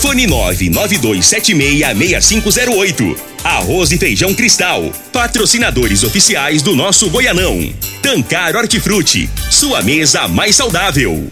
Fone 0.00 0.26
992766508. 0.26 3.16
Arroz 3.44 3.92
e 3.92 3.98
Feijão 3.98 4.34
Cristal. 4.34 4.90
Patrocinadores 5.12 6.02
oficiais 6.02 6.62
do 6.62 6.74
nosso 6.74 7.08
Goianão. 7.10 7.70
Tancar 8.02 8.56
Hortifruti. 8.56 9.28
Sua 9.50 9.82
mesa 9.82 10.26
mais 10.26 10.56
saudável. 10.56 11.28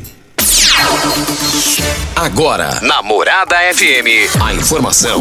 Agora, 2.15 2.79
Namorada 2.83 3.57
FM, 3.75 4.31
a 4.41 4.55
informação 4.55 5.21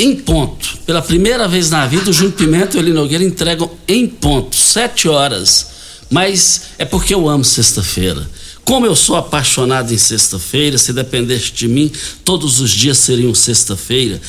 em 0.00 0.16
ponto. 0.16 0.78
Pela 0.86 1.02
primeira 1.02 1.46
vez 1.46 1.70
na 1.70 1.86
vida, 1.86 2.10
o 2.10 2.12
Júnior 2.12 2.32
Pimenta 2.32 2.76
e 2.76 2.80
o 2.80 2.82
Eli 2.82 2.92
Nogueira 2.92 3.22
entregam 3.22 3.70
em 3.86 4.06
ponto, 4.06 4.56
sete 4.56 5.06
horas. 5.08 5.66
Mas 6.08 6.62
é 6.78 6.84
porque 6.86 7.14
eu 7.14 7.28
amo 7.28 7.44
sexta-feira. 7.44 8.28
Como 8.64 8.86
eu 8.86 8.96
sou 8.96 9.16
apaixonado 9.16 9.92
em 9.92 9.98
sexta-feira, 9.98 10.78
se 10.78 10.92
dependesse 10.92 11.52
de 11.52 11.68
mim, 11.68 11.92
todos 12.24 12.60
os 12.60 12.70
dias 12.70 12.96
seriam 12.98 13.34
sexta-feira. 13.34 14.20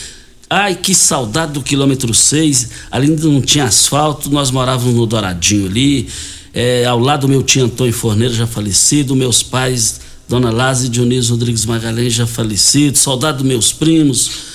Ai, 0.50 0.76
que 0.76 0.94
saudade 0.94 1.54
do 1.54 1.62
quilômetro 1.62 2.14
6. 2.14 2.70
Ali 2.92 3.08
ainda 3.08 3.26
não 3.28 3.42
tinha 3.42 3.66
asfalto, 3.66 4.30
nós 4.30 4.52
morávamos 4.52 4.94
no 4.94 5.06
Douradinho 5.06 5.68
ali. 5.68 6.10
É, 6.54 6.86
ao 6.86 7.00
lado 7.00 7.22
do 7.22 7.30
meu 7.30 7.42
tio 7.42 7.64
Antônio 7.64 7.94
Forneiro, 7.94 8.34
já 8.34 8.46
falecido, 8.46 9.16
meus 9.16 9.42
pais, 9.42 10.02
Dona 10.28 10.52
Lázia 10.52 10.88
e 10.88 10.90
Dionísio 10.90 11.32
Rodrigues 11.32 11.66
Magalhães, 11.66 12.14
já 12.14 12.28
falecido. 12.28 12.98
Saudade 12.98 13.38
dos 13.38 13.48
meus 13.48 13.72
primos 13.72 14.51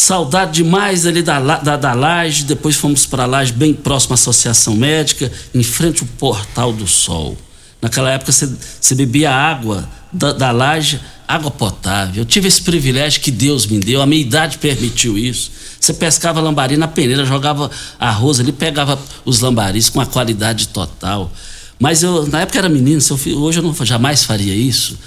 Saudade 0.00 0.52
demais 0.52 1.04
ali 1.04 1.22
da, 1.22 1.58
da, 1.58 1.76
da 1.76 1.92
Laje, 1.92 2.44
depois 2.44 2.74
fomos 2.74 3.04
para 3.04 3.24
a 3.24 3.26
Laje, 3.26 3.52
bem 3.52 3.74
próximo 3.74 4.14
à 4.14 4.14
Associação 4.14 4.74
Médica, 4.74 5.30
em 5.54 5.62
frente 5.62 6.00
ao 6.02 6.08
Portal 6.16 6.72
do 6.72 6.86
Sol. 6.86 7.36
Naquela 7.82 8.10
época 8.10 8.32
você 8.32 8.94
bebia 8.94 9.30
água 9.30 9.86
da, 10.10 10.32
da 10.32 10.50
laje, 10.52 10.98
água 11.28 11.50
potável. 11.50 12.22
Eu 12.22 12.24
tive 12.24 12.48
esse 12.48 12.62
privilégio 12.62 13.20
que 13.20 13.30
Deus 13.30 13.66
me 13.66 13.78
deu, 13.78 14.00
a 14.00 14.06
minha 14.06 14.22
idade 14.22 14.56
permitiu 14.56 15.18
isso. 15.18 15.50
Você 15.78 15.92
pescava 15.92 16.40
lambari 16.40 16.78
na 16.78 16.88
peneira, 16.88 17.26
jogava 17.26 17.70
arroz 17.98 18.40
ali, 18.40 18.52
pegava 18.52 18.98
os 19.22 19.40
lambaris 19.40 19.90
com 19.90 20.00
a 20.00 20.06
qualidade 20.06 20.68
total. 20.68 21.30
Mas 21.78 22.02
eu, 22.02 22.26
na 22.26 22.40
época 22.40 22.58
era 22.58 22.70
menino, 22.70 23.02
hoje 23.36 23.58
eu 23.58 23.62
não, 23.62 23.74
jamais 23.84 24.24
faria 24.24 24.54
isso. 24.54 24.98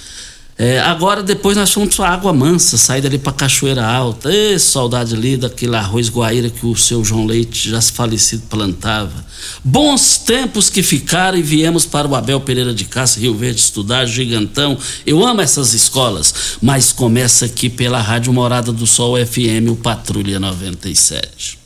É, 0.56 0.80
agora, 0.80 1.24
depois 1.24 1.58
nós 1.58 1.72
fomos 1.72 1.96
para 1.96 2.10
Água 2.10 2.32
Mansa, 2.32 2.78
sair 2.78 3.02
dali 3.02 3.18
para 3.18 3.34
Cachoeira 3.34 3.84
Alta. 3.86 4.32
Ê, 4.32 4.58
saudade 4.60 5.16
ali 5.16 5.36
daquele 5.36 5.76
arroz 5.76 6.10
guaíra 6.10 6.50
que 6.50 6.66
o 6.66 6.76
seu 6.76 7.04
João 7.04 7.26
Leite, 7.26 7.70
já 7.70 7.82
falecido, 7.82 8.44
plantava. 8.50 9.26
Bons 9.64 10.20
tempos 10.20 10.70
que 10.70 10.84
ficaram 10.84 11.38
e 11.38 11.42
viemos 11.42 11.86
para 11.86 12.08
o 12.08 12.16
Abel 12.16 12.40
Pereira 12.40 12.74
de 12.74 12.86
Castro, 12.86 13.22
Rio 13.22 13.36
Verde, 13.36 13.60
estudar, 13.60 14.06
gigantão. 14.06 14.78
Eu 15.06 15.26
amo 15.26 15.42
essas 15.42 15.74
escolas, 15.74 16.58
mas 16.62 16.92
começa 16.92 17.46
aqui 17.46 17.68
pela 17.68 18.00
Rádio 18.00 18.32
Morada 18.32 18.72
do 18.72 18.86
Sol 18.86 19.16
FM, 19.18 19.72
o 19.72 19.76
Patrulha 19.76 20.40
97. 20.40 21.58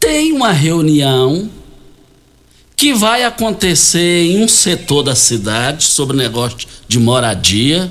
Tem 0.00 0.32
uma 0.32 0.52
reunião 0.52 1.48
que 2.78 2.94
vai 2.94 3.24
acontecer 3.24 4.22
em 4.22 4.40
um 4.40 4.46
setor 4.46 5.02
da 5.02 5.16
cidade 5.16 5.82
sobre 5.82 6.16
negócio 6.16 6.58
de 6.86 7.00
moradia. 7.00 7.90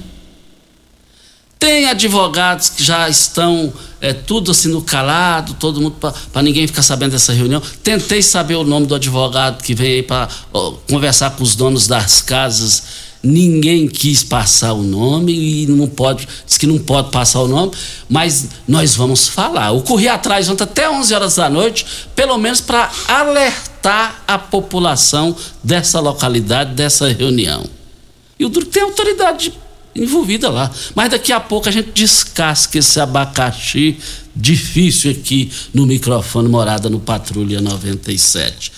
Tem 1.59 1.87
advogados 1.87 2.69
que 2.69 2.81
já 2.81 3.09
estão 3.09 3.73
é, 3.99 4.13
tudo 4.13 4.51
assim 4.51 4.69
no 4.69 4.81
calado, 4.81 5.55
todo 5.55 5.81
mundo 5.81 5.97
para 6.31 6.41
ninguém 6.41 6.65
ficar 6.65 6.83
sabendo 6.83 7.11
dessa 7.11 7.33
reunião. 7.33 7.61
Tentei 7.83 8.21
saber 8.21 8.55
o 8.55 8.63
nome 8.63 8.87
do 8.87 8.95
advogado 8.95 9.61
que 9.61 9.75
vem 9.75 9.95
aí 9.95 10.03
para 10.03 10.29
conversar 10.89 11.31
com 11.31 11.43
os 11.43 11.53
donos 11.53 11.85
das 11.85 12.21
casas. 12.21 12.83
Ninguém 13.23 13.87
quis 13.87 14.23
passar 14.23 14.73
o 14.73 14.83
nome 14.83 15.33
e 15.33 15.67
não 15.67 15.87
pode, 15.87 16.27
diz 16.45 16.57
que 16.57 16.67
não 16.67 16.77
pode 16.77 17.11
passar 17.11 17.41
o 17.41 17.47
nome, 17.47 17.71
mas 18.07 18.47
nós 18.67 18.95
vamos 18.95 19.27
falar. 19.27 19.73
Eu 19.73 19.81
corri 19.81 20.07
atrás 20.07 20.47
ontem 20.49 20.63
até 20.63 20.89
11 20.89 21.13
horas 21.13 21.35
da 21.35 21.49
noite, 21.49 21.85
pelo 22.15 22.37
menos 22.37 22.61
para 22.61 22.89
alertar 23.07 24.23
a 24.27 24.37
população 24.37 25.35
dessa 25.63 25.99
localidade, 25.99 26.73
dessa 26.73 27.07
reunião. 27.09 27.65
E 28.39 28.45
o 28.45 28.49
duro 28.49 28.67
tem 28.67 28.83
autoridade 28.83 29.51
envolvida 29.95 30.49
lá. 30.49 30.71
Mas 30.95 31.09
daqui 31.09 31.31
a 31.31 31.39
pouco 31.39 31.67
a 31.67 31.71
gente 31.71 31.91
descasca 31.91 32.77
esse 32.77 32.99
abacaxi 32.99 33.97
difícil 34.35 35.11
aqui 35.11 35.51
no 35.73 35.85
microfone 35.85 36.47
Morada 36.47 36.89
no 36.89 36.99
Patrulha 36.99 37.59
97. 37.59 38.71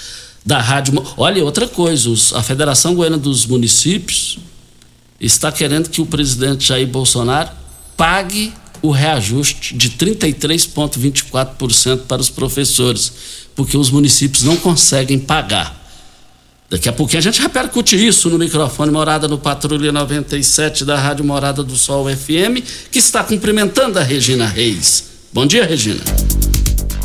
Da 0.49 0.59
Rádio. 0.59 1.01
Olha, 1.15 1.45
outra 1.45 1.67
coisa, 1.67 2.09
a 2.35 2.41
Federação 2.41 2.95
Goiana 2.95 3.19
dos 3.19 3.45
Municípios 3.45 4.39
está 5.21 5.51
querendo 5.51 5.91
que 5.91 6.01
o 6.01 6.07
presidente 6.07 6.69
Jair 6.69 6.87
Bolsonaro 6.87 7.51
pague 7.95 8.51
o 8.81 8.89
reajuste 8.89 9.77
de 9.77 9.91
33,24% 9.91 11.99
para 12.07 12.19
os 12.19 12.31
professores 12.31 13.13
porque 13.55 13.77
os 13.77 13.91
municípios 13.91 14.41
não 14.41 14.57
conseguem 14.57 15.19
pagar. 15.19 15.77
Daqui 16.67 16.89
a 16.89 16.93
pouquinho 16.93 17.19
a 17.19 17.23
gente 17.23 17.39
repercute 17.39 17.95
isso 17.95 18.27
no 18.31 18.39
microfone 18.39 18.91
Morada 18.91 19.27
no 19.27 19.37
Patrulha 19.37 19.91
97 19.91 20.83
da 20.83 20.97
Rádio 20.97 21.23
Morada 21.23 21.63
do 21.63 21.77
Sol 21.77 22.07
FM, 22.09 22.65
que 22.91 22.97
está 22.97 23.23
cumprimentando 23.23 23.99
a 23.99 24.01
Regina 24.01 24.47
Reis. 24.47 25.03
Bom 25.31 25.45
dia, 25.45 25.63
Regina. 25.63 26.01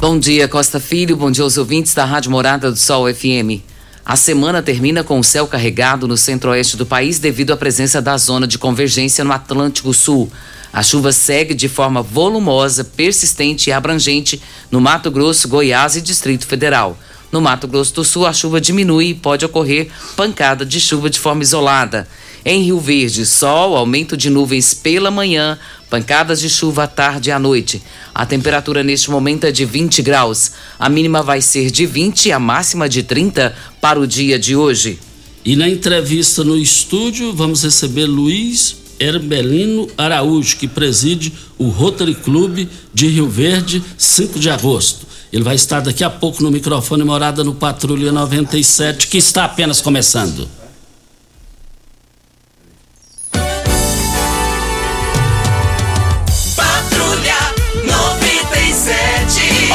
Bom 0.06 0.18
dia, 0.18 0.46
Costa 0.46 0.78
Filho. 0.78 1.16
Bom 1.16 1.30
dia 1.30 1.42
aos 1.42 1.56
ouvintes 1.56 1.94
da 1.94 2.04
Rádio 2.04 2.30
Morada 2.30 2.70
do 2.70 2.76
Sol 2.76 3.06
FM. 3.10 3.64
A 4.04 4.16
semana 4.16 4.62
termina 4.62 5.02
com 5.02 5.18
o 5.18 5.24
céu 5.24 5.46
carregado 5.46 6.06
no 6.06 6.14
centro-oeste 6.14 6.76
do 6.76 6.84
país 6.84 7.18
devido 7.18 7.54
à 7.54 7.56
presença 7.56 8.02
da 8.02 8.14
zona 8.18 8.46
de 8.46 8.58
convergência 8.58 9.24
no 9.24 9.32
Atlântico 9.32 9.94
Sul. 9.94 10.30
A 10.70 10.82
chuva 10.82 11.10
segue 11.10 11.54
de 11.54 11.70
forma 11.70 12.02
volumosa, 12.02 12.84
persistente 12.84 13.70
e 13.70 13.72
abrangente 13.72 14.42
no 14.70 14.78
Mato 14.78 15.10
Grosso, 15.10 15.48
Goiás 15.48 15.96
e 15.96 16.02
Distrito 16.02 16.46
Federal. 16.46 16.98
No 17.32 17.40
Mato 17.40 17.66
Grosso 17.66 17.94
do 17.94 18.04
Sul, 18.04 18.26
a 18.26 18.32
chuva 18.34 18.60
diminui 18.60 19.08
e 19.08 19.14
pode 19.14 19.46
ocorrer 19.46 19.88
pancada 20.14 20.66
de 20.66 20.80
chuva 20.80 21.08
de 21.08 21.18
forma 21.18 21.42
isolada. 21.42 22.06
Em 22.46 22.62
Rio 22.62 22.79
Verde, 22.79 23.25
sol, 23.25 23.75
aumento 23.75 24.19
de 24.19 24.29
nuvens 24.29 24.75
pela 24.75 25.11
manhã, 25.11 25.58
pancadas 25.88 26.41
de 26.41 26.50
chuva 26.50 26.85
à 26.85 26.87
tarde 26.87 27.31
e 27.31 27.32
à 27.32 27.38
noite. 27.38 27.82
A 28.14 28.26
temperatura 28.26 28.82
neste 28.82 29.11
momento 29.11 29.44
é 29.44 29.50
de 29.50 29.64
20 29.64 30.02
graus. 30.02 30.52
A 30.79 30.91
mínima 30.91 31.23
vai 31.23 31.41
ser 31.41 31.70
de 31.70 31.87
20 31.87 32.26
e 32.26 32.32
a 32.32 32.38
máxima 32.38 32.87
de 32.87 33.02
30 33.02 33.56
para 33.81 33.99
o 33.99 34.06
dia 34.06 34.38
de 34.38 34.55
hoje. 34.55 34.99
E 35.43 35.56
na 35.56 35.67
entrevista 35.69 36.44
no 36.44 36.58
estúdio, 36.58 37.32
vamos 37.32 37.62
receber 37.62 38.05
Luiz 38.05 38.76
Herbelino 39.00 39.88
Araújo, 39.97 40.58
que 40.58 40.69
preside 40.69 41.32
o 41.58 41.69
Rotary 41.69 42.14
Clube 42.14 42.69
de 42.93 43.06
Rio 43.06 43.29
Verde, 43.29 43.82
5 43.97 44.38
de 44.38 44.50
agosto. 44.50 45.06
Ele 45.32 45.43
vai 45.43 45.55
estar 45.55 45.81
daqui 45.81 46.05
a 46.05 46.11
pouco 46.11 46.43
no 46.43 46.50
microfone 46.50 47.05
Morada 47.05 47.43
no 47.43 47.55
Patrulha 47.55 48.12
97, 48.12 49.08
que 49.08 49.17
está 49.17 49.44
apenas 49.44 49.81
começando. 49.81 50.47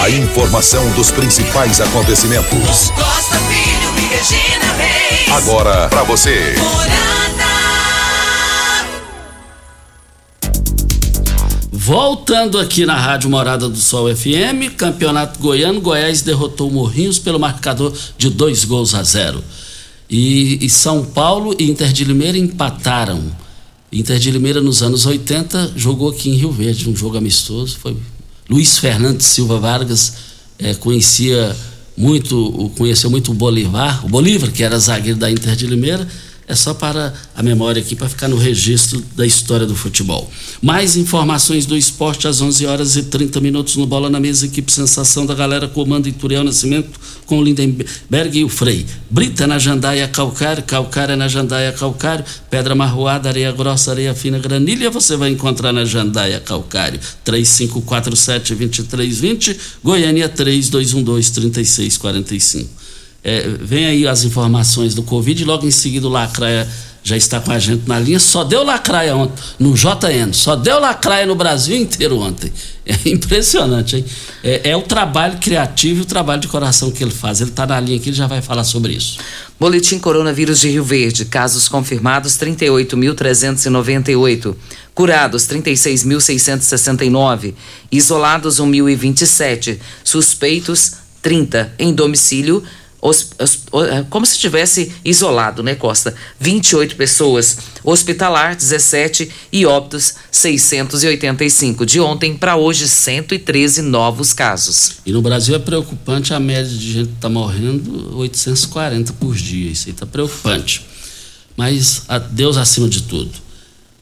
A 0.09 0.11
informação 0.11 0.91
dos 0.94 1.11
principais 1.11 1.79
acontecimentos. 1.79 2.89
Costa 2.95 3.35
Filho 3.41 3.94
e 3.95 4.07
Regina 4.07 4.73
Reis. 4.73 5.29
Agora 5.29 5.88
para 5.88 6.01
você. 6.01 6.56
Voltando 11.71 12.57
aqui 12.57 12.88
na 12.88 12.95
Rádio 12.95 13.29
Morada 13.29 13.69
do 13.69 13.77
Sol 13.77 14.07
FM, 14.15 14.73
Campeonato 14.75 15.39
Goiano, 15.39 15.79
Goiás 15.79 16.23
derrotou 16.23 16.71
Morrinhos 16.71 17.19
pelo 17.19 17.39
marcador 17.39 17.94
de 18.17 18.31
dois 18.31 18.65
gols 18.65 18.95
a 18.95 19.03
zero. 19.03 19.44
E, 20.09 20.57
e 20.65 20.69
São 20.71 21.05
Paulo 21.05 21.55
e 21.59 21.69
Inter 21.69 21.94
de 21.94 22.03
Limeira 22.03 22.35
empataram. 22.35 23.21
Inter 23.94 24.17
de 24.17 24.31
Limeira 24.31 24.59
nos 24.59 24.81
anos 24.81 25.05
80 25.05 25.73
jogou 25.75 26.09
aqui 26.09 26.31
em 26.31 26.33
Rio 26.33 26.51
Verde, 26.51 26.89
um 26.89 26.95
jogo 26.95 27.15
amistoso. 27.15 27.77
Foi 27.77 27.95
Luiz 28.50 28.80
Fernando 28.80 29.22
Silva 29.22 29.60
Vargas 29.60 30.13
é, 30.57 30.74
conhecia 30.74 31.56
muito, 31.96 32.72
conheceu 32.78 33.10
muito 33.10 33.31
o 33.31 33.34
Bolivar, 33.34 34.06
o 34.06 34.10
Bolívar, 34.10 34.51
que 34.51 34.63
era 34.63 34.80
zagueiro 34.80 35.19
da 35.19 35.30
Inter 35.30 35.56
de 35.56 35.68
Limeira 35.68 36.07
é 36.50 36.56
só 36.56 36.74
para 36.74 37.13
a 37.36 37.44
memória 37.44 37.80
aqui, 37.80 37.96
para 37.96 38.10
ficar 38.10 38.28
no 38.28 38.36
registro 38.36 39.06
da 39.16 39.24
história 39.24 39.68
do 39.68 39.75
futebol. 39.75 40.28
Mais 40.60 40.98
informações 40.98 41.68
do 41.68 41.78
esporte 41.78 42.28
às 42.28 42.42
11 42.42 42.66
horas 42.66 42.96
e 42.96 43.04
30 43.04 43.40
minutos 43.40 43.75
no 43.75 43.86
Bola 43.86 44.10
na 44.10 44.19
Mesa, 44.19 44.48
equipe 44.48 44.72
Sensação 44.72 45.28
da 45.28 45.36
Galera, 45.36 45.68
comando 45.68 46.10
Ituriel 46.10 46.44
Nascimento 46.44 47.00
com 47.28 47.38
o 47.38 47.44
Lindenberg 47.44 48.40
e 48.40 48.44
o 48.44 48.50
Frei. 48.50 48.84
Brita 49.12 49.46
na 49.46 49.60
Jandaia 49.60 50.07
Calcário, 50.07 50.63
Calcário 50.63 51.16
na 51.16 51.28
Jandaia 51.28 51.72
Calcário, 51.72 52.25
Pedra 52.50 52.74
Marroada, 52.74 53.30
Areia 53.30 53.51
Grossa, 53.51 53.92
Areia 53.92 54.16
Fina, 54.16 54.40
Granilha, 54.40 54.90
você 54.90 55.16
vai 55.16 55.30
encontrar 55.30 55.72
na 55.72 55.86
Jandaia 55.86 56.40
Calcário. 56.40 57.00
3547-2320, 57.24 59.56
Goiânia 59.84 60.28
3212-3645. 60.28 62.78
É, 63.24 63.48
vem 63.60 63.86
aí 63.86 64.07
as 64.07 64.24
informações 64.24 64.95
do 64.95 65.04
Covid, 65.04 65.44
logo 65.45 65.66
em 65.66 65.71
seguida 65.71 66.07
o 66.07 66.10
Lacraia 66.10 66.68
já 67.04 67.18
está 67.18 67.39
com 67.39 67.51
a 67.51 67.60
gente 67.60 67.88
na 67.88 68.00
linha. 68.00 68.19
Só 68.19 68.44
deu 68.44 68.63
lacraia 68.63 69.16
ontem, 69.16 69.42
no 69.57 69.74
JN, 69.74 70.33
só 70.33 70.56
deu 70.56 70.80
lacraia 70.80 71.25
no 71.25 71.33
Brasil 71.36 71.75
inteiro 71.75 72.19
ontem. 72.19 72.54
É 72.86 73.10
impressionante, 73.10 73.95
hein? 73.98 74.06
É, 74.44 74.71
é 74.71 74.75
o 74.75 74.81
trabalho 74.81 75.38
criativo 75.38 76.00
e 76.00 76.01
o 76.01 76.06
trabalho 76.06 76.42
de 76.42 76.48
coração 76.48 76.89
que 76.89 77.04
ele 77.04 77.12
faz. 77.12 77.39
Ele 77.39 77.51
está 77.51 77.68
na 77.68 77.80
linha 77.80 77.98
aqui, 77.98 78.10
ele 78.10 78.16
já 78.16 78.25
vai 78.25 78.42
falar 78.42 78.63
sobre 78.63 78.94
isso. 78.94 79.19
Boletim 79.60 80.00
Coronavírus 80.00 80.60
de 80.60 80.69
Rio 80.69 80.83
Verde. 80.83 81.25
Casos 81.25 81.69
confirmados 81.69 82.33
38.398. 82.33 84.56
Curados 84.95 85.44
36.669. 85.44 87.54
Isolados 87.92 88.60
1.027. 88.60 89.77
Suspeitos 90.04 90.94
30. 91.22 91.72
Em 91.77 91.94
domicílio 91.94 92.63
é, 93.01 94.04
como 94.10 94.25
se 94.25 94.38
tivesse 94.38 94.92
isolado, 95.06 95.63
né, 95.63 95.74
Costa? 95.74 96.13
28 96.40 96.96
pessoas, 96.96 97.57
hospitalar 97.84 98.56
17 98.56 99.30
e 99.51 99.66
óbitos 99.66 100.16
685. 100.30 101.86
De 101.86 102.00
ontem 102.00 102.36
para 102.36 102.57
hoje, 102.57 102.88
113 102.88 103.81
novos 103.81 104.34
casos. 104.34 104.98
E 105.06 105.12
no 105.12 105.22
Brasil 105.22 105.56
é 105.56 105.60
preocupante 105.60 106.34
a 106.34 106.40
média 106.40 106.78
de 106.78 106.92
gente 106.92 107.12
está 107.13 107.30
morrendo, 107.30 108.18
840 108.18 109.13
por 109.13 109.36
dia. 109.36 109.72
Isso 109.72 109.88
aí 109.88 109.94
está 109.94 110.06
preocupante. 110.06 110.86
Mas 111.56 112.04
Deus 112.31 112.57
acima 112.57 112.90
de 112.90 113.04
tudo. 113.04 113.31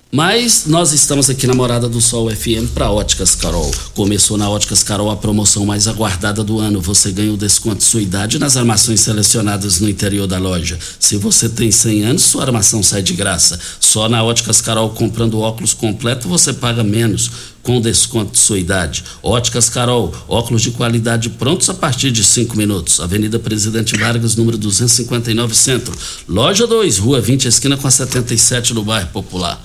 Mas 0.10 0.64
nós 0.66 0.94
estamos 0.94 1.30
aqui 1.30 1.46
na 1.46 1.54
Morada 1.54 1.90
do 1.90 2.00
Sol 2.00 2.32
FM 2.32 2.72
para 2.74 2.90
Óticas 2.90 3.36
Carol. 3.36 3.70
Começou 3.94 4.38
na 4.38 4.50
Óticas 4.50 4.82
Carol 4.82 5.12
a 5.12 5.18
promoção 5.18 5.66
mais 5.66 5.86
aguardada 5.86 6.46
do 6.46 6.60
ano. 6.60 6.80
Você 6.80 7.12
ganha 7.12 7.34
o 7.34 7.36
desconto 7.36 7.80
de 7.80 7.84
sua 7.84 8.02
idade 8.02 8.40
nas 8.40 8.56
armações 8.56 9.02
selecionadas 9.02 9.82
no 9.82 9.90
interior 9.90 10.26
da 10.26 10.38
loja. 10.40 10.80
Se 10.98 11.18
você 11.18 11.50
tem 11.50 11.72
100 11.72 12.06
anos, 12.06 12.22
sua 12.22 12.44
armação 12.44 12.82
sai 12.82 13.02
de 13.02 13.14
graça. 13.14 13.60
Só 13.82 14.08
na 14.08 14.24
Óticas 14.24 14.62
Carol, 14.62 14.92
comprando 14.92 15.42
óculos 15.42 15.74
completo, 15.74 16.30
você 16.30 16.54
paga 16.54 16.86
menos 16.86 17.30
com 17.62 17.82
desconto 17.82 18.32
de 18.32 18.40
sua 18.40 18.58
idade. 18.58 19.04
Óticas 19.22 19.68
Carol, 19.68 20.16
óculos 20.26 20.62
de 20.62 20.72
qualidade 20.72 21.32
prontos 21.32 21.70
a 21.70 21.74
partir 21.74 22.12
de 22.12 22.24
5 22.24 22.56
minutos. 22.56 23.02
Avenida 23.02 23.38
Presidente 23.40 23.98
Vargas, 23.98 24.38
número 24.38 24.58
259, 24.58 25.54
Centro. 25.54 25.94
Loja 26.30 26.66
2, 26.66 26.98
Rua 26.98 27.20
20, 27.20 27.46
esquina 27.50 27.76
com 27.76 27.90
a 27.90 27.92
77 27.92 28.74
no 28.74 28.86
bairro 28.86 29.10
Popular. 29.10 29.62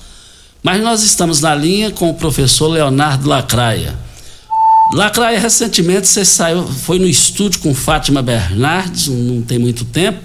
Mas 0.63 0.81
nós 0.81 1.03
estamos 1.03 1.41
na 1.41 1.53
linha 1.53 1.91
com 1.91 2.09
o 2.09 2.13
professor 2.13 2.69
Leonardo 2.69 3.27
Lacraia. 3.27 3.93
Lacraia, 4.93 5.37
recentemente 5.37 6.07
você 6.07 6.23
saiu, 6.23 6.63
foi 6.63 6.99
no 6.99 7.05
estúdio 7.05 7.59
com 7.59 7.75
Fátima 7.75 8.21
Bernardes, 8.21 9.07
não 9.09 9.41
tem 9.41 9.59
muito 9.59 9.83
tempo, 9.83 10.21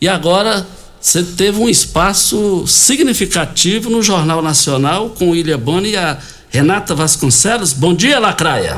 e 0.00 0.08
agora 0.08 0.66
você 0.98 1.22
teve 1.22 1.60
um 1.60 1.68
espaço 1.68 2.66
significativo 2.66 3.90
no 3.90 4.02
Jornal 4.02 4.40
Nacional 4.40 5.10
com 5.10 5.30
William 5.30 5.58
Boni 5.58 5.90
e 5.90 5.96
a 5.96 6.16
Renata 6.48 6.94
Vasconcelos. 6.94 7.74
Bom 7.74 7.92
dia, 7.92 8.18
Lacraia. 8.18 8.74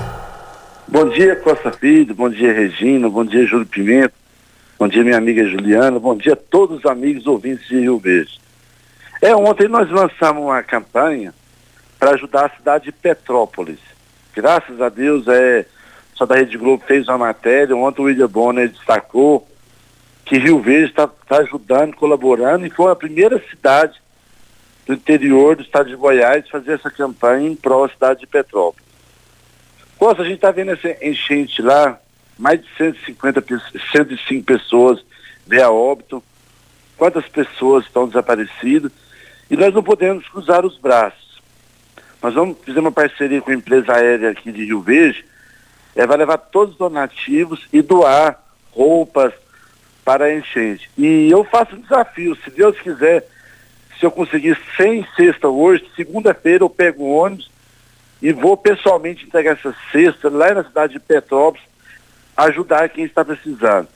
Bom 0.89 1.09
dia, 1.09 1.37
Costa 1.37 1.71
Filho, 1.71 2.15
bom 2.17 2.29
dia, 2.29 2.53
Regina, 2.53 3.09
bom 3.09 3.25
dia, 3.25 3.47
Júlio 3.47 3.67
Pimenta, 3.67 4.13
bom 4.77 4.89
dia, 4.89 5.05
minha 5.05 5.19
amiga 5.19 5.49
Juliana, 5.49 6.01
bom 6.01 6.17
dia 6.17 6.33
a 6.33 6.37
todos 6.37 6.81
os 6.81 6.87
amigos 6.87 7.29
ouvintes 7.29 7.69
de 7.69 7.79
Rio 7.79 7.99
Verde. 7.99 8.40
É, 9.23 9.35
ontem 9.37 9.69
nós 9.69 9.91
lançamos 9.91 10.43
uma 10.43 10.63
campanha 10.63 11.35
para 11.99 12.13
ajudar 12.13 12.47
a 12.47 12.57
cidade 12.57 12.87
de 12.87 12.93
Petrópolis. 12.93 13.79
Graças 14.35 14.81
a 14.81 14.89
Deus, 14.89 15.29
é, 15.29 15.67
só 16.15 16.25
da 16.25 16.37
Rede 16.37 16.57
Globo 16.57 16.83
fez 16.87 17.07
uma 17.07 17.19
matéria, 17.19 17.77
ontem 17.77 18.01
o 18.01 18.05
William 18.05 18.29
Bonner 18.29 18.71
destacou 18.71 19.47
que 20.25 20.39
Rio 20.39 20.61
Verde 20.61 20.91
está 20.91 21.07
tá 21.07 21.39
ajudando, 21.39 21.95
colaborando, 21.97 22.65
e 22.65 22.71
foi 22.71 22.91
a 22.91 22.97
primeira 22.97 23.43
cidade 23.51 24.01
do 24.87 24.95
interior 24.95 25.57
do 25.57 25.63
estado 25.63 25.91
de 25.91 25.97
Goiás 25.97 26.49
fazer 26.49 26.73
essa 26.73 26.91
campanha 26.91 27.49
em 27.49 27.57
prol 27.57 27.87
da 27.87 27.93
cidade 27.93 28.21
de 28.21 28.27
Petrópolis. 28.27 28.89
Costa, 29.99 30.23
a 30.23 30.25
gente 30.25 30.37
está 30.37 30.51
vendo 30.51 30.71
essa 30.71 30.97
enchente 31.05 31.61
lá, 31.61 32.01
mais 32.39 32.63
de 32.63 32.69
150, 32.79 33.45
105 33.93 34.45
pessoas 34.47 35.05
vê 35.47 35.61
a 35.61 35.71
óbito, 35.71 36.23
quantas 36.97 37.29
pessoas 37.29 37.85
estão 37.85 38.07
desaparecidas, 38.07 38.93
e 39.51 39.57
nós 39.57 39.75
não 39.75 39.83
podemos 39.83 40.27
cruzar 40.29 40.65
os 40.65 40.79
braços. 40.79 41.41
Nós 42.23 42.35
vamos 42.35 42.59
fazer 42.65 42.79
uma 42.79 42.93
parceria 42.93 43.41
com 43.41 43.51
a 43.51 43.55
empresa 43.55 43.95
aérea 43.95 44.31
aqui 44.31 44.53
de 44.53 44.65
Rio 44.65 44.81
Verde, 44.81 45.25
é, 45.97 46.07
vai 46.07 46.17
levar 46.17 46.39
todos 46.39 46.73
os 46.73 46.79
donativos 46.79 47.67
e 47.73 47.83
doar 47.83 48.41
roupas 48.71 49.33
para 50.05 50.27
a 50.27 50.35
enchente. 50.35 50.91
E 50.97 51.31
eu 51.31 51.45
faço 51.45 51.75
um 51.75 51.81
desafio, 51.81 52.37
se 52.37 52.51
Deus 52.51 52.79
quiser, 52.79 53.27
se 53.99 54.07
eu 54.07 54.11
conseguir 54.11 54.59
100 54.77 55.07
cestas 55.17 55.51
hoje, 55.51 55.85
segunda-feira 55.97 56.65
eu 56.65 56.71
pego 56.71 57.05
o 57.05 57.17
ônibus 57.17 57.51
e 58.23 58.33
vou 58.33 58.57
pessoalmente 58.57 59.25
entregar 59.25 59.53
essa 59.53 59.75
cesta 59.91 60.29
lá 60.29 60.55
na 60.55 60.65
cidade 60.65 60.95
de 60.95 61.01
Petrópolis, 61.01 61.67
ajudar 62.37 62.89
quem 62.89 63.05
está 63.05 63.25
precisando. 63.25 63.89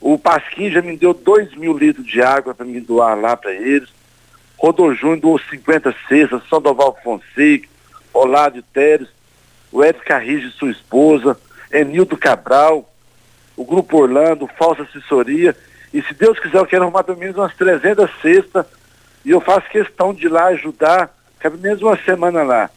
O 0.00 0.18
Pasquim 0.18 0.70
já 0.70 0.80
me 0.80 0.96
deu 0.96 1.12
2 1.12 1.54
mil 1.54 1.76
litros 1.76 2.06
de 2.06 2.22
água 2.22 2.54
para 2.54 2.64
me 2.64 2.80
doar 2.80 3.18
lá 3.18 3.36
para 3.36 3.52
eles. 3.52 3.88
Doou 5.20 5.38
50 5.38 5.94
cestas, 6.08 6.42
Sandoval 6.48 6.98
Fonseca, 7.02 7.68
Olávio 8.12 8.62
Teres, 8.72 9.08
o 9.70 9.80
Carrige 10.04 10.50
sua 10.50 10.70
esposa, 10.70 11.38
Enildo 11.70 12.16
Cabral, 12.16 12.90
o 13.56 13.64
Grupo 13.64 13.98
Orlando, 13.98 14.48
Falsa 14.58 14.82
Assessoria. 14.82 15.56
E 15.94 16.02
se 16.02 16.12
Deus 16.14 16.36
quiser, 16.38 16.58
eu 16.58 16.66
quero 16.66 16.82
arrumar 16.82 17.04
pelo 17.04 17.18
menos 17.18 17.36
umas 17.36 17.54
300 17.54 18.10
cestas 18.20 18.66
e 19.24 19.30
eu 19.30 19.40
faço 19.40 19.68
questão 19.68 20.12
de 20.12 20.26
ir 20.26 20.30
lá 20.30 20.46
ajudar, 20.46 21.16
cabe 21.38 21.56
menos 21.58 21.80
uma 21.80 21.96
semana 21.98 22.42
lá. 22.42 22.68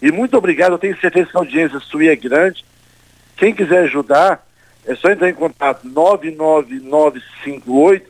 E 0.00 0.10
muito 0.10 0.38
obrigado, 0.38 0.72
eu 0.72 0.78
tenho 0.78 0.98
certeza 0.98 1.28
que 1.30 1.36
a 1.36 1.40
audiência 1.40 1.78
sua 1.80 2.06
é 2.06 2.16
grande. 2.16 2.64
Quem 3.36 3.54
quiser 3.54 3.84
ajudar, 3.84 4.42
é 4.86 4.94
só 4.94 5.10
entrar 5.10 5.28
em 5.28 5.34
contato 5.34 5.86
99958 5.86 8.08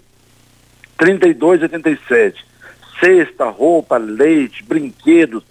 3287 0.97 2.50
cesta, 3.01 3.47
roupa, 3.47 3.97
leite, 3.97 4.63
brinquedos. 4.63 5.43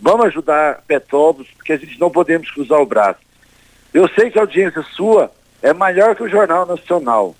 Vamos 0.00 0.26
ajudar 0.26 0.82
Petrópolis, 0.86 1.50
porque 1.56 1.72
a 1.72 1.76
gente 1.76 1.98
não 2.00 2.10
podemos 2.10 2.50
cruzar 2.50 2.80
o 2.80 2.86
braço. 2.86 3.20
Eu 3.92 4.08
sei 4.08 4.30
que 4.30 4.38
a 4.38 4.42
audiência 4.42 4.82
sua 4.94 5.30
é 5.62 5.72
maior 5.72 6.14
que 6.14 6.22
o 6.22 6.28
Jornal 6.28 6.66
Nacional. 6.66 7.34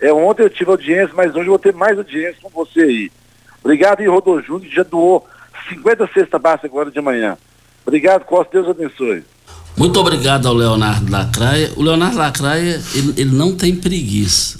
É, 0.00 0.12
ontem 0.12 0.42
eu 0.42 0.50
tive 0.50 0.70
audiência, 0.70 1.14
mas 1.14 1.30
hoje 1.30 1.46
eu 1.46 1.52
vou 1.52 1.58
ter 1.58 1.72
mais 1.72 1.96
audiência 1.96 2.36
com 2.42 2.48
você 2.50 2.80
aí. 2.80 3.12
Obrigado, 3.62 4.02
e 4.02 4.06
Rodô 4.06 4.40
Júnior, 4.42 4.68
que 4.68 4.74
já 4.74 4.82
doou 4.82 5.26
50 5.68 6.10
cesta 6.12 6.38
básica 6.38 6.66
agora 6.66 6.90
de 6.90 7.00
manhã. 7.00 7.38
Obrigado, 7.86 8.24
Costa, 8.24 8.52
Deus 8.52 8.68
abençoe. 8.68 9.24
Muito 9.76 9.98
obrigado 9.98 10.46
ao 10.46 10.54
Leonardo 10.54 11.10
Lacraia. 11.10 11.72
O 11.76 11.82
Leonardo 11.82 12.18
Lacraia, 12.18 12.80
ele, 12.94 13.14
ele 13.16 13.30
não 13.30 13.56
tem 13.56 13.74
preguiça. 13.74 14.58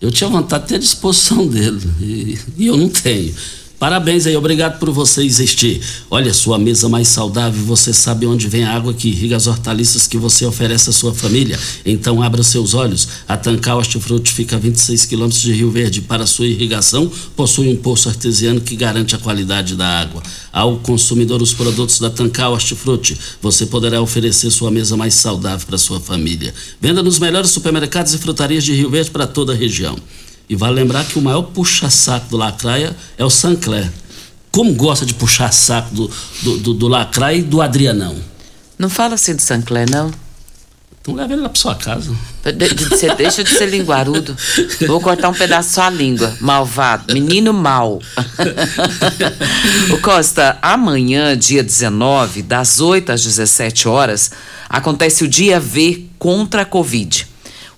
Eu 0.00 0.10
tinha 0.10 0.30
vontade 0.30 0.62
de 0.62 0.68
ter 0.70 0.74
a 0.76 0.78
disposição 0.78 1.46
dele, 1.46 1.80
e, 2.00 2.38
e 2.56 2.66
eu 2.68 2.76
não 2.76 2.88
tenho. 2.88 3.34
Parabéns 3.78 4.26
aí, 4.26 4.36
obrigado 4.36 4.80
por 4.80 4.90
você 4.90 5.22
existir. 5.22 5.80
Olha, 6.10 6.34
sua 6.34 6.58
mesa 6.58 6.88
mais 6.88 7.06
saudável, 7.06 7.64
você 7.64 7.92
sabe 7.92 8.26
onde 8.26 8.48
vem 8.48 8.64
a 8.64 8.74
água 8.74 8.92
que 8.92 9.06
irriga 9.06 9.36
as 9.36 9.46
hortaliças 9.46 10.04
que 10.04 10.18
você 10.18 10.44
oferece 10.44 10.90
à 10.90 10.92
sua 10.92 11.14
família. 11.14 11.56
Então 11.86 12.20
abra 12.20 12.42
seus 12.42 12.74
olhos. 12.74 13.06
A 13.28 13.36
Tancal 13.36 13.78
Hortifruti 13.78 14.32
fica 14.32 14.56
a 14.56 14.58
26 14.58 15.04
quilômetros 15.04 15.40
de 15.40 15.52
Rio 15.52 15.70
Verde. 15.70 16.00
Para 16.00 16.26
sua 16.26 16.48
irrigação, 16.48 17.08
possui 17.36 17.68
um 17.68 17.76
poço 17.76 18.08
artesiano 18.08 18.60
que 18.60 18.74
garante 18.74 19.14
a 19.14 19.18
qualidade 19.18 19.76
da 19.76 19.86
água. 19.86 20.24
Ao 20.52 20.76
consumidor 20.78 21.40
os 21.40 21.54
produtos 21.54 22.00
da 22.00 22.10
Tancal 22.10 22.54
Hortifruti, 22.54 23.16
você 23.40 23.64
poderá 23.64 24.02
oferecer 24.02 24.50
sua 24.50 24.72
mesa 24.72 24.96
mais 24.96 25.14
saudável 25.14 25.64
para 25.64 25.78
sua 25.78 26.00
família. 26.00 26.52
Venda 26.80 27.00
nos 27.00 27.20
melhores 27.20 27.52
supermercados 27.52 28.12
e 28.12 28.18
frutarias 28.18 28.64
de 28.64 28.74
Rio 28.74 28.90
Verde 28.90 29.12
para 29.12 29.24
toda 29.24 29.52
a 29.52 29.56
região. 29.56 29.96
E 30.48 30.56
vale 30.56 30.74
lembrar 30.74 31.04
que 31.04 31.18
o 31.18 31.22
maior 31.22 31.42
puxa-saco 31.42 32.30
do 32.30 32.36
Lacraia 32.36 32.96
é 33.16 33.24
o 33.24 33.30
Sancler. 33.30 33.90
Como 34.50 34.72
gosta 34.74 35.04
de 35.04 35.14
puxar 35.14 35.52
saco 35.52 35.94
do, 35.94 36.10
do, 36.42 36.58
do, 36.58 36.74
do 36.74 36.88
Lacraia 36.88 37.36
e 37.36 37.42
do 37.42 37.60
Adrianão? 37.60 38.16
Não 38.78 38.88
fala 38.88 39.14
assim 39.14 39.34
do 39.34 39.42
Sancler, 39.42 39.90
não. 39.90 40.10
Então 41.00 41.14
leva 41.14 41.32
ele 41.32 41.42
lá 41.42 41.48
pra 41.48 41.60
sua 41.60 41.74
casa. 41.74 42.14
De, 42.44 42.52
de 42.52 42.96
ser, 42.98 43.14
deixa 43.14 43.42
de 43.42 43.50
ser 43.50 43.66
linguarudo. 43.66 44.36
Vou 44.86 45.00
cortar 45.00 45.28
um 45.28 45.34
pedaço 45.34 45.74
só 45.74 45.82
a 45.82 45.90
língua. 45.90 46.36
Malvado. 46.40 47.14
Menino 47.14 47.52
mal. 47.52 48.00
o 49.92 49.98
Costa, 50.00 50.58
amanhã, 50.60 51.36
dia 51.36 51.62
19, 51.62 52.42
das 52.42 52.80
8 52.80 53.12
às 53.12 53.22
17 53.22 53.88
horas, 53.88 54.30
acontece 54.68 55.24
o 55.24 55.28
dia 55.28 55.58
V 55.58 56.04
contra 56.18 56.62
a 56.62 56.66
Covid. 56.66 57.26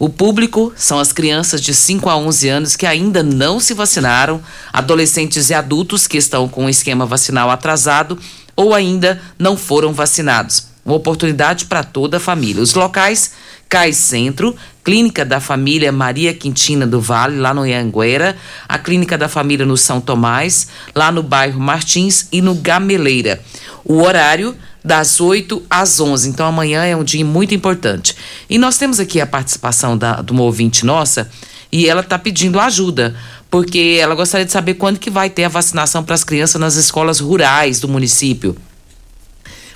O 0.00 0.08
público 0.08 0.72
são 0.76 0.98
as 0.98 1.12
crianças 1.12 1.60
de 1.60 1.74
5 1.74 2.08
a 2.08 2.16
11 2.16 2.48
anos 2.48 2.74
que 2.74 2.86
ainda 2.86 3.22
não 3.22 3.60
se 3.60 3.74
vacinaram, 3.74 4.40
adolescentes 4.72 5.50
e 5.50 5.54
adultos 5.54 6.06
que 6.06 6.16
estão 6.16 6.48
com 6.48 6.64
o 6.64 6.70
esquema 6.70 7.04
vacinal 7.04 7.50
atrasado 7.50 8.18
ou 8.56 8.74
ainda 8.74 9.20
não 9.38 9.58
foram 9.58 9.92
vacinados. 9.92 10.68
Uma 10.86 10.94
oportunidade 10.94 11.66
para 11.66 11.84
toda 11.84 12.16
a 12.16 12.20
família. 12.20 12.62
Os 12.62 12.72
locais: 12.72 13.32
CAI 13.68 13.92
Centro, 13.92 14.56
Clínica 14.82 15.22
da 15.22 15.38
Família 15.38 15.92
Maria 15.92 16.32
Quintina 16.32 16.86
do 16.86 16.98
Vale, 16.98 17.38
lá 17.38 17.52
no 17.52 17.66
Ianguera, 17.66 18.38
a 18.66 18.78
Clínica 18.78 19.18
da 19.18 19.28
Família 19.28 19.66
no 19.66 19.76
São 19.76 20.00
Tomás, 20.00 20.68
lá 20.94 21.12
no 21.12 21.22
bairro 21.22 21.60
Martins 21.60 22.26
e 22.32 22.40
no 22.40 22.54
Gameleira. 22.54 23.38
O 23.84 24.00
horário 24.00 24.56
das 24.84 25.20
8 25.20 25.62
às 25.68 26.00
11. 26.00 26.28
Então 26.28 26.46
amanhã 26.46 26.84
é 26.84 26.96
um 26.96 27.04
dia 27.04 27.24
muito 27.24 27.54
importante. 27.54 28.14
E 28.48 28.58
nós 28.58 28.78
temos 28.78 28.98
aqui 28.98 29.20
a 29.20 29.26
participação 29.26 29.96
da, 29.96 30.22
de 30.22 30.32
uma 30.32 30.42
ouvinte 30.42 30.84
nossa 30.84 31.30
e 31.72 31.88
ela 31.88 32.00
está 32.00 32.18
pedindo 32.18 32.58
ajuda, 32.58 33.14
porque 33.50 33.98
ela 34.00 34.14
gostaria 34.14 34.44
de 34.44 34.52
saber 34.52 34.74
quando 34.74 34.98
que 34.98 35.10
vai 35.10 35.30
ter 35.30 35.44
a 35.44 35.48
vacinação 35.48 36.02
para 36.02 36.14
as 36.14 36.24
crianças 36.24 36.60
nas 36.60 36.74
escolas 36.74 37.20
rurais 37.20 37.80
do 37.80 37.88
município. 37.88 38.56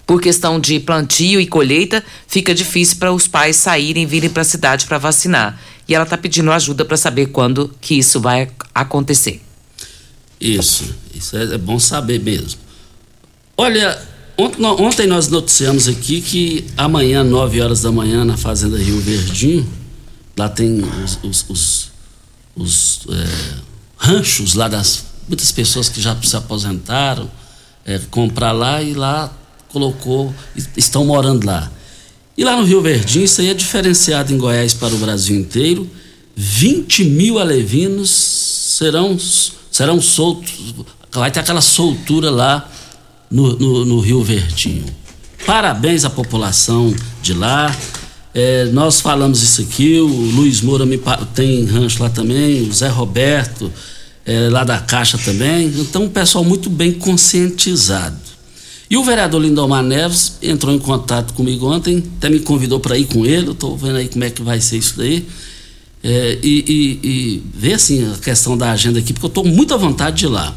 Por 0.07 0.21
questão 0.21 0.61
de 0.61 0.79
plantio 0.81 1.41
e 1.41 1.47
colheita, 1.47 2.05
fica 2.27 2.55
difícil 2.55 2.97
para 2.97 3.13
os 3.13 3.27
pais 3.27 3.57
saírem 3.57 4.03
e 4.03 4.07
virem 4.07 4.29
para 4.29 4.43
a 4.43 4.45
cidade 4.45 4.85
para 4.87 4.99
vacinar. 4.99 5.59
E 5.89 5.95
ela 5.95 6.05
está 6.05 6.19
pedindo 6.19 6.53
ajuda 6.53 6.85
para 6.85 6.97
saber 6.97 7.27
quando 7.27 7.75
que 7.81 7.95
isso 7.95 8.21
vai 8.21 8.51
acontecer. 8.75 9.41
Isso, 10.41 10.95
isso 11.15 11.37
é, 11.37 11.55
é 11.55 11.59
bom 11.59 11.79
saber 11.79 12.21
mesmo. 12.21 12.61
Olha, 13.57 13.99
Ontem 14.37 15.07
nós 15.07 15.29
noticiamos 15.29 15.87
aqui 15.87 16.21
que 16.21 16.65
amanhã, 16.77 17.23
9 17.23 17.61
horas 17.61 17.83
da 17.83 17.93
manhã, 17.93 18.25
na 18.25 18.37
Fazenda 18.37 18.77
Rio 18.77 19.01
Verdinho, 19.01 19.65
lá 20.37 20.49
tem 20.49 20.83
os, 20.83 21.19
os, 21.23 21.45
os, 21.49 21.91
os 22.57 23.01
é, 23.11 23.55
ranchos 23.97 24.55
lá 24.55 24.67
das 24.67 25.05
muitas 25.29 25.53
pessoas 25.53 25.89
que 25.89 26.01
já 26.01 26.17
se 26.21 26.37
aposentaram, 26.37 27.31
é, 27.85 28.01
comprar 28.11 28.51
lá 28.51 28.83
e 28.83 28.93
lá 28.93 29.33
colocou, 29.69 30.35
estão 30.77 31.05
morando 31.05 31.47
lá. 31.47 31.71
E 32.37 32.43
lá 32.43 32.57
no 32.57 32.65
Rio 32.65 32.83
Verdinho, 32.83 33.25
isso 33.25 33.41
aí 33.41 33.49
é 33.49 33.55
diferenciado 33.55 34.35
em 34.35 34.39
Goiás 34.39 34.75
para 34.75 34.93
o 34.93 34.99
Brasil 34.99 35.39
inteiro. 35.39 35.89
20 36.35 37.05
mil 37.05 37.39
alevinos 37.39 38.11
serão, 38.11 39.17
serão 39.71 40.01
soltos, 40.01 40.75
vai 41.13 41.31
ter 41.31 41.39
aquela 41.39 41.61
soltura 41.61 42.29
lá 42.33 42.69
no, 43.31 43.57
no, 43.57 43.85
no 43.85 44.01
Rio 44.01 44.23
Verdinho. 44.23 44.85
Parabéns 45.47 46.05
à 46.05 46.11
população 46.11 46.95
de 47.23 47.35
lá. 47.35 47.75
É, 48.35 48.65
nós 48.67 49.01
falamos 49.01 49.43
isso 49.43 49.61
aqui, 49.63 50.01
o 50.01 50.07
Luiz 50.07 50.61
Moura 50.61 50.85
me, 50.85 51.01
tem 51.35 51.65
rancho 51.65 52.03
lá 52.03 52.11
também, 52.11 52.63
o 52.63 52.73
Zé 52.73 52.89
Roberto, 52.89 53.71
é, 54.27 54.49
lá 54.49 54.65
da 54.65 54.79
Caixa 54.79 55.17
também. 55.19 55.67
Então, 55.79 56.05
um 56.05 56.09
pessoal 56.09 56.43
muito 56.43 56.69
bem 56.69 56.93
conscientizado. 56.93 58.17
E 58.91 58.97
o 58.97 59.05
vereador 59.05 59.41
Lindomar 59.41 59.83
Neves 59.83 60.39
entrou 60.43 60.75
em 60.75 60.79
contato 60.79 61.33
comigo 61.35 61.73
ontem, 61.73 62.03
até 62.17 62.29
me 62.29 62.41
convidou 62.41 62.81
para 62.81 62.99
ir 62.99 63.07
com 63.07 63.25
ele, 63.25 63.53
estou 63.53 63.77
vendo 63.77 63.97
aí 63.97 64.09
como 64.09 64.25
é 64.25 64.31
que 64.31 64.43
vai 64.43 64.61
ser 64.61 64.79
isso 64.79 64.97
daí. 64.97 65.27
É, 66.03 66.39
e, 66.43 66.65
e, 66.69 67.09
e 67.09 67.43
ver 67.55 67.75
assim 67.75 68.13
a 68.13 68.19
questão 68.19 68.59
da 68.59 68.73
agenda 68.73 68.99
aqui, 68.99 69.13
porque 69.13 69.27
eu 69.27 69.29
estou 69.29 69.45
muito 69.45 69.73
à 69.73 69.77
vontade 69.77 70.19
de 70.19 70.25
ir 70.27 70.29
lá. 70.29 70.55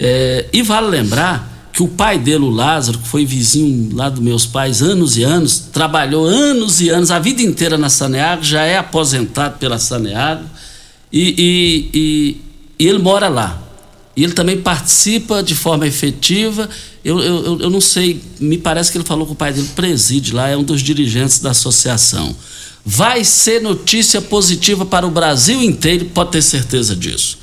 É, 0.00 0.46
e 0.52 0.62
vale 0.62 0.88
lembrar 0.88 1.53
que 1.74 1.82
o 1.82 1.88
pai 1.88 2.20
dele, 2.20 2.44
o 2.44 2.50
Lázaro, 2.50 3.00
que 3.00 3.08
foi 3.08 3.26
vizinho 3.26 3.96
lá 3.96 4.08
dos 4.08 4.20
meus 4.20 4.46
pais 4.46 4.80
anos 4.80 5.16
e 5.16 5.24
anos, 5.24 5.58
trabalhou 5.72 6.24
anos 6.24 6.80
e 6.80 6.88
anos, 6.88 7.10
a 7.10 7.18
vida 7.18 7.42
inteira 7.42 7.76
na 7.76 7.88
Saneago, 7.88 8.44
já 8.44 8.62
é 8.62 8.78
aposentado 8.78 9.58
pela 9.58 9.76
Saneago 9.76 10.44
e, 11.12 11.34
e, 11.36 11.90
e, 11.92 12.40
e 12.78 12.88
ele 12.88 13.00
mora 13.00 13.26
lá. 13.28 13.60
E 14.16 14.22
ele 14.22 14.34
também 14.34 14.60
participa 14.60 15.42
de 15.42 15.56
forma 15.56 15.84
efetiva. 15.84 16.70
Eu, 17.04 17.18
eu, 17.18 17.58
eu 17.62 17.70
não 17.70 17.80
sei, 17.80 18.22
me 18.38 18.56
parece 18.56 18.92
que 18.92 18.98
ele 18.98 19.04
falou 19.04 19.26
que 19.26 19.32
o 19.32 19.36
pai 19.36 19.52
dele 19.52 19.68
preside 19.74 20.32
lá, 20.32 20.48
é 20.48 20.56
um 20.56 20.62
dos 20.62 20.80
dirigentes 20.80 21.40
da 21.40 21.50
associação. 21.50 22.36
Vai 22.86 23.24
ser 23.24 23.60
notícia 23.60 24.22
positiva 24.22 24.86
para 24.86 25.04
o 25.04 25.10
Brasil 25.10 25.60
inteiro, 25.60 26.04
pode 26.04 26.30
ter 26.30 26.42
certeza 26.42 26.94
disso. 26.94 27.42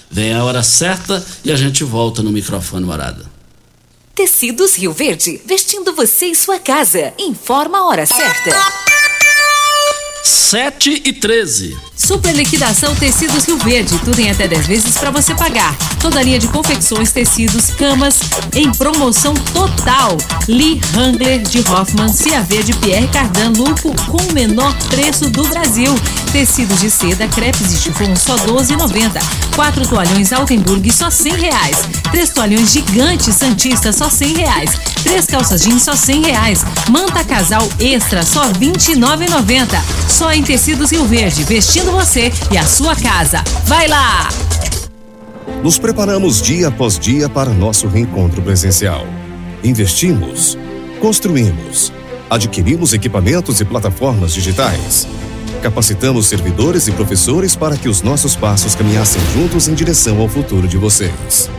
Vem 0.11 0.33
a 0.33 0.43
hora 0.43 0.61
certa 0.61 1.25
e 1.43 1.51
a 1.51 1.55
gente 1.55 1.83
volta 1.85 2.21
no 2.21 2.31
microfone 2.31 2.85
morada. 2.85 3.31
Tecidos 4.13 4.75
Rio 4.75 4.91
Verde, 4.91 5.41
vestindo 5.45 5.95
você 5.95 6.25
e 6.27 6.35
sua 6.35 6.59
casa. 6.59 7.13
Informa 7.17 7.79
a 7.79 7.85
hora 7.87 8.05
certa. 8.05 8.80
7 10.23 11.01
e 11.05 11.13
13. 11.13 11.77
Super 11.95 12.33
liquidação 12.33 12.95
Tecidos 12.95 13.45
Rio 13.45 13.57
Verde, 13.57 13.97
tudo 13.99 14.19
em 14.19 14.29
até 14.29 14.47
10 14.47 14.67
vezes 14.67 14.97
para 14.97 15.11
você 15.11 15.33
pagar. 15.33 15.75
Toda 15.99 16.21
linha 16.21 16.39
de 16.39 16.47
confecções, 16.47 17.11
tecidos, 17.11 17.71
camas 17.71 18.19
em 18.55 18.71
promoção 18.71 19.33
total. 19.53 20.17
Lee 20.47 20.81
Hangler 20.95 21.41
de 21.41 21.59
Hoffman, 21.59 22.11
CAV 22.11 22.63
de 22.63 22.73
Pierre 22.73 23.07
Cardan 23.07 23.53
Lupo 23.55 23.95
com 24.07 24.17
o 24.17 24.33
menor 24.33 24.75
preço 24.89 25.29
do 25.29 25.47
Brasil. 25.47 25.93
Tecidos 26.31 26.79
de 26.79 26.89
seda, 26.89 27.27
crepes 27.27 27.71
e 27.71 27.77
chifão 27.77 28.15
só 28.15 28.35
12,90. 28.35 29.21
Quatro 29.55 29.87
toalhões 29.87 30.33
Altenburg 30.33 30.91
só 30.91 31.09
100 31.09 31.33
reais. 31.33 31.77
Três 32.11 32.29
toalhões 32.29 32.71
gigantes 32.71 33.35
Santista 33.35 33.93
só 33.93 34.09
100 34.09 34.33
reais. 34.33 34.71
Três 35.03 35.25
calças 35.25 35.61
jeans 35.61 35.83
só 35.83 35.95
100 35.95 36.23
reais. 36.23 36.65
Manta 36.89 37.23
casal 37.23 37.67
extra 37.79 38.23
só 38.23 38.49
29,90. 38.53 40.10
Só 40.11 40.31
em 40.33 40.43
Tecidos 40.43 40.91
Rio 40.91 41.05
Verde, 41.05 41.43
vestindo 41.45 41.89
você 41.91 42.31
e 42.51 42.57
a 42.57 42.65
sua 42.65 42.95
casa. 42.95 43.41
Vai 43.65 43.87
lá! 43.87 44.29
Nos 45.63 45.79
preparamos 45.79 46.41
dia 46.41 46.67
após 46.67 46.99
dia 46.99 47.29
para 47.29 47.49
nosso 47.49 47.87
reencontro 47.87 48.41
presencial. 48.41 49.07
Investimos, 49.63 50.57
construímos, 50.99 51.93
adquirimos 52.29 52.93
equipamentos 52.93 53.61
e 53.61 53.65
plataformas 53.65 54.33
digitais. 54.33 55.07
Capacitamos 55.63 56.27
servidores 56.27 56.87
e 56.87 56.91
professores 56.91 57.55
para 57.55 57.77
que 57.77 57.87
os 57.87 58.01
nossos 58.01 58.35
passos 58.35 58.75
caminhassem 58.75 59.21
juntos 59.33 59.69
em 59.69 59.73
direção 59.73 60.19
ao 60.19 60.27
futuro 60.27 60.67
de 60.67 60.77
vocês. 60.77 61.49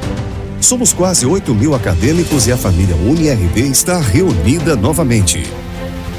Somos 0.61 0.93
quase 0.93 1.25
8 1.25 1.53
mil 1.55 1.75
acadêmicos 1.75 2.47
e 2.47 2.53
a 2.53 2.57
família 2.57 2.95
UniRV 2.97 3.61
está 3.63 3.99
reunida 3.99 4.77
novamente. 4.77 5.43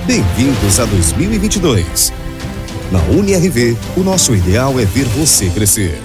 Bem-vindos 0.06 0.80
a 0.80 0.86
2022. 0.86 2.23
Na 2.94 3.00
UniRV, 3.06 3.76
o 3.98 4.02
nosso 4.02 4.36
ideal 4.36 4.80
é 4.80 4.86
ver 4.86 5.06
você 5.06 5.50
crescer. 5.50 6.00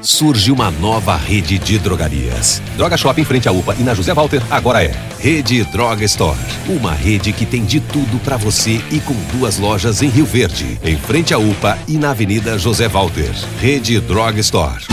Surge 0.00 0.50
uma 0.50 0.68
nova 0.68 1.14
rede 1.14 1.56
de 1.56 1.78
drogarias. 1.78 2.60
Droga 2.76 2.96
Shop 2.96 3.20
em 3.20 3.24
frente 3.24 3.48
à 3.48 3.52
UPA 3.52 3.76
e 3.78 3.84
na 3.84 3.94
José 3.94 4.12
Walter 4.12 4.42
agora 4.50 4.82
é 4.82 4.92
Rede 5.20 5.62
Droga 5.62 6.04
Store. 6.04 6.36
Uma 6.68 6.92
rede 6.92 7.32
que 7.32 7.46
tem 7.46 7.64
de 7.64 7.78
tudo 7.78 8.18
para 8.24 8.36
você 8.36 8.82
e 8.90 8.98
com 8.98 9.14
duas 9.38 9.56
lojas 9.56 10.02
em 10.02 10.08
Rio 10.08 10.26
Verde, 10.26 10.80
em 10.82 10.96
frente 10.96 11.32
à 11.32 11.38
UPA 11.38 11.78
e 11.86 11.96
na 11.96 12.10
Avenida 12.10 12.58
José 12.58 12.88
Walter. 12.88 13.30
Rede 13.60 14.00
Droga 14.00 14.40
Store. 14.40 14.84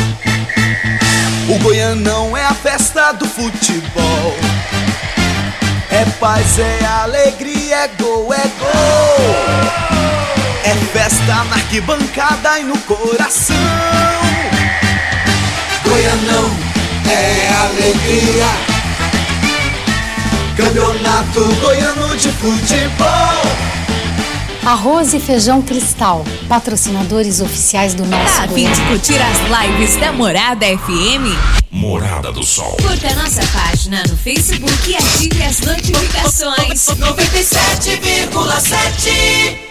O 1.50 1.64
Goianão 1.64 2.38
é 2.38 2.46
a 2.46 2.54
festa 2.54 3.12
do 3.14 3.26
futebol. 3.26 4.36
É 5.90 6.06
paz, 6.20 6.60
é 6.60 6.86
alegria, 6.86 7.86
é 7.86 7.88
gol, 7.88 8.32
é 8.32 8.44
gol. 8.60 9.91
É 10.64 10.76
festa 10.94 11.44
na 11.46 11.56
arquibancada 11.56 12.60
e 12.60 12.64
no 12.64 12.78
coração. 12.80 13.56
Goianão 15.84 16.52
é 17.10 17.50
alegria. 17.64 18.46
Campeonato 20.56 21.44
Goiano 21.62 22.16
de 22.16 22.30
Futebol. 22.34 23.42
Arroz 24.64 25.16
e 25.16 25.20
Feijão 25.20 25.60
Cristal, 25.64 26.24
patrocinadores 26.48 27.42
oficiais 27.42 27.96
do 27.96 28.06
nosso 28.06 28.36
Tá 28.36 28.44
a 28.44 28.48
fim 28.48 28.72
de 28.72 28.80
curtir 28.82 29.18
as 29.20 29.40
lives 29.68 29.96
da 29.96 30.12
Morada 30.12 30.68
FM? 30.68 31.36
Morada 31.72 32.32
do 32.32 32.44
Sol. 32.44 32.78
Curta 32.80 33.12
nossa 33.16 33.42
página 33.48 34.04
no 34.08 34.16
Facebook 34.16 34.92
e 34.92 34.96
ative 34.96 35.42
as 35.44 35.62
notificações. 35.62 36.86
97,7 37.02 39.71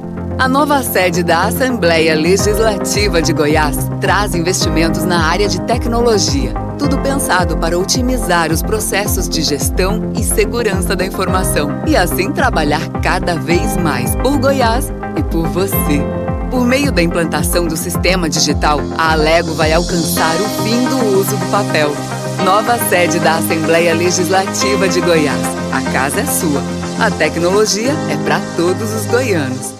A 0.41 0.47
nova 0.47 0.81
sede 0.81 1.21
da 1.21 1.43
Assembleia 1.43 2.15
Legislativa 2.15 3.21
de 3.21 3.31
Goiás 3.31 3.77
traz 4.01 4.33
investimentos 4.33 5.03
na 5.03 5.23
área 5.23 5.47
de 5.47 5.61
tecnologia. 5.61 6.51
Tudo 6.79 6.97
pensado 6.97 7.57
para 7.57 7.77
otimizar 7.77 8.51
os 8.51 8.63
processos 8.63 9.29
de 9.29 9.43
gestão 9.43 10.11
e 10.17 10.23
segurança 10.23 10.95
da 10.95 11.05
informação 11.05 11.83
e 11.85 11.95
assim 11.95 12.31
trabalhar 12.31 12.81
cada 13.03 13.35
vez 13.35 13.77
mais 13.77 14.15
por 14.15 14.39
Goiás 14.39 14.91
e 15.15 15.21
por 15.21 15.47
você. 15.49 16.01
Por 16.49 16.65
meio 16.65 16.91
da 16.91 17.03
implantação 17.03 17.67
do 17.67 17.77
sistema 17.77 18.27
digital, 18.27 18.79
a 18.97 19.11
Alego 19.11 19.53
vai 19.53 19.71
alcançar 19.71 20.35
o 20.41 20.63
fim 20.63 20.85
do 20.85 21.19
uso 21.19 21.37
do 21.37 21.51
papel. 21.51 21.91
Nova 22.43 22.79
sede 22.89 23.19
da 23.19 23.35
Assembleia 23.35 23.93
Legislativa 23.93 24.89
de 24.89 25.01
Goiás. 25.01 25.45
A 25.71 25.83
casa 25.91 26.21
é 26.21 26.25
sua. 26.25 26.63
A 26.99 27.11
tecnologia 27.11 27.93
é 28.09 28.17
para 28.25 28.39
todos 28.57 28.91
os 28.91 29.05
goianos. 29.05 29.79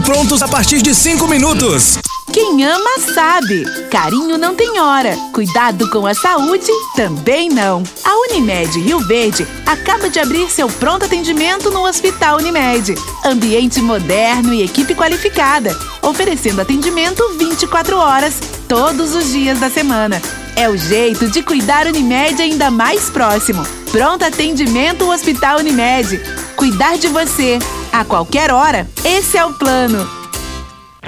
prontos 0.00 0.40
a 0.42 0.48
partir 0.48 0.80
de 0.80 0.94
5 0.94 1.28
minutos. 1.28 1.98
Quem 2.32 2.64
ama 2.64 2.98
sabe. 3.14 3.62
Carinho 3.90 4.38
não 4.38 4.54
tem 4.54 4.80
hora. 4.80 5.14
Cuidado 5.34 5.90
com 5.90 6.06
a 6.06 6.14
saúde 6.14 6.72
também 6.96 7.50
não. 7.50 7.82
A 8.02 8.16
Unimed 8.16 8.80
Rio 8.80 8.98
Verde 9.00 9.46
acaba 9.66 10.08
de 10.08 10.18
abrir 10.18 10.50
seu 10.50 10.66
pronto 10.66 11.04
atendimento 11.04 11.70
no 11.70 11.86
Hospital 11.86 12.38
Unimed. 12.38 12.94
Ambiente 13.22 13.82
moderno 13.82 14.54
e 14.54 14.64
equipe 14.64 14.94
qualificada, 14.94 15.78
oferecendo 16.00 16.62
atendimento 16.62 17.22
24 17.38 17.98
horas, 17.98 18.40
todos 18.66 19.14
os 19.14 19.30
dias 19.30 19.60
da 19.60 19.68
semana. 19.68 20.22
É 20.56 20.70
o 20.70 20.76
jeito 20.76 21.30
de 21.30 21.42
cuidar 21.42 21.86
Unimed 21.86 22.40
ainda 22.40 22.70
mais 22.70 23.10
próximo. 23.10 23.62
Pronto 23.92 24.24
atendimento 24.24 25.06
Hospital 25.10 25.58
Unimed. 25.58 26.18
Cuidar 26.56 26.96
de 26.96 27.08
você 27.08 27.58
a 27.92 28.02
qualquer 28.06 28.50
hora. 28.50 28.88
Esse 29.04 29.36
é 29.36 29.44
o 29.44 29.52
plano. 29.52 30.08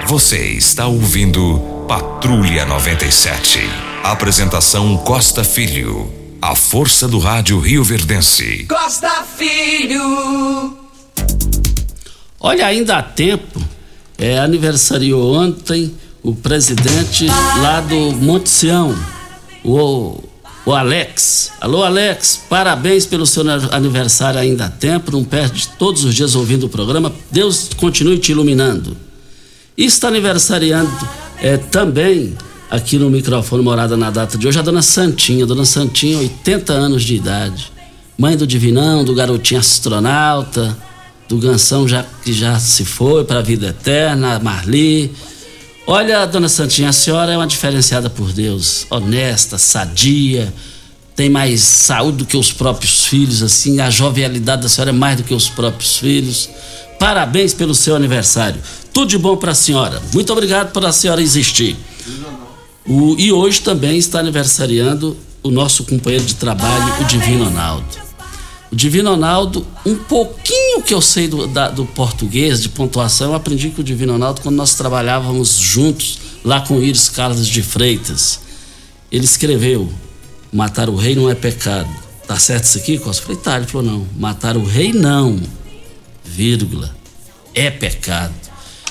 Você 0.05 0.37
está 0.51 0.85
ouvindo 0.85 1.59
Patrulha 1.87 2.63
97. 2.63 3.59
Apresentação 4.03 4.95
Costa 4.97 5.43
Filho. 5.43 6.13
A 6.39 6.55
força 6.55 7.07
do 7.07 7.17
rádio 7.17 7.59
Rio 7.59 7.83
Verdense. 7.83 8.67
Costa 8.69 9.23
Filho. 9.35 10.77
Olha, 12.39 12.67
ainda 12.67 12.97
há 12.97 13.03
tempo. 13.03 13.59
É, 14.15 14.37
aniversariou 14.37 15.33
ontem 15.35 15.91
o 16.21 16.35
presidente 16.35 17.25
lá 17.61 17.81
do 17.81 18.11
Monte 18.11 18.49
Sião, 18.49 18.95
o 19.71 20.29
o 20.69 20.73
Alex. 20.73 21.51
Alô, 21.59 21.83
Alex, 21.83 22.43
parabéns 22.47 23.03
pelo 23.05 23.25
seu 23.25 23.43
aniversário 23.71 24.39
ainda 24.39 24.65
há 24.65 24.69
tempo. 24.69 25.11
Não 25.11 25.23
perde 25.23 25.67
todos 25.79 26.03
os 26.03 26.13
dias 26.13 26.35
ouvindo 26.35 26.67
o 26.67 26.69
programa. 26.69 27.11
Deus 27.31 27.69
continue 27.75 28.19
te 28.19 28.33
iluminando. 28.33 28.95
E 29.75 29.85
está 29.85 30.09
aniversariando 30.09 30.91
é, 31.41 31.57
também 31.57 32.35
aqui 32.69 32.99
no 32.99 33.09
microfone 33.09 33.63
Morada 33.63 33.97
na 33.97 34.11
data 34.11 34.37
de 34.37 34.47
hoje 34.47 34.59
a 34.59 34.61
dona 34.61 34.83
Santinha. 34.83 35.45
Dona 35.45 35.65
Santinha, 35.65 36.19
80 36.19 36.71
anos 36.71 37.03
de 37.03 37.15
idade. 37.15 37.71
Mãe 38.15 38.37
do 38.37 38.45
Divinão, 38.45 39.03
do 39.03 39.15
garotinho 39.15 39.59
astronauta, 39.59 40.77
do 41.27 41.37
Gansão 41.37 41.87
já, 41.87 42.05
que 42.23 42.31
já 42.31 42.59
se 42.59 42.85
foi 42.85 43.23
para 43.23 43.39
a 43.39 43.41
vida 43.41 43.69
eterna, 43.69 44.37
Marli 44.39 45.11
Olha, 45.91 46.23
dona 46.27 46.47
Santinha, 46.47 46.89
a 46.89 46.93
senhora 46.93 47.31
é 47.31 47.35
uma 47.35 47.47
diferenciada 47.47 48.11
por 48.11 48.31
Deus, 48.31 48.85
honesta, 48.91 49.57
sadia, 49.57 50.53
tem 51.15 51.31
mais 51.31 51.61
saúde 51.61 52.19
do 52.19 52.25
que 52.27 52.37
os 52.37 52.53
próprios 52.53 53.05
filhos, 53.05 53.41
assim, 53.41 53.79
a 53.79 53.89
jovialidade 53.89 54.61
da 54.61 54.69
senhora 54.69 54.91
é 54.91 54.93
mais 54.93 55.17
do 55.17 55.23
que 55.23 55.33
os 55.33 55.49
próprios 55.49 55.97
filhos. 55.97 56.47
Parabéns 56.99 57.55
pelo 57.55 57.73
seu 57.73 57.95
aniversário. 57.95 58.61
Tudo 58.93 59.09
de 59.09 59.17
bom 59.17 59.35
para 59.35 59.53
a 59.53 59.55
senhora. 59.55 59.99
Muito 60.13 60.31
obrigado 60.31 60.71
por 60.71 60.85
a 60.85 60.91
senhora 60.91 61.23
existir. 61.23 61.75
O, 62.85 63.15
e 63.17 63.31
hoje 63.31 63.59
também 63.61 63.97
está 63.97 64.19
aniversariando 64.19 65.17
o 65.41 65.49
nosso 65.49 65.83
companheiro 65.85 66.23
de 66.23 66.35
trabalho, 66.35 67.01
o 67.01 67.05
Divino 67.05 67.45
Ronaldo. 67.45 68.08
O 68.71 68.75
Divino 68.75 69.09
Ronaldo, 69.09 69.65
um 69.83 69.95
pouquinho 69.95 70.83
que 70.83 70.93
eu 70.93 71.01
sei 71.01 71.27
do, 71.27 71.47
da, 71.47 71.69
do 71.69 71.85
português, 71.85 72.61
de 72.61 72.69
pontuação, 72.69 73.29
eu 73.29 73.35
aprendi 73.35 73.69
com 73.69 73.81
o 73.81 73.83
Divino 73.83 74.13
Ronaldo 74.13 74.41
quando 74.41 74.55
nós 74.55 74.75
trabalhávamos 74.75 75.57
juntos 75.57 76.19
lá 76.43 76.61
com 76.61 76.75
o 76.77 76.83
Iris 76.83 77.09
Carlos 77.09 77.47
de 77.47 77.63
Freitas. 77.63 78.41
Ele 79.11 79.25
escreveu: 79.25 79.91
Matar 80.53 80.89
o 80.89 80.95
rei 80.95 81.15
não 81.15 81.29
é 81.29 81.35
pecado. 81.35 81.89
Tá 82.27 82.37
certo 82.37 82.65
isso 82.65 82.77
aqui, 82.77 82.99
Costa? 82.99 83.23
Eu 83.23 83.27
falei, 83.27 83.41
tá. 83.41 83.57
Ele 83.57 83.65
falou: 83.65 83.87
não. 83.87 84.07
Matar 84.15 84.55
o 84.55 84.63
rei 84.63 84.93
não, 84.93 85.39
vírgula, 86.23 86.95
é 87.55 87.71
pecado. 87.71 88.33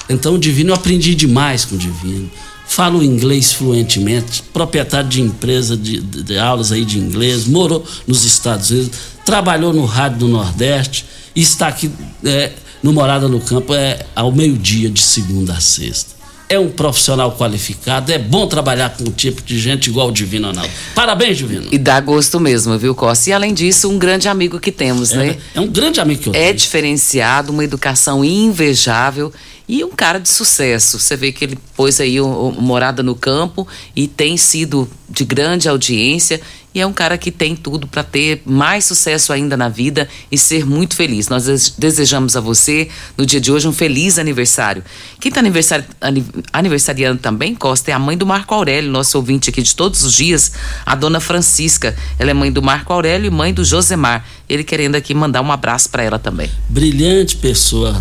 Então 0.09 0.35
o 0.35 0.39
Divino, 0.39 0.71
eu 0.71 0.75
aprendi 0.75 1.15
demais 1.15 1.65
com 1.65 1.77
o 1.77 1.79
Divino. 1.79 2.29
Falo 2.67 3.03
inglês 3.03 3.53
fluentemente, 3.53 4.43
proprietário 4.53 5.09
de 5.09 5.23
empresa 5.23 5.77
de, 5.77 6.01
de, 6.01 6.23
de 6.23 6.39
aulas 6.39 6.71
aí 6.71 6.85
de 6.85 6.99
inglês, 6.99 7.47
morou 7.47 7.83
nos 8.07 8.27
Estados 8.27 8.71
Unidos 8.71 8.91
trabalhou 9.33 9.75
no 9.75 9.85
Rádio 9.85 10.21
do 10.21 10.29
Nordeste 10.29 11.05
e 11.37 11.43
está 11.43 11.69
aqui 11.69 11.91
é, 12.25 12.53
no 12.83 12.95
Morada 12.95 13.29
no 13.29 13.39
Campo 13.41 13.75
é, 13.75 13.99
ao 14.17 14.33
meio-dia, 14.33 14.89
de 14.89 15.03
segunda 15.03 15.53
a 15.53 15.61
sexta. 15.61 16.17
é 16.49 16.59
um 16.59 16.71
profissional 16.71 17.37
qualificado, 17.37 18.11
é 18.11 18.19
bom 18.19 18.47
trabalhar 18.47 18.89
com 18.97 19.05
um 19.05 19.11
tipo 19.13 19.43
de 19.43 19.59
gente 19.59 19.91
igual 19.91 20.09
o 20.09 20.13
Divino 20.13 20.47
Ronaldo. 20.49 20.71
Parabéns, 20.95 21.37
Divino. 21.37 21.69
E 21.71 21.77
dá 21.77 22.01
gosto 22.01 22.41
mesmo, 22.41 22.79
viu, 22.79 22.95
Costa? 22.95 23.29
E 23.29 23.33
além 23.35 23.53
disso, 23.53 23.91
um 23.91 23.99
grande 23.99 24.29
amigo 24.29 24.59
que 24.59 24.73
temos, 24.73 25.13
é, 25.13 25.17
né? 25.19 25.37
É 25.55 25.61
um 25.61 25.67
grande 25.67 26.01
amigo 26.01 26.23
que 26.23 26.29
eu 26.31 26.35
É 26.35 26.45
tenho. 26.47 26.55
diferenciado, 26.55 27.53
uma 27.53 27.63
educação 27.63 28.25
invejável 28.25 29.31
e 29.69 29.85
um 29.85 29.91
cara 29.91 30.19
de 30.19 30.29
sucesso. 30.29 30.99
Você 30.99 31.15
vê 31.17 31.31
que 31.31 31.45
ele 31.45 31.59
pôs 31.77 32.01
aí 32.01 32.21
o, 32.21 32.27
o 32.27 32.63
Morada 32.63 33.03
no 33.03 33.15
campo 33.15 33.69
e 33.95 34.09
tem 34.09 34.37
sido 34.37 34.89
de 35.09 35.25
grande 35.25 35.69
audiência 35.69 36.41
e 36.75 36.81
é 36.81 36.87
um 36.87 36.93
cara 36.93 37.17
que 37.19 37.31
tem 37.33 37.57
tudo 37.57 37.87
para 37.87 38.03
ter 38.05 38.43
mais 38.45 38.85
sucesso 38.85 39.33
ainda 39.33 39.57
na 39.57 39.69
vida 39.69 40.09
e 40.31 40.37
ser 40.39 40.65
muito 40.67 40.95
feliz. 40.95 41.29
Nós 41.29 41.45
des- 41.45 41.71
desejamos 41.77 42.37
a 42.37 42.41
você, 42.41 42.89
no 43.17 43.25
dia 43.27 43.41
de 43.41 43.51
hoje, 43.51 43.67
um 43.67 43.73
feliz 43.73 44.19
aniversário. 44.19 44.85
Quem 45.19 45.31
está 45.31 45.41
aniversari 45.41 45.85
ani- 46.01 46.25
aniversariando 46.53 47.21
também, 47.21 47.55
Costa, 47.55 47.91
é 47.91 47.95
a 47.95 47.99
mãe 47.99 48.17
do 48.19 48.27
Marco 48.27 48.55
Aurélio, 48.55 48.91
nosso 48.91 49.17
ouvinte 49.17 49.49
aqui 49.51 49.63
de 49.63 49.75
todos 49.75 50.03
os 50.05 50.13
dias, 50.15 50.53
a 50.85 50.95
dona 50.95 51.21
Francisca. 51.21 51.97
Ela 52.19 52.31
é 52.31 52.35
mãe 52.35 52.53
do 52.53 52.63
Marco 52.63 52.93
Aurélio 52.93 53.27
e 53.27 53.31
mãe 53.31 53.53
do 53.53 53.65
Josemar. 53.65 54.25
Ele 54.49 54.63
querendo 54.63 54.95
aqui 54.95 55.15
mandar 55.15 55.41
um 55.41 55.51
abraço 55.51 55.89
para 55.89 56.03
ela 56.03 56.19
também. 56.19 56.51
Brilhante 56.69 57.37
pessoa. 57.37 57.99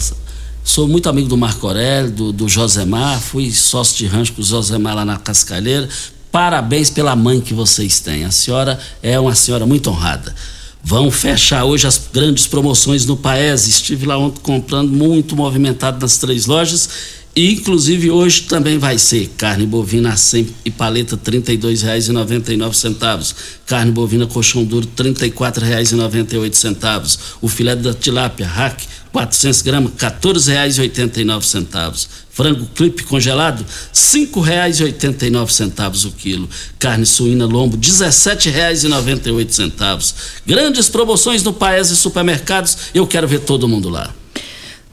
Sou 0.67 0.86
muito 0.86 1.08
amigo 1.08 1.30
do 1.30 1.38
Marco 1.38 1.65
Aurélio, 1.65 2.12
do, 2.12 2.34
do 2.34 2.49
Josemar, 2.49 3.21
fui 3.21 3.49
sócio 3.51 3.95
de 3.95 4.06
rancho 4.06 4.34
com 4.34 4.41
o 4.41 4.43
Josemar 4.43 4.97
lá 4.97 5.06
na 5.06 5.15
Cascalheira. 5.15 5.88
Parabéns 6.30 6.89
pela 6.89 7.15
mãe 7.15 7.39
que 7.39 7.53
vocês 7.53 8.01
têm. 8.01 8.25
A 8.25 8.32
senhora 8.32 8.77
é 9.01 9.17
uma 9.17 9.34
senhora 9.34 9.65
muito 9.65 9.89
honrada. 9.89 10.36
Vão 10.84 11.10
fechar 11.10 11.63
hoje 11.63 11.88
as 11.88 12.10
grandes 12.12 12.47
promoções 12.47 13.06
no 13.06 13.15
Paes. 13.15 13.65
Estive 13.65 14.06
lá 14.06 14.17
ontem 14.17 14.41
comprando, 14.41 14.91
muito 14.91 15.38
movimentado 15.38 16.01
nas 16.01 16.17
três 16.17 16.47
lojas. 16.47 16.89
E, 17.34 17.53
inclusive, 17.53 18.12
hoje 18.12 18.41
também 18.41 18.77
vai 18.77 18.97
ser 18.97 19.32
carne 19.38 19.65
bovina 19.65 20.10
a 20.10 20.17
100 20.17 20.49
e 20.65 20.71
paleta 20.71 21.15
R$ 21.15 21.21
32,99. 21.39 23.34
Carne 23.65 23.91
bovina 23.91 24.27
colchão 24.27 24.65
duro 24.65 24.86
R$ 24.97 25.13
34,98. 25.13 27.19
O 27.39 27.47
filé 27.47 27.73
da 27.73 27.93
tilápia 27.93 28.47
hack 28.47 28.82
400 29.12 29.62
gramas 29.62 29.91
R$ 29.93 30.10
14,89. 30.10 32.08
Frango 32.30 32.65
clipe 32.67 33.04
congelado 33.04 33.60
R$ 33.60 33.65
5,89 33.93 36.06
o 36.06 36.12
quilo. 36.12 36.50
Carne 36.78 37.06
suína 37.06 37.46
lombo 37.46 37.76
R$ 37.76 37.82
17,98. 37.82 40.13
Grandes 40.46 40.89
promoções 40.89 41.43
no 41.43 41.54
Paes 41.54 41.89
e 41.89 41.96
supermercados. 41.96 42.78
Eu 42.93 43.08
quero 43.08 43.28
ver 43.28 43.39
todo 43.39 43.67
mundo 43.67 43.89
lá. 43.89 44.13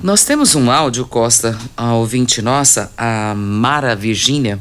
Nós 0.02 0.24
temos 0.24 0.54
um 0.54 0.70
áudio, 0.70 1.04
Costa, 1.06 1.58
a 1.76 1.94
ouvinte 1.94 2.40
nossa, 2.42 2.90
a 2.96 3.34
Mara 3.34 3.94
Virgínia, 3.94 4.60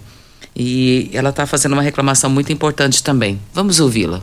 e 0.55 1.09
ela 1.11 1.31
está 1.31 1.45
fazendo 1.45 1.73
uma 1.73 1.81
reclamação 1.81 2.29
muito 2.29 2.53
importante 2.53 3.03
também. 3.03 3.41
Vamos 3.53 3.79
ouvi-la. 3.79 4.21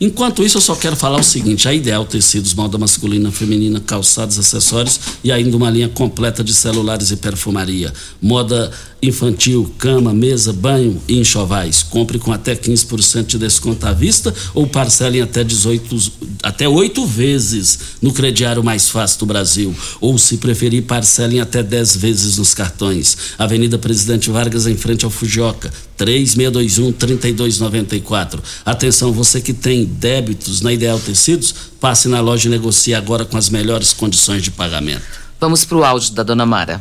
Enquanto 0.00 0.44
isso, 0.44 0.58
eu 0.58 0.60
só 0.60 0.74
quero 0.74 0.94
falar 0.94 1.20
o 1.20 1.24
seguinte: 1.24 1.66
a 1.66 1.74
Ideal 1.74 2.04
Tecidos, 2.04 2.52
moda 2.54 2.76
masculina, 2.76 3.30
feminina, 3.32 3.80
calçados, 3.80 4.38
acessórios 4.38 5.00
e 5.24 5.32
ainda 5.32 5.56
uma 5.56 5.70
linha 5.70 5.88
completa 5.88 6.44
de 6.44 6.52
celulares 6.52 7.10
e 7.10 7.16
perfumaria. 7.16 7.92
Moda 8.20 8.70
infantil, 9.02 9.72
cama, 9.78 10.12
mesa, 10.12 10.52
banho 10.52 11.00
e 11.08 11.18
enxovais. 11.18 11.82
Compre 11.82 12.18
com 12.18 12.32
até 12.32 12.54
15% 12.54 13.26
de 13.26 13.38
desconto 13.38 13.86
à 13.86 13.92
vista 13.92 14.34
ou 14.54 14.66
parcele 14.66 15.18
em 15.18 15.22
até 15.22 15.44
18, 15.44 16.12
até 16.42 16.68
8 16.68 17.06
vezes 17.06 17.78
no 18.02 18.12
crediário 18.12 18.62
mais 18.62 18.88
fácil 18.88 19.20
do 19.20 19.26
Brasil. 19.26 19.74
Ou, 20.00 20.18
se 20.18 20.38
preferir, 20.38 20.82
parcele 20.82 21.36
em 21.36 21.40
até 21.40 21.62
10 21.62 21.96
vezes 21.96 22.38
nos 22.38 22.52
cartões. 22.52 23.16
Avenida 23.38 23.78
Presidente 23.78 24.30
Vargas, 24.30 24.66
em 24.66 24.76
frente 24.76 25.04
ao 25.04 25.10
Fujioka. 25.10 25.72
3621-3294. 25.96 28.42
Atenção, 28.64 29.12
você 29.12 29.40
que 29.40 29.54
tem 29.54 29.84
débitos 29.84 30.60
na 30.60 30.72
Ideal 30.72 31.00
Tecidos, 31.00 31.54
passe 31.80 32.08
na 32.08 32.20
loja 32.20 32.48
e 32.48 32.50
negocie 32.50 32.94
agora 32.94 33.24
com 33.24 33.36
as 33.36 33.48
melhores 33.48 33.92
condições 33.92 34.42
de 34.42 34.50
pagamento. 34.50 35.04
Vamos 35.40 35.64
para 35.64 35.76
o 35.76 35.84
áudio 35.84 36.12
da 36.12 36.22
dona 36.22 36.46
Mara. 36.46 36.80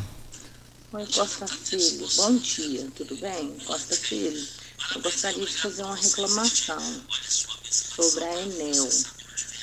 Oi, 0.94 1.06
Costa 1.14 1.46
Filho, 1.46 2.08
bom 2.16 2.38
dia, 2.38 2.88
tudo 2.96 3.18
bem? 3.18 3.52
Costa 3.66 3.96
Filho, 3.96 4.42
eu 4.96 5.02
gostaria 5.02 5.46
de 5.46 5.54
fazer 5.54 5.84
uma 5.84 5.96
reclamação 5.96 6.82
sobre 7.70 8.24
a 8.24 8.42
Enel, 8.44 8.90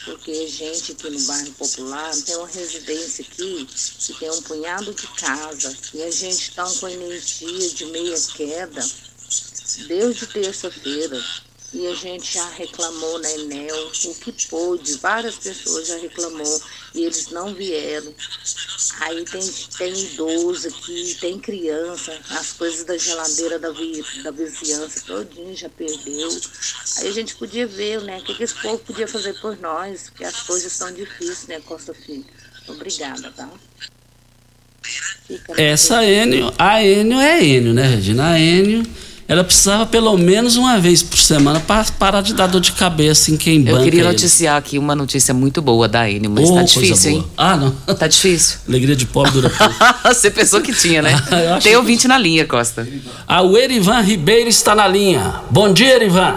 porque 0.04 0.46
gente 0.46 0.92
aqui 0.92 1.08
no 1.08 1.22
bairro 1.22 1.50
Popular 1.52 2.12
tem 2.26 2.36
uma 2.36 2.48
residência 2.48 3.24
aqui 3.26 3.66
que 3.66 4.12
tem 4.12 4.30
um 4.30 4.42
punhado 4.42 4.92
de 4.92 5.06
casa 5.06 5.74
e 5.94 6.02
a 6.02 6.10
gente 6.10 6.50
está 6.50 6.64
com 6.64 6.88
energia 6.88 7.70
de 7.70 7.86
meia 7.86 8.20
queda 8.36 8.84
desde 9.88 10.26
terça-feira. 10.26 11.20
E 11.74 11.86
a 11.86 11.94
gente 11.94 12.34
já 12.34 12.46
reclamou 12.50 13.18
na 13.18 13.30
Enel, 13.30 13.90
o 14.04 14.14
que 14.14 14.46
pôde, 14.48 14.94
várias 14.98 15.36
pessoas 15.36 15.88
já 15.88 15.96
reclamou 15.96 16.60
e 16.94 17.04
eles 17.04 17.30
não 17.30 17.54
vieram. 17.54 18.12
Aí 19.00 19.24
tem, 19.24 19.40
tem 19.78 19.98
idoso 19.98 20.68
aqui, 20.68 21.16
tem 21.18 21.38
criança, 21.38 22.12
as 22.28 22.52
coisas 22.52 22.84
da 22.84 22.98
geladeira 22.98 23.58
da, 23.58 23.70
vi, 23.70 24.04
da 24.22 24.30
vizinhança 24.30 25.02
todinho 25.06 25.56
já 25.56 25.70
perdeu. 25.70 26.28
Aí 26.98 27.08
a 27.08 27.12
gente 27.12 27.36
podia 27.36 27.66
ver, 27.66 28.02
né, 28.02 28.18
o 28.18 28.22
que, 28.22 28.34
que 28.34 28.42
esse 28.42 28.60
povo 28.60 28.78
podia 28.78 29.08
fazer 29.08 29.32
por 29.40 29.58
nós, 29.58 30.10
porque 30.10 30.24
as 30.24 30.42
coisas 30.42 30.70
são 30.72 30.92
difíceis, 30.92 31.46
né, 31.46 31.58
Costa 31.60 31.94
Filho? 31.94 32.26
Obrigada, 32.68 33.32
tá? 33.34 33.48
Fica 35.26 35.60
Essa 35.60 36.04
Enio, 36.04 36.52
a 36.58 36.84
Enio 36.84 37.18
é 37.18 37.42
Enio, 37.42 37.72
né, 37.72 37.86
Regina? 37.86 38.32
A 38.32 38.38
Enio, 38.38 38.82
ela 39.28 39.44
precisava 39.44 39.86
pelo 39.86 40.16
menos 40.18 40.56
uma 40.56 40.78
vez 40.78 41.02
por 41.02 41.18
semana 41.18 41.60
para 41.60 41.84
parar 41.98 42.20
de 42.20 42.34
dar 42.34 42.46
dor 42.48 42.60
de 42.60 42.72
cabeça 42.72 43.30
em 43.30 43.36
quem 43.36 43.62
banca 43.62 43.78
Eu 43.78 43.84
queria 43.84 44.00
ele. 44.00 44.08
noticiar 44.08 44.56
aqui 44.56 44.78
uma 44.78 44.94
notícia 44.94 45.32
muito 45.32 45.62
boa 45.62 45.88
da 45.88 46.08
Enio, 46.10 46.30
mas 46.30 46.44
Ô, 46.50 46.54
tá 46.54 46.60
coisa 46.60 46.80
difícil, 46.80 47.10
boa. 47.12 47.22
hein? 47.22 47.30
Ah, 47.36 47.56
não. 47.56 47.70
Tá 47.94 48.06
difícil. 48.06 48.58
Alegria 48.68 48.96
de 48.96 49.06
pobre 49.06 49.30
dura 49.32 49.48
pouco. 49.50 49.74
Você 50.14 50.30
pensou 50.30 50.60
que 50.60 50.72
tinha, 50.74 51.00
né? 51.02 51.12
Tem 51.62 51.72
que- 51.72 51.76
ouvinte 51.76 52.06
na 52.08 52.18
linha, 52.18 52.44
Costa. 52.46 52.86
Ah, 53.26 53.42
o 53.42 53.56
Erivan 53.56 54.00
Ribeiro 54.00 54.48
está 54.48 54.74
na 54.74 54.86
linha. 54.86 55.36
Bom 55.50 55.72
dia, 55.72 55.94
Erivan. 55.94 56.34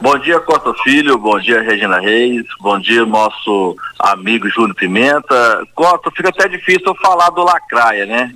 Bom 0.00 0.18
dia, 0.18 0.40
Costa 0.40 0.72
Filho. 0.82 1.18
Bom 1.18 1.38
dia, 1.40 1.60
Regina 1.62 2.00
Reis. 2.00 2.44
Bom 2.60 2.78
dia, 2.78 3.04
nosso 3.04 3.76
amigo 3.98 4.48
Júlio 4.48 4.74
Pimenta. 4.74 5.62
Costa, 5.74 6.10
fica 6.16 6.28
até 6.30 6.48
difícil 6.48 6.82
eu 6.86 6.94
falar 7.02 7.28
do 7.30 7.42
Lacraia, 7.42 8.06
né? 8.06 8.32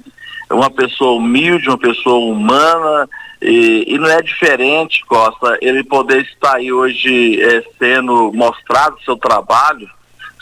É 0.50 0.52
uma 0.52 0.70
pessoa 0.70 1.12
humilde, 1.16 1.68
uma 1.68 1.78
pessoa 1.78 2.18
humana. 2.32 3.08
E, 3.44 3.84
e 3.94 3.98
não 3.98 4.08
é 4.08 4.22
diferente, 4.22 5.04
Costa, 5.04 5.58
ele 5.60 5.84
poder 5.84 6.22
estar 6.22 6.56
aí 6.56 6.72
hoje 6.72 7.42
eh, 7.42 7.62
sendo 7.78 8.32
mostrado 8.32 8.98
seu 9.04 9.18
trabalho, 9.18 9.86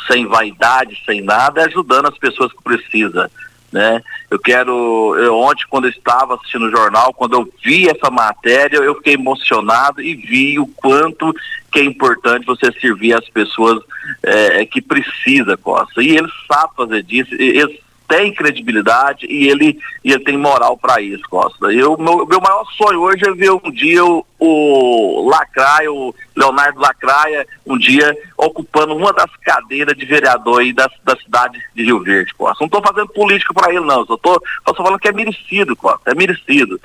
sem 0.06 0.24
vaidade, 0.24 1.02
sem 1.04 1.20
nada, 1.20 1.64
ajudando 1.64 2.06
as 2.08 2.16
pessoas 2.16 2.52
que 2.52 2.62
precisam. 2.62 3.28
Né? 3.72 4.00
Eu 4.30 4.38
quero, 4.38 5.16
eu, 5.18 5.36
ontem 5.36 5.64
quando 5.68 5.86
eu 5.86 5.90
estava 5.90 6.36
assistindo 6.36 6.66
o 6.66 6.70
jornal, 6.70 7.12
quando 7.12 7.32
eu 7.32 7.52
vi 7.64 7.88
essa 7.88 8.08
matéria, 8.08 8.76
eu 8.76 8.94
fiquei 8.94 9.14
emocionado 9.14 10.00
e 10.00 10.14
vi 10.14 10.60
o 10.60 10.66
quanto 10.68 11.34
que 11.72 11.80
é 11.80 11.84
importante 11.84 12.46
você 12.46 12.70
servir 12.80 13.14
as 13.14 13.28
pessoas 13.30 13.82
eh, 14.22 14.64
que 14.66 14.80
precisa, 14.80 15.56
Costa. 15.56 16.00
E 16.00 16.16
ele 16.16 16.28
sabe 16.46 16.72
fazer 16.76 17.02
disso, 17.02 17.34
e- 17.34 17.58
ele 17.58 17.81
tem 18.12 18.30
credibilidade 18.34 19.24
e 19.26 19.48
ele, 19.48 19.78
e 20.04 20.12
ele 20.12 20.22
tem 20.22 20.36
moral 20.36 20.76
para 20.76 21.00
isso, 21.00 21.22
Costa. 21.30 21.72
Eu, 21.72 21.96
meu, 21.96 22.26
meu 22.26 22.40
maior 22.42 22.66
sonho 22.76 23.00
hoje 23.00 23.26
é 23.26 23.32
ver 23.32 23.52
um 23.52 23.70
dia 23.70 24.04
o, 24.04 24.22
o 24.38 25.30
Lacraia, 25.30 25.90
o 25.90 26.14
Leonardo 26.36 26.78
Lacraia, 26.78 27.46
um 27.64 27.78
dia 27.78 28.14
ocupando 28.36 28.94
uma 28.94 29.14
das 29.14 29.34
cadeiras 29.36 29.96
de 29.96 30.04
vereador 30.04 30.60
aí 30.60 30.74
da, 30.74 30.90
da 31.02 31.16
cidade 31.16 31.58
de 31.74 31.84
Rio 31.84 32.00
Verde, 32.00 32.34
Costa. 32.34 32.58
Não 32.60 32.66
estou 32.66 32.82
fazendo 32.82 33.08
política 33.14 33.54
para 33.54 33.72
ele, 33.72 33.86
não. 33.86 34.04
Só 34.04 34.18
tô, 34.18 34.42
só 34.68 34.74
falando 34.74 34.98
que 34.98 35.08
é 35.08 35.12
merecido, 35.12 35.74
Costa. 35.74 36.10
É 36.10 36.14
merecido. 36.14 36.78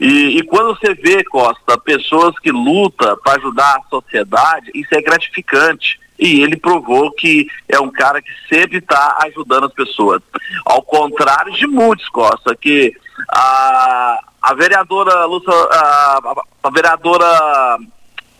E, 0.00 0.38
e 0.38 0.42
quando 0.42 0.76
você 0.76 0.94
vê, 0.94 1.22
Costa, 1.22 1.78
pessoas 1.78 2.36
que 2.40 2.50
lutam 2.50 3.16
para 3.22 3.36
ajudar 3.36 3.76
a 3.76 3.88
sociedade, 3.88 4.72
isso 4.74 4.92
é 4.92 5.00
gratificante. 5.00 6.00
E 6.18 6.40
ele 6.42 6.56
provou 6.56 7.10
que 7.12 7.46
é 7.68 7.80
um 7.80 7.90
cara 7.90 8.20
que 8.22 8.30
sempre 8.48 8.78
está 8.78 9.18
ajudando 9.24 9.66
as 9.66 9.72
pessoas. 9.72 10.22
Ao 10.64 10.82
contrário 10.82 11.52
de 11.52 11.66
muitos, 11.66 12.08
Costa, 12.10 12.54
que 12.54 12.94
a, 13.34 14.18
a 14.42 14.54
vereadora 14.54 15.24
Lúcia, 15.24 15.52
a, 15.52 16.20
a- 16.64 16.70
vereadora 16.70 17.26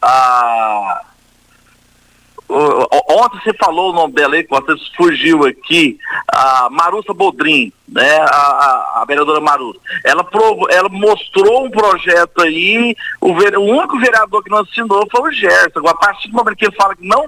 a, 0.00 1.00
Ontem 3.08 3.40
você 3.42 3.54
falou 3.54 3.90
o 3.90 3.94
nome 3.94 4.12
dela 4.12 4.34
aí, 4.34 4.44
Costa, 4.44 4.74
fugiu 4.94 5.44
aqui, 5.46 5.98
a 6.28 6.68
Marussa 6.70 7.14
Bodrim, 7.14 7.72
né, 7.88 8.18
a, 8.18 8.24
a, 8.26 9.00
a 9.00 9.04
vereadora 9.06 9.40
Marussa. 9.40 9.80
Ela, 10.04 10.22
provou, 10.22 10.68
ela 10.70 10.88
mostrou 10.90 11.64
um 11.64 11.70
projeto 11.70 12.42
aí, 12.42 12.94
o, 13.22 13.28
o 13.32 13.60
único 13.78 13.98
vereador 13.98 14.42
que 14.44 14.50
não 14.50 14.58
assinou 14.58 15.06
foi 15.10 15.30
o 15.30 15.32
Gerson. 15.32 15.80
A 15.86 15.94
partir 15.94 16.28
do 16.28 16.36
momento 16.36 16.56
que 16.56 16.66
ele 16.66 16.76
fala 16.76 16.94
que 16.94 17.06
não, 17.06 17.26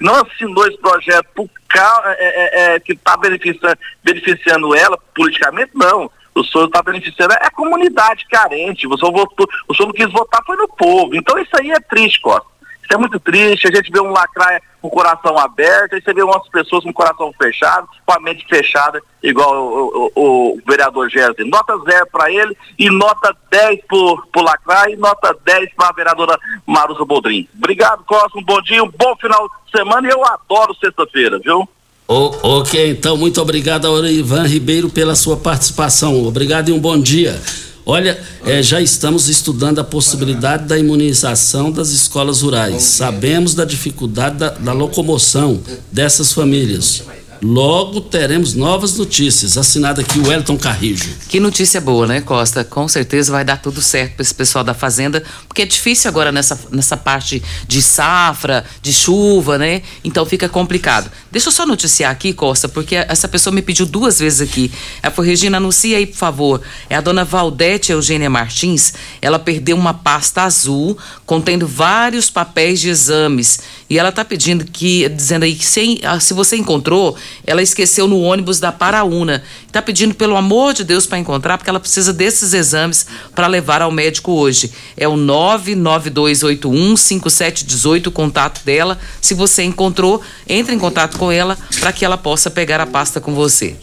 não 0.00 0.14
assinou 0.14 0.66
esse 0.66 0.78
projeto 0.78 1.26
por 1.34 1.48
ca- 1.68 2.02
é, 2.18 2.24
é, 2.26 2.74
é, 2.74 2.80
que 2.80 2.92
está 2.92 3.16
beneficiando, 3.16 3.78
beneficiando 4.02 4.74
ela 4.74 4.98
politicamente, 5.14 5.72
não. 5.74 6.10
o 6.34 6.44
senhor 6.44 6.66
está 6.66 6.82
beneficiando 6.82 7.32
é 7.34 7.46
a 7.46 7.50
comunidade 7.50 8.26
carente. 8.28 8.86
O 8.86 8.96
senhor, 8.98 9.12
votou, 9.12 9.46
o 9.68 9.74
senhor 9.74 9.86
não 9.88 9.94
quis 9.94 10.12
votar, 10.12 10.42
foi 10.44 10.56
no 10.56 10.68
povo. 10.68 11.14
Então 11.16 11.38
isso 11.38 11.50
aí 11.58 11.70
é 11.70 11.80
triste, 11.80 12.20
Costa. 12.20 12.46
Isso 12.86 12.94
é 12.94 12.96
muito 12.96 13.18
triste, 13.18 13.66
a 13.66 13.74
gente 13.74 13.90
vê 13.90 14.00
um 14.00 14.12
lacraia 14.12 14.62
com 14.80 14.86
o 14.86 14.90
coração 14.90 15.36
aberto, 15.36 15.94
aí 15.94 16.00
você 16.00 16.14
vê 16.14 16.22
umas 16.22 16.48
pessoas 16.48 16.84
com 16.84 16.90
o 16.90 16.94
coração 16.94 17.34
fechado, 17.36 17.88
com 18.06 18.12
a 18.12 18.20
mente 18.20 18.46
fechada, 18.48 19.02
igual 19.20 19.52
o, 19.52 20.12
o, 20.14 20.52
o 20.54 20.60
vereador 20.64 21.10
Gerson. 21.10 21.44
Nota 21.46 21.76
zero 21.78 22.06
para 22.12 22.30
ele 22.30 22.56
e 22.78 22.88
nota 22.88 23.36
10 23.50 23.80
por, 23.88 24.24
por 24.28 24.44
lacraia 24.44 24.92
e 24.92 24.96
nota 24.96 25.36
10 25.44 25.74
para 25.74 25.88
a 25.88 25.92
vereadora 25.92 26.38
Marusa 26.64 27.04
Boldrin. 27.04 27.48
Obrigado, 27.58 28.04
Costa, 28.04 28.38
um 28.38 28.44
bom 28.44 28.62
dia, 28.62 28.84
um 28.84 28.90
bom 28.96 29.16
final 29.16 29.48
de 29.66 29.76
semana 29.76 30.06
e 30.06 30.12
eu 30.12 30.24
adoro 30.24 30.76
sexta-feira, 30.76 31.40
viu? 31.40 31.68
O, 32.08 32.58
ok, 32.60 32.90
então 32.90 33.16
muito 33.16 33.42
obrigado 33.42 33.88
ao 33.88 34.04
Ivan 34.06 34.46
Ribeiro 34.46 34.88
pela 34.88 35.16
sua 35.16 35.36
participação. 35.36 36.24
Obrigado 36.24 36.68
e 36.68 36.72
um 36.72 36.78
bom 36.78 36.96
dia. 36.96 37.40
Olha, 37.88 38.18
é, 38.44 38.60
já 38.64 38.80
estamos 38.80 39.28
estudando 39.28 39.78
a 39.78 39.84
possibilidade 39.84 40.64
da 40.64 40.76
imunização 40.76 41.70
das 41.70 41.90
escolas 41.90 42.42
rurais. 42.42 42.82
Sabemos 42.82 43.54
da 43.54 43.64
dificuldade 43.64 44.38
da, 44.38 44.50
da 44.50 44.72
locomoção 44.72 45.60
dessas 45.92 46.32
famílias. 46.32 47.04
Logo 47.42 48.00
teremos 48.00 48.54
novas 48.54 48.96
notícias. 48.96 49.56
Assinado 49.56 50.00
aqui 50.00 50.18
o 50.18 50.32
Elton 50.32 50.56
Carrijo. 50.56 51.08
Que 51.28 51.40
notícia 51.40 51.80
boa, 51.80 52.06
né, 52.06 52.20
Costa? 52.20 52.64
Com 52.64 52.88
certeza 52.88 53.32
vai 53.32 53.44
dar 53.44 53.56
tudo 53.56 53.80
certo 53.80 54.14
para 54.14 54.22
esse 54.22 54.34
pessoal 54.34 54.64
da 54.64 54.74
Fazenda, 54.74 55.22
porque 55.48 55.62
é 55.62 55.66
difícil 55.66 56.08
agora 56.08 56.30
nessa, 56.32 56.58
nessa 56.70 56.96
parte 56.96 57.42
de 57.66 57.82
safra, 57.82 58.64
de 58.82 58.92
chuva, 58.92 59.58
né? 59.58 59.82
Então 60.04 60.24
fica 60.26 60.48
complicado. 60.48 61.10
Deixa 61.30 61.48
eu 61.48 61.52
só 61.52 61.66
noticiar 61.66 62.10
aqui, 62.10 62.32
Costa, 62.32 62.68
porque 62.68 62.96
essa 62.96 63.28
pessoa 63.28 63.54
me 63.54 63.62
pediu 63.62 63.86
duas 63.86 64.18
vezes 64.18 64.40
aqui. 64.40 64.70
Ela 65.02 65.12
falou, 65.12 65.28
Regina, 65.28 65.56
anuncia 65.56 65.96
aí, 65.96 66.06
por 66.06 66.16
favor. 66.16 66.62
É 66.88 66.96
a 66.96 67.00
dona 67.00 67.24
Valdete 67.24 67.92
Eugênia 67.92 68.30
Martins. 68.30 68.94
Ela 69.20 69.38
perdeu 69.38 69.76
uma 69.76 69.94
pasta 69.94 70.42
azul 70.42 70.96
contendo 71.24 71.66
vários 71.66 72.30
papéis 72.30 72.80
de 72.80 72.88
exames. 72.88 73.60
E 73.88 73.96
ela 73.98 74.08
está 74.08 74.24
pedindo 74.24 74.64
que, 74.64 75.08
dizendo 75.08 75.44
aí 75.44 75.54
que 75.54 75.64
se, 75.64 76.00
ah, 76.02 76.18
se 76.18 76.34
você 76.34 76.56
encontrou, 76.56 77.16
ela 77.46 77.62
esqueceu 77.62 78.08
no 78.08 78.20
ônibus 78.20 78.58
da 78.58 78.72
Paraúna. 78.72 79.44
Está 79.66 79.80
pedindo, 79.80 80.12
pelo 80.14 80.36
amor 80.36 80.74
de 80.74 80.82
Deus, 80.82 81.06
para 81.06 81.18
encontrar, 81.18 81.56
porque 81.56 81.70
ela 81.70 81.78
precisa 81.78 82.12
desses 82.12 82.52
exames 82.52 83.06
para 83.34 83.46
levar 83.46 83.82
ao 83.82 83.92
médico 83.92 84.32
hoje. 84.32 84.72
É 84.96 85.06
o 85.06 85.14
992815718, 85.14 88.08
o 88.08 88.10
contato 88.10 88.60
dela. 88.64 88.98
Se 89.20 89.34
você 89.34 89.62
encontrou, 89.62 90.20
entre 90.48 90.74
em 90.74 90.78
contato 90.78 91.16
com 91.16 91.30
ela 91.30 91.56
para 91.78 91.92
que 91.92 92.04
ela 92.04 92.18
possa 92.18 92.50
pegar 92.50 92.80
a 92.80 92.86
pasta 92.86 93.20
com 93.20 93.34
você. 93.34 93.76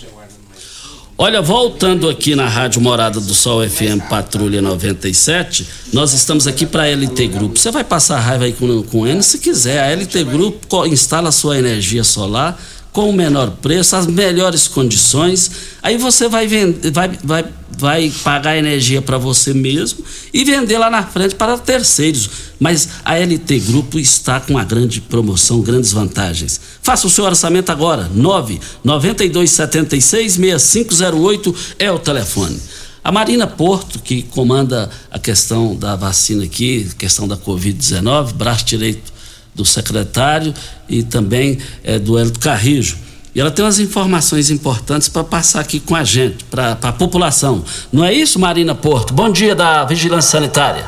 Olha, 1.16 1.44
voltando 1.44 2.10
aqui 2.10 2.36
na 2.36 2.48
Rádio 2.48 2.82
Morada 2.82 3.20
do 3.20 3.36
Sol 3.36 3.68
FM 3.70 4.02
Patrulha 4.10 4.64
97, 4.64 5.68
nós 5.94 6.12
estamos 6.12 6.48
aqui 6.48 6.66
para 6.66 6.84
a 6.84 6.88
LT 6.88 7.28
Grupo. 7.28 7.60
Você 7.60 7.70
vai 7.70 7.84
passar 7.84 8.20
raiva 8.20 8.46
aí 8.46 8.54
com, 8.54 8.82
com 8.82 9.06
ele 9.06 9.22
se 9.22 9.38
quiser. 9.38 9.84
A 9.84 9.94
LT 9.94 10.24
Grupo 10.24 10.86
instala 10.88 11.32
sua 11.32 11.60
energia 11.60 12.04
solar 12.04 12.60
com 12.92 13.10
o 13.10 13.14
menor 13.14 13.52
preço, 13.62 13.96
as 13.96 14.08
melhores 14.08 14.68
condições. 14.68 15.52
Aí 15.84 15.98
você 15.98 16.28
vai 16.28 16.48
vender, 16.48 16.92
vai, 16.92 17.12
vai, 17.24 17.46
vai 17.78 18.12
pagar 18.24 18.58
energia 18.58 19.02
para 19.02 19.18
você 19.18 19.54
mesmo 19.54 20.04
e 20.34 20.44
vender 20.44 20.78
lá 20.78 20.90
na 20.90 21.04
frente 21.04 21.36
para 21.36 21.58
terceiros. 21.58 22.30
Mas 22.60 22.90
a 23.04 23.16
LT 23.18 23.60
Grupo 23.60 24.00
está 24.00 24.40
com 24.40 24.54
uma 24.54 24.64
grande 24.64 25.02
promoção, 25.02 25.62
grandes 25.62 25.92
vantagens. 25.92 26.60
Faça 26.82 27.08
o 27.08 27.10
seu 27.10 27.26
orçamento 27.26 27.72
agora. 27.72 28.10
9 28.14 28.60
9276 28.84 30.34
6508 30.34 31.56
é 31.80 31.92
o 31.92 32.00
telefone. 32.00 32.60
A 33.04 33.12
Marina 33.12 33.46
Porto, 33.46 34.00
que 34.00 34.24
comanda 34.24 34.90
a 35.12 35.20
questão 35.20 35.76
da 35.76 35.96
vacina 35.96 36.46
aqui, 36.46 36.90
questão 36.98 37.28
da 37.28 37.36
Covid-19, 37.36 38.32
braço 38.32 38.64
direito 38.64 39.12
do 39.54 39.66
secretário 39.66 40.54
e 40.88 41.04
também 41.04 41.58
é, 41.84 42.00
do 42.00 42.18
Hélio 42.18 42.32
Carrijo. 42.40 42.98
E 43.36 43.42
ela 43.42 43.50
tem 43.50 43.66
umas 43.66 43.80
informações 43.80 44.52
importantes 44.52 45.10
para 45.10 45.24
passar 45.24 45.60
aqui 45.60 45.80
com 45.80 45.96
a 45.96 46.04
gente, 46.04 46.44
para 46.44 46.74
a 46.74 46.92
população. 46.92 47.64
Não 47.92 48.06
é 48.06 48.14
isso, 48.14 48.40
Marina 48.40 48.76
Porto? 48.76 49.12
Bom 49.12 49.28
dia 49.32 49.56
da 49.56 49.84
Vigilância 49.86 50.40
Sanitária. 50.40 50.88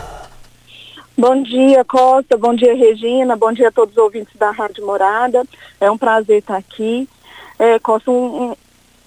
Bom 1.18 1.42
dia, 1.42 1.84
Costa. 1.84 2.38
Bom 2.38 2.54
dia, 2.54 2.76
Regina. 2.76 3.36
Bom 3.36 3.52
dia 3.52 3.70
a 3.70 3.72
todos 3.72 3.98
os 3.98 4.04
ouvintes 4.04 4.36
da 4.38 4.52
Rádio 4.52 4.86
Morada. 4.86 5.44
É 5.82 5.90
um 5.90 5.98
prazer 5.98 6.40
estar 6.40 6.58
aqui. 6.58 7.10
É, 7.58 7.80
Costa, 7.80 8.12
um, 8.12 8.52
um, 8.52 8.56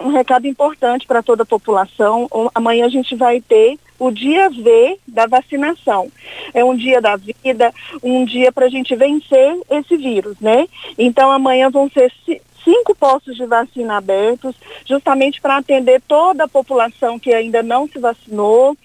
um 0.07 0.11
recado 0.11 0.45
importante 0.45 1.07
para 1.07 1.23
toda 1.23 1.43
a 1.43 1.45
população. 1.45 2.27
Amanhã 2.53 2.87
a 2.87 2.89
gente 2.89 3.15
vai 3.15 3.39
ter 3.39 3.79
o 3.97 4.11
dia 4.11 4.49
V 4.49 4.99
da 5.07 5.27
vacinação. 5.27 6.11
É 6.53 6.61
um 6.65 6.75
dia 6.75 6.99
da 6.99 7.15
vida, 7.15 7.73
um 8.03 8.25
dia 8.25 8.51
para 8.51 8.65
a 8.65 8.69
gente 8.69 8.95
vencer 8.97 9.59
esse 9.69 9.95
vírus, 9.95 10.37
né? 10.41 10.67
Então 10.97 11.31
amanhã 11.31 11.69
vão 11.69 11.89
ser 11.89 12.11
cinco 12.63 12.95
postos 12.95 13.35
de 13.35 13.45
vacina 13.45 13.97
abertos, 13.97 14.55
justamente 14.85 15.41
para 15.41 15.57
atender 15.57 16.01
toda 16.07 16.43
a 16.43 16.47
população 16.47 17.19
que 17.19 17.33
ainda 17.33 17.61
não 17.63 17.87
se 17.87 17.99
vacinou 17.99 18.77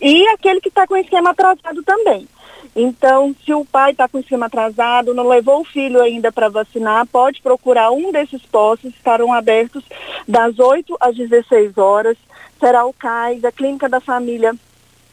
e 0.00 0.26
aquele 0.28 0.60
que 0.60 0.68
está 0.68 0.86
com 0.86 0.96
esquema 0.96 1.30
atrasado 1.30 1.82
também. 1.82 2.28
Então, 2.74 3.34
se 3.44 3.52
o 3.52 3.64
pai 3.64 3.90
está 3.90 4.08
com 4.08 4.18
esquema 4.18 4.46
atrasado, 4.46 5.14
não 5.14 5.26
levou 5.26 5.60
o 5.60 5.64
filho 5.64 6.00
ainda 6.00 6.30
para 6.30 6.48
vacinar, 6.48 7.06
pode 7.06 7.42
procurar 7.42 7.90
um 7.90 8.12
desses 8.12 8.42
postos, 8.42 8.94
estarão 8.94 9.32
abertos 9.32 9.82
das 10.26 10.58
8 10.58 10.96
às 11.00 11.16
16 11.16 11.76
horas. 11.76 12.16
Será 12.60 12.84
o 12.84 12.92
CAIS, 12.92 13.44
a 13.44 13.50
Clínica 13.50 13.88
da 13.88 14.00
Família 14.00 14.54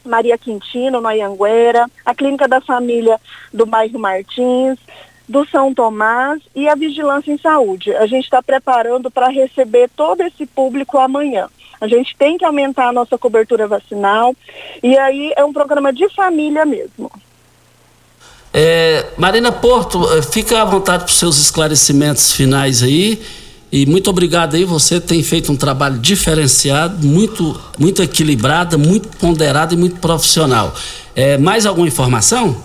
Maria 0.04 0.38
Quintino, 0.38 1.00
no 1.00 1.08
Anhanguera, 1.08 1.86
a 2.04 2.14
Clínica 2.14 2.48
da 2.48 2.60
Família 2.60 3.20
do 3.52 3.66
bairro 3.66 3.98
Martins, 3.98 4.78
do 5.28 5.46
São 5.48 5.74
Tomás 5.74 6.40
e 6.54 6.68
a 6.68 6.74
Vigilância 6.74 7.30
em 7.30 7.38
Saúde. 7.38 7.94
A 7.94 8.06
gente 8.06 8.24
está 8.24 8.42
preparando 8.42 9.10
para 9.10 9.28
receber 9.28 9.90
todo 9.94 10.22
esse 10.22 10.46
público 10.46 10.98
amanhã. 10.98 11.48
A 11.80 11.86
gente 11.86 12.16
tem 12.16 12.38
que 12.38 12.44
aumentar 12.44 12.88
a 12.88 12.92
nossa 12.92 13.18
cobertura 13.18 13.68
vacinal 13.68 14.34
e 14.82 14.96
aí 14.96 15.32
é 15.36 15.44
um 15.44 15.52
programa 15.52 15.92
de 15.92 16.08
família 16.14 16.64
mesmo. 16.64 17.10
É, 18.52 19.06
Marina 19.16 19.52
Porto, 19.52 20.02
eh, 20.14 20.22
fica 20.22 20.60
à 20.60 20.64
vontade 20.64 21.04
para 21.04 21.10
os 21.10 21.18
seus 21.18 21.38
esclarecimentos 21.38 22.32
finais 22.32 22.82
aí. 22.82 23.22
E 23.70 23.84
muito 23.84 24.08
obrigado 24.08 24.56
aí, 24.56 24.64
você 24.64 24.98
tem 24.98 25.22
feito 25.22 25.52
um 25.52 25.56
trabalho 25.56 25.98
diferenciado, 25.98 27.06
muito, 27.06 27.60
muito 27.78 28.02
equilibrado, 28.02 28.78
muito 28.78 29.14
ponderado 29.18 29.74
e 29.74 29.76
muito 29.76 30.00
profissional. 30.00 30.72
É, 31.14 31.36
mais 31.36 31.66
alguma 31.66 31.86
informação? 31.86 32.56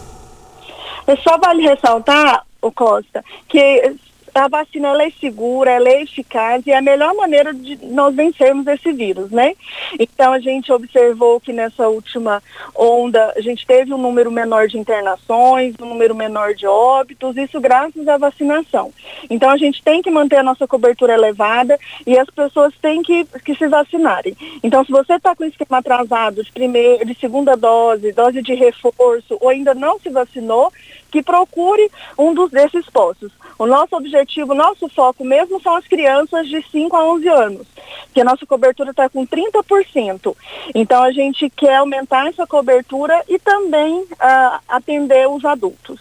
É 1.05 1.17
só 1.17 1.37
vale 1.37 1.63
ressaltar, 1.63 2.43
o 2.63 2.71
Costa, 2.71 3.23
que 3.47 3.95
a 4.33 4.47
vacina 4.47 4.89
ela 4.89 5.03
é 5.03 5.11
segura, 5.11 5.71
ela 5.71 5.87
é 5.87 6.01
eficaz 6.01 6.65
e 6.65 6.71
é 6.71 6.77
a 6.77 6.81
melhor 6.81 7.13
maneira 7.13 7.53
de 7.53 7.77
nós 7.85 8.15
vencermos 8.15 8.65
esse 8.67 8.91
vírus, 8.91 9.29
né? 9.29 9.55
Então 9.99 10.33
a 10.33 10.39
gente 10.39 10.71
observou 10.71 11.39
que 11.39 11.53
nessa 11.53 11.87
última 11.87 12.41
onda 12.75 13.33
a 13.35 13.41
gente 13.41 13.65
teve 13.65 13.93
um 13.93 13.97
número 13.97 14.31
menor 14.31 14.67
de 14.67 14.77
internações, 14.77 15.75
um 15.79 15.85
número 15.85 16.15
menor 16.15 16.55
de 16.55 16.65
óbitos, 16.65 17.37
isso 17.37 17.59
graças 17.61 18.07
à 18.07 18.17
vacinação. 18.17 18.91
Então 19.29 19.49
a 19.49 19.57
gente 19.57 19.83
tem 19.83 20.01
que 20.01 20.09
manter 20.09 20.37
a 20.37 20.43
nossa 20.43 20.67
cobertura 20.67 21.13
elevada 21.13 21.77
e 22.05 22.17
as 22.17 22.29
pessoas 22.29 22.73
têm 22.81 23.03
que, 23.03 23.25
que 23.45 23.55
se 23.55 23.67
vacinarem. 23.67 24.35
Então 24.63 24.83
se 24.83 24.91
você 24.91 25.13
está 25.13 25.35
com 25.35 25.43
esquema 25.43 25.77
atrasado 25.77 26.43
de 26.43 26.51
primeira, 26.51 27.05
de 27.05 27.13
segunda 27.15 27.55
dose, 27.55 28.11
dose 28.11 28.41
de 28.41 28.55
reforço 28.55 29.37
ou 29.39 29.49
ainda 29.49 29.73
não 29.75 29.99
se 29.99 30.09
vacinou, 30.09 30.71
que 31.13 31.21
procure 31.21 31.91
um 32.17 32.33
dos 32.33 32.49
desses 32.49 32.89
postos. 32.89 33.31
O 33.59 33.67
nosso 33.67 33.95
objetivo, 33.95 34.22
nosso 34.55 34.87
foco 34.89 35.23
mesmo 35.23 35.61
são 35.61 35.75
as 35.75 35.87
crianças 35.87 36.47
de 36.47 36.63
5 36.71 36.95
a 36.95 37.13
11 37.13 37.27
anos, 37.27 37.67
que 38.13 38.21
a 38.21 38.23
nossa 38.23 38.45
cobertura 38.45 38.91
está 38.91 39.09
com 39.09 39.25
30%. 39.25 40.35
Então 40.73 41.03
a 41.03 41.11
gente 41.11 41.49
quer 41.49 41.77
aumentar 41.77 42.27
essa 42.27 42.45
cobertura 42.47 43.21
e 43.27 43.37
também 43.39 44.01
uh, 44.01 44.59
atender 44.67 45.27
os 45.27 45.43
adultos. 45.45 45.99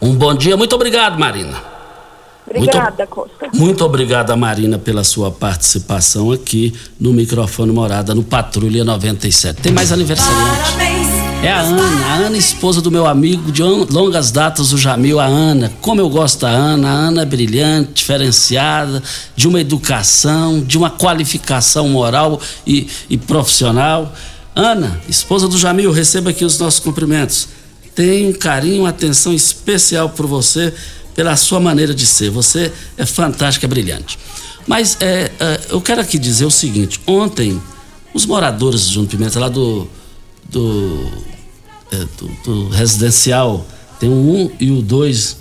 Um 0.00 0.14
bom 0.14 0.34
dia, 0.34 0.56
muito 0.56 0.74
obrigado, 0.74 1.18
Marina. 1.18 1.76
Obrigada, 2.48 2.96
muito, 2.98 3.08
Costa. 3.08 3.48
Muito 3.52 3.84
obrigada, 3.84 4.36
Marina, 4.36 4.78
pela 4.78 5.02
sua 5.02 5.32
participação 5.32 6.30
aqui 6.30 6.72
no 6.98 7.12
microfone 7.12 7.72
Morada 7.72 8.14
no 8.14 8.22
Patrulha 8.22 8.84
97. 8.84 9.62
Tem 9.62 9.72
mais 9.72 9.90
aniversariante. 9.90 10.72
Parabéns. 10.72 11.15
É 11.42 11.50
a 11.50 11.60
Ana, 11.60 12.06
a 12.06 12.14
Ana, 12.14 12.36
esposa 12.36 12.80
do 12.80 12.90
meu 12.90 13.06
amigo 13.06 13.52
de 13.52 13.62
longas 13.62 14.30
datas, 14.30 14.72
o 14.72 14.78
Jamil, 14.78 15.20
a 15.20 15.26
Ana. 15.26 15.72
Como 15.80 16.00
eu 16.00 16.08
gosto 16.08 16.40
da 16.40 16.48
Ana, 16.48 16.88
a 16.88 16.92
Ana 16.92 17.22
é 17.22 17.24
brilhante, 17.24 17.92
diferenciada, 17.94 19.02
de 19.36 19.46
uma 19.46 19.60
educação, 19.60 20.60
de 20.60 20.76
uma 20.76 20.90
qualificação 20.90 21.88
moral 21.88 22.40
e, 22.66 22.88
e 23.08 23.16
profissional. 23.16 24.12
Ana, 24.54 25.00
esposa 25.08 25.46
do 25.46 25.58
Jamil, 25.58 25.92
receba 25.92 26.30
aqui 26.30 26.44
os 26.44 26.58
nossos 26.58 26.80
cumprimentos. 26.80 27.48
Tem 27.94 28.28
um 28.28 28.32
carinho, 28.32 28.82
uma 28.82 28.88
atenção 28.88 29.32
especial 29.32 30.08
por 30.08 30.26
você 30.26 30.72
pela 31.14 31.36
sua 31.36 31.60
maneira 31.60 31.94
de 31.94 32.06
ser. 32.06 32.30
Você 32.30 32.72
é 32.96 33.06
fantástica, 33.06 33.66
é 33.66 33.68
brilhante. 33.68 34.18
Mas 34.66 34.96
é, 35.00 35.30
é, 35.38 35.60
eu 35.70 35.80
quero 35.80 36.00
aqui 36.00 36.18
dizer 36.18 36.44
o 36.44 36.50
seguinte: 36.50 37.00
ontem 37.06 37.60
os 38.12 38.26
moradores 38.26 38.88
de 38.88 38.94
Júnior 38.94 39.10
Pimenta 39.10 39.38
lá 39.38 39.48
do 39.48 39.88
do, 40.50 41.10
é, 41.92 41.96
do, 42.18 42.28
do 42.44 42.68
residencial 42.68 43.66
tem 43.98 44.08
o 44.08 44.12
um 44.12 44.50
e 44.60 44.70
o 44.70 44.82
dois 44.82 45.38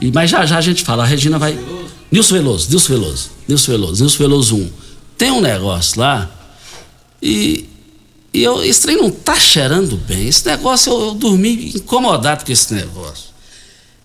e 0.00 0.10
mas 0.10 0.30
já 0.30 0.44
já 0.44 0.58
a 0.58 0.60
gente 0.60 0.82
fala, 0.82 1.02
a 1.04 1.06
Regina 1.06 1.38
vai 1.38 1.58
Nilson 2.10 2.34
Veloso, 2.34 2.68
Nilson 2.68 2.92
Veloso, 2.92 3.30
Nilson 3.48 3.72
Veloso, 3.72 4.02
Nilson 4.02 4.18
Veloso 4.18 4.56
1. 4.56 4.70
Tem 5.16 5.30
um 5.30 5.40
negócio 5.40 6.00
lá 6.00 6.30
e 7.22 7.68
e 8.34 8.42
eu, 8.42 8.64
esse 8.64 8.80
trem 8.80 8.96
não 8.96 9.10
tá 9.10 9.38
cheirando 9.38 9.96
bem. 9.96 10.26
Esse 10.26 10.46
negócio, 10.46 10.90
eu, 10.90 11.00
eu 11.08 11.14
dormi 11.14 11.72
incomodado 11.76 12.44
com 12.44 12.52
esse 12.52 12.72
negócio. 12.72 13.26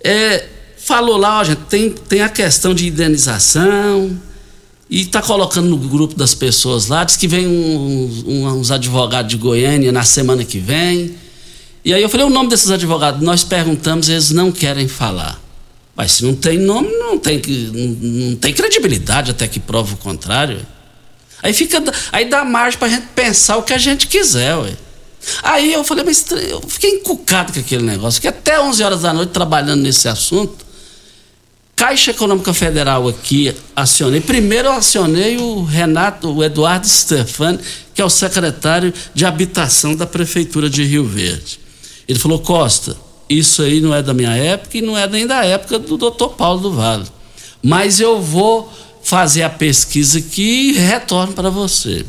É, 0.04 0.46
falou 0.78 1.18
lá, 1.18 1.40
ó, 1.40 1.44
gente, 1.44 1.62
tem, 1.70 1.90
tem 1.92 2.22
a 2.22 2.30
questão 2.30 2.74
de 2.74 2.88
indenização, 2.88 4.20
e 4.90 5.06
tá 5.06 5.22
colocando 5.22 5.68
no 5.68 5.78
grupo 5.78 6.16
das 6.16 6.34
pessoas 6.34 6.88
lá, 6.88 7.04
diz 7.04 7.18
que 7.18 7.28
vem 7.28 7.46
um, 7.46 8.24
um, 8.26 8.48
uns 8.48 8.72
advogados 8.72 9.30
de 9.30 9.38
Goiânia 9.38 9.92
na 9.92 10.04
semana 10.04 10.46
que 10.46 10.60
vem. 10.60 11.16
E 11.84 11.94
aí 11.94 12.02
eu 12.02 12.10
falei 12.10 12.26
o 12.26 12.30
nome 12.30 12.50
desses 12.50 12.72
advogados, 12.72 13.22
nós 13.22 13.44
perguntamos, 13.44 14.08
eles 14.08 14.32
não 14.32 14.52
querem 14.52 14.88
falar. 14.88 15.42
Mas 15.96 16.14
se 16.14 16.24
não 16.24 16.36
tem 16.36 16.58
nome, 16.60 16.90
não 16.90 17.18
tem, 17.18 17.42
não, 17.74 18.30
não 18.30 18.36
tem 18.36 18.54
credibilidade 18.54 19.32
até 19.32 19.48
que 19.48 19.60
prova 19.60 19.94
o 19.94 19.98
contrário. 19.98 20.66
Aí 21.42 21.54
fica, 21.54 21.84
aí 22.12 22.26
dá 22.26 22.46
margem 22.46 22.80
pra 22.80 22.88
gente 22.88 23.08
pensar 23.16 23.58
o 23.58 23.64
que 23.64 23.74
a 23.74 23.78
gente 23.78 24.08
quiser, 24.08 24.56
ué. 24.56 24.74
Aí 25.44 25.74
eu 25.74 25.84
falei, 25.84 26.04
mas 26.04 26.26
eu 26.32 26.62
fiquei 26.68 26.92
encucado 26.92 27.52
com 27.52 27.60
aquele 27.60 27.84
negócio, 27.84 28.22
fiquei 28.22 28.30
até 28.30 28.62
11 28.62 28.84
horas 28.84 29.02
da 29.02 29.12
noite 29.12 29.30
trabalhando 29.30 29.82
nesse 29.82 30.08
assunto. 30.08 30.67
Caixa 31.78 32.10
Econômica 32.10 32.56
Federal 32.56 33.08
aqui, 33.08 33.54
acionei. 33.76 34.20
Primeiro 34.20 34.68
eu 34.68 34.74
acionei 34.74 35.38
o 35.38 35.64
Renato, 35.64 36.36
o 36.36 36.44
Eduardo 36.44 36.88
Stefani, 36.88 37.60
que 37.94 38.02
é 38.02 38.04
o 38.04 38.10
secretário 38.10 38.92
de 39.14 39.24
habitação 39.24 39.96
da 39.96 40.08
Prefeitura 40.08 40.72
de 40.72 40.84
Rio 40.84 41.06
Verde. 41.06 41.60
Ele 42.08 42.18
falou, 42.18 42.40
Costa, 42.40 42.98
isso 43.30 43.62
aí 43.62 43.80
não 43.80 43.94
é 43.94 44.02
da 44.02 44.12
minha 44.12 44.36
época 44.36 44.76
e 44.76 44.82
não 44.82 44.98
é 44.98 45.08
nem 45.08 45.28
da 45.28 45.46
época 45.46 45.78
do 45.78 45.98
doutor 45.98 46.30
Paulo 46.30 46.62
do 46.62 46.74
Vale. 46.74 47.06
Mas 47.62 48.00
eu 48.00 48.20
vou 48.20 48.74
fazer 49.04 49.44
a 49.44 49.50
pesquisa 49.50 50.18
aqui 50.18 50.72
e 50.72 50.80
retorno 50.80 51.34
para 51.34 51.52
você. 51.52 52.04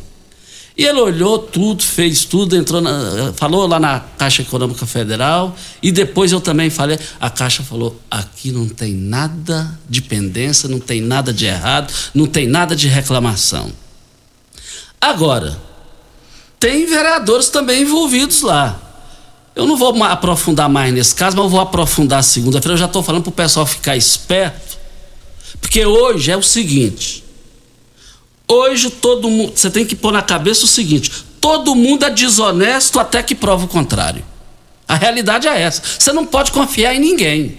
E 0.79 0.85
ele 0.85 1.01
olhou 1.01 1.41
tudo, 1.41 1.83
fez 1.83 2.25
tudo, 2.25 2.57
entrou 2.57 2.81
na, 2.81 3.33
falou 3.35 3.67
lá 3.67 3.81
na 3.81 3.99
Caixa 4.17 4.43
Econômica 4.43 4.87
Federal 4.87 5.57
e 5.83 5.91
depois 5.91 6.31
eu 6.31 6.41
também 6.41 6.71
falei, 6.71 6.97
a 7.21 7.29
Caixa 7.29 7.65
falou, 7.65 8.01
aqui 8.09 8.53
não 8.53 8.69
tem 8.69 8.95
nada 8.95 9.77
de 9.89 10.01
pendência, 10.01 10.69
não 10.69 10.79
tem 10.79 11.01
nada 11.01 11.33
de 11.33 11.47
errado, 11.47 11.93
não 12.15 12.27
tem 12.27 12.47
nada 12.47 12.77
de 12.77 12.87
reclamação. 12.87 13.73
Agora, 15.01 15.59
tem 16.61 16.87
vereadores 16.87 17.49
também 17.49 17.83
envolvidos 17.83 18.43
lá. 18.43 18.81
Eu 19.57 19.67
não 19.67 19.77
vou 19.77 20.01
aprofundar 20.05 20.69
mais 20.69 20.95
nesse 20.95 21.13
caso, 21.13 21.37
mas 21.37 21.45
eu 21.47 21.51
vou 21.51 21.61
aprofundar 21.61 22.23
segunda-feira. 22.23 22.75
Eu 22.75 22.79
já 22.79 22.87
estou 22.87 23.03
falando 23.03 23.23
para 23.25 23.31
o 23.31 23.33
pessoal 23.33 23.67
ficar 23.67 23.97
esperto 23.97 24.79
porque 25.61 25.85
hoje 25.85 26.31
é 26.31 26.37
o 26.37 26.43
seguinte: 26.43 27.25
hoje 28.49 28.91
todo 28.91 29.31
mundo. 29.31 29.53
Você 29.55 29.71
tem 29.71 29.85
que 29.85 29.95
pôr 29.95 30.13
na 30.13 30.23
cabeça 30.23 30.65
o 30.65 30.69
seguinte: 30.69 31.11
todo 31.41 31.75
mundo 31.75 32.05
é 32.05 32.11
desonesto 32.11 32.99
até 32.99 33.23
que 33.23 33.35
prova 33.35 33.65
o 33.65 33.69
contrário. 33.69 34.25
A 34.87 34.95
realidade 34.95 35.47
é 35.47 35.61
essa. 35.61 35.83
Você 35.99 36.13
não 36.13 36.25
pode 36.25 36.51
confiar 36.51 36.95
em 36.95 36.99
ninguém. 36.99 37.59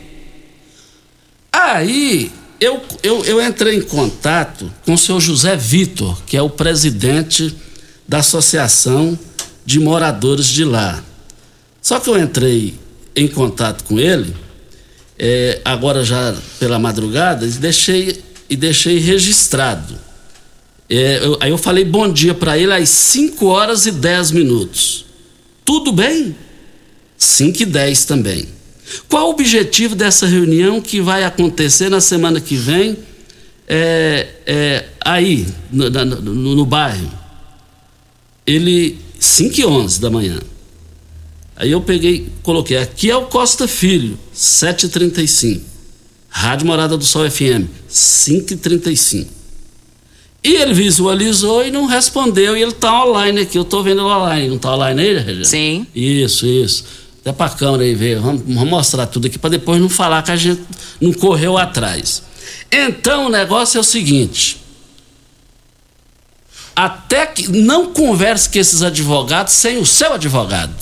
Aí 1.51 2.31
eu, 2.59 2.81
eu, 3.03 3.23
eu 3.23 3.41
entrei 3.41 3.77
em 3.77 3.81
contato 3.81 4.71
com 4.85 4.93
o 4.93 4.97
senhor 4.97 5.19
José 5.19 5.55
Vitor, 5.55 6.21
que 6.25 6.35
é 6.35 6.41
o 6.41 6.49
presidente 6.49 7.55
da 8.07 8.19
Associação 8.19 9.17
de 9.65 9.79
Moradores 9.79 10.47
de 10.47 10.65
lá. 10.65 11.03
Só 11.81 11.99
que 11.99 12.09
eu 12.09 12.17
entrei 12.17 12.73
em 13.15 13.27
contato 13.27 13.83
com 13.83 13.99
ele 13.99 14.35
é, 15.19 15.59
agora 15.65 16.03
já 16.03 16.33
pela 16.57 16.79
madrugada, 16.79 17.45
e 17.45 17.49
deixei, 17.49 18.23
e 18.49 18.55
deixei 18.55 18.97
registrado. 18.99 19.98
É, 20.89 21.23
eu, 21.23 21.37
aí 21.39 21.51
eu 21.51 21.57
falei 21.57 21.85
bom 21.85 22.11
dia 22.11 22.33
para 22.33 22.57
ele 22.57 22.73
às 22.73 22.89
5 22.89 23.45
horas 23.45 23.85
e 23.85 23.91
10 23.91 24.31
minutos. 24.31 25.05
Tudo 25.63 25.91
bem? 25.91 26.35
5 27.17 27.61
e 27.61 27.65
10 27.65 28.05
também. 28.05 28.47
Qual 29.07 29.27
o 29.27 29.31
objetivo 29.31 29.95
dessa 29.95 30.25
reunião 30.25 30.81
que 30.81 30.99
vai 30.99 31.23
acontecer 31.23 31.89
na 31.89 32.01
semana 32.01 32.41
que 32.41 32.55
vem 32.55 32.97
é, 33.67 34.27
é, 34.47 34.85
aí, 34.99 35.45
no, 35.71 35.89
no, 35.89 36.55
no 36.55 36.65
bairro? 36.65 37.11
Ele, 38.47 38.97
5 39.19 39.59
e 39.59 39.65
11 39.65 40.01
da 40.01 40.09
manhã. 40.09 40.39
Aí 41.55 41.69
eu 41.71 41.81
peguei, 41.81 42.29
coloquei, 42.41 42.77
aqui 42.77 43.11
é 43.11 43.15
o 43.15 43.25
Costa 43.25 43.67
Filho, 43.67 44.17
7h35. 44.33 45.61
Rádio 46.29 46.65
Morada 46.65 46.97
do 46.97 47.03
Sol 47.03 47.29
FM, 47.29 47.67
5h35. 47.91 49.38
E 50.43 50.55
ele 50.55 50.73
visualizou 50.73 51.65
e 51.65 51.71
não 51.71 51.85
respondeu, 51.85 52.55
e 52.55 52.61
ele 52.61 52.71
tá 52.71 53.05
online 53.05 53.41
aqui, 53.41 53.57
eu 53.57 53.65
tô 53.65 53.83
vendo 53.83 54.01
ele 54.01 54.09
online, 54.09 54.47
não 54.47 54.57
tá 54.57 54.73
online 54.73 55.01
aí, 55.01 55.17
Regina? 55.17 55.45
Sim. 55.45 55.85
Isso, 55.93 56.45
isso. 56.45 56.85
Até 57.21 57.33
pra 57.33 57.49
câmera 57.49 57.83
aí 57.83 57.93
ver, 57.93 58.19
vamos, 58.19 58.41
vamos 58.47 58.69
mostrar 58.69 59.05
tudo 59.07 59.27
aqui 59.27 59.37
para 59.37 59.49
depois 59.49 59.81
não 59.81 59.89
falar 59.89 60.23
que 60.23 60.31
a 60.31 60.37
gente 60.37 60.61
não 61.01 61.11
correu 61.11 61.57
atrás. 61.57 62.23
Então 62.71 63.27
o 63.27 63.29
negócio 63.29 63.77
é 63.77 63.81
o 63.81 63.83
seguinte, 63.83 64.57
até 66.75 67.25
que 67.25 67.49
não 67.49 67.91
converse 67.91 68.49
com 68.49 68.57
esses 68.57 68.81
advogados 68.81 69.51
sem 69.51 69.77
o 69.77 69.85
seu 69.85 70.13
advogado. 70.13 70.73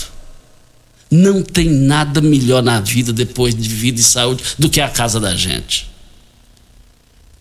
Não 1.10 1.42
tem 1.42 1.68
nada 1.70 2.22
melhor 2.22 2.62
na 2.62 2.80
vida 2.80 3.12
depois 3.12 3.56
de 3.56 3.68
vida 3.68 4.00
e 4.00 4.04
saúde 4.04 4.44
do 4.60 4.70
que 4.70 4.80
a 4.80 4.90
casa 4.90 5.20
da 5.20 5.36
gente. 5.36 5.90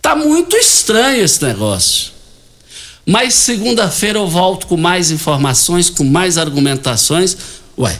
Tá 0.01 0.15
muito 0.15 0.55
estranho 0.55 1.23
esse 1.23 1.43
negócio. 1.43 2.11
Mas 3.05 3.33
segunda-feira 3.35 4.19
eu 4.19 4.27
volto 4.27 4.67
com 4.67 4.75
mais 4.75 5.11
informações, 5.11 5.89
com 5.89 6.03
mais 6.03 6.37
argumentações. 6.37 7.37
Ué, 7.77 7.99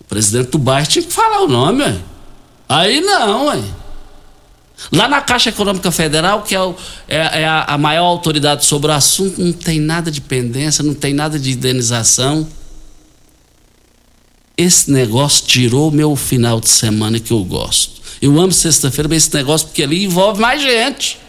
o 0.00 0.04
presidente 0.04 0.50
do 0.50 0.58
bairro 0.58 0.86
tinha 0.86 1.02
que 1.02 1.12
falar 1.12 1.42
o 1.42 1.48
nome, 1.48 1.82
ué. 1.82 1.98
Aí 2.68 3.00
não, 3.00 3.46
ué. 3.46 3.62
Lá 4.92 5.08
na 5.08 5.20
Caixa 5.20 5.48
Econômica 5.48 5.90
Federal, 5.90 6.42
que 6.42 6.54
é, 6.54 6.60
o, 6.60 6.74
é, 7.08 7.42
é 7.42 7.48
a, 7.48 7.64
a 7.64 7.78
maior 7.78 8.04
autoridade 8.04 8.64
sobre 8.64 8.90
o 8.90 8.94
assunto, 8.94 9.40
não 9.42 9.52
tem 9.52 9.80
nada 9.80 10.10
de 10.10 10.20
pendência, 10.20 10.84
não 10.84 10.94
tem 10.94 11.12
nada 11.12 11.38
de 11.38 11.50
indenização 11.50 12.46
esse 14.58 14.90
negócio 14.90 15.46
tirou 15.46 15.92
meu 15.92 16.16
final 16.16 16.60
de 16.60 16.68
semana 16.68 17.20
que 17.20 17.30
eu 17.30 17.44
gosto. 17.44 18.02
Eu 18.20 18.40
amo 18.40 18.50
sexta-feira, 18.50 19.08
mas 19.08 19.18
esse 19.18 19.34
negócio 19.34 19.68
porque 19.68 19.84
ali 19.84 20.04
envolve 20.04 20.40
mais 20.40 20.60
gente. 20.60 21.20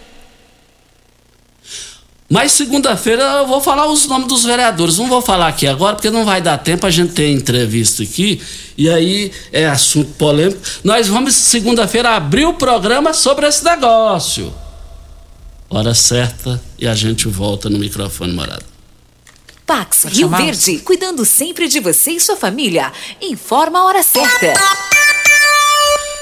Mas 2.27 2.51
segunda-feira 2.51 3.23
eu 3.23 3.47
vou 3.47 3.61
falar 3.61 3.88
os 3.88 4.07
nomes 4.07 4.27
dos 4.27 4.43
vereadores. 4.43 4.97
Não 4.97 5.07
vou 5.07 5.21
falar 5.21 5.47
aqui 5.47 5.67
agora, 5.67 5.95
porque 5.95 6.09
não 6.09 6.25
vai 6.25 6.41
dar 6.41 6.57
tempo 6.57 6.88
a 6.88 6.89
gente 6.89 7.13
ter 7.13 7.30
entrevista 7.30 8.01
aqui. 8.01 8.41
E 8.75 8.89
aí 8.89 9.32
é 9.51 9.67
assunto 9.67 10.11
polêmico. 10.13 10.59
Nós 10.84 11.07
vamos 11.07 11.36
segunda-feira 11.36 12.15
abrir 12.15 12.45
o 12.45 12.53
programa 12.55 13.13
sobre 13.13 13.47
esse 13.47 13.63
negócio. 13.63 14.51
Hora 15.69 15.93
certa 15.93 16.59
e 16.80 16.88
a 16.88 16.95
gente 16.95 17.27
volta 17.27 17.69
no 17.69 17.77
microfone 17.77 18.34
morado. 18.34 18.65
Pax 19.70 20.05
Rio 20.05 20.22
chamar? 20.22 20.41
Verde, 20.41 20.80
cuidando 20.80 21.24
sempre 21.24 21.67
de 21.67 21.80
você 21.80 22.13
e 22.13 22.20
sua 22.20 22.36
família. 22.36 22.91
Informa 23.22 23.78
a 23.78 23.86
hora 23.86 24.01
certa. 24.01 24.88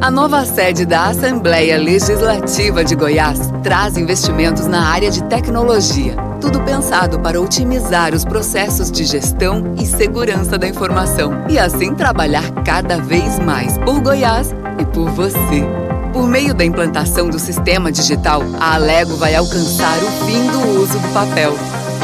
A 0.00 0.10
nova 0.10 0.44
sede 0.44 0.84
da 0.84 1.06
Assembleia 1.06 1.78
Legislativa 1.78 2.84
de 2.84 2.94
Goiás 2.94 3.40
traz 3.62 3.96
investimentos 3.96 4.66
na 4.66 4.88
área 4.88 5.10
de 5.10 5.22
tecnologia. 5.24 6.14
Tudo 6.40 6.60
pensado 6.60 7.18
para 7.18 7.40
otimizar 7.40 8.14
os 8.14 8.24
processos 8.24 8.92
de 8.92 9.04
gestão 9.04 9.74
e 9.80 9.86
segurança 9.86 10.58
da 10.58 10.68
informação 10.68 11.46
e 11.48 11.58
assim 11.58 11.94
trabalhar 11.94 12.44
cada 12.64 12.98
vez 12.98 13.38
mais 13.38 13.78
por 13.78 14.00
Goiás 14.00 14.54
e 14.78 14.84
por 14.84 15.08
você. 15.10 15.64
Por 16.12 16.28
meio 16.28 16.54
da 16.54 16.64
implantação 16.64 17.28
do 17.28 17.38
sistema 17.38 17.90
digital, 17.90 18.42
a 18.60 18.74
Alego 18.74 19.16
vai 19.16 19.34
alcançar 19.34 19.96
o 19.98 20.26
fim 20.26 20.46
do 20.50 20.80
uso 20.80 20.98
do 20.98 21.08
papel. 21.12 21.54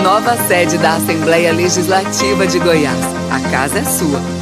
Nova 0.03 0.37
sede 0.49 0.79
da 0.79 0.95
Assembleia 0.95 1.53
Legislativa 1.53 2.47
de 2.47 2.59
Goiás. 2.59 3.05
A 3.31 3.51
casa 3.51 3.79
é 3.79 3.85
sua. 3.85 4.42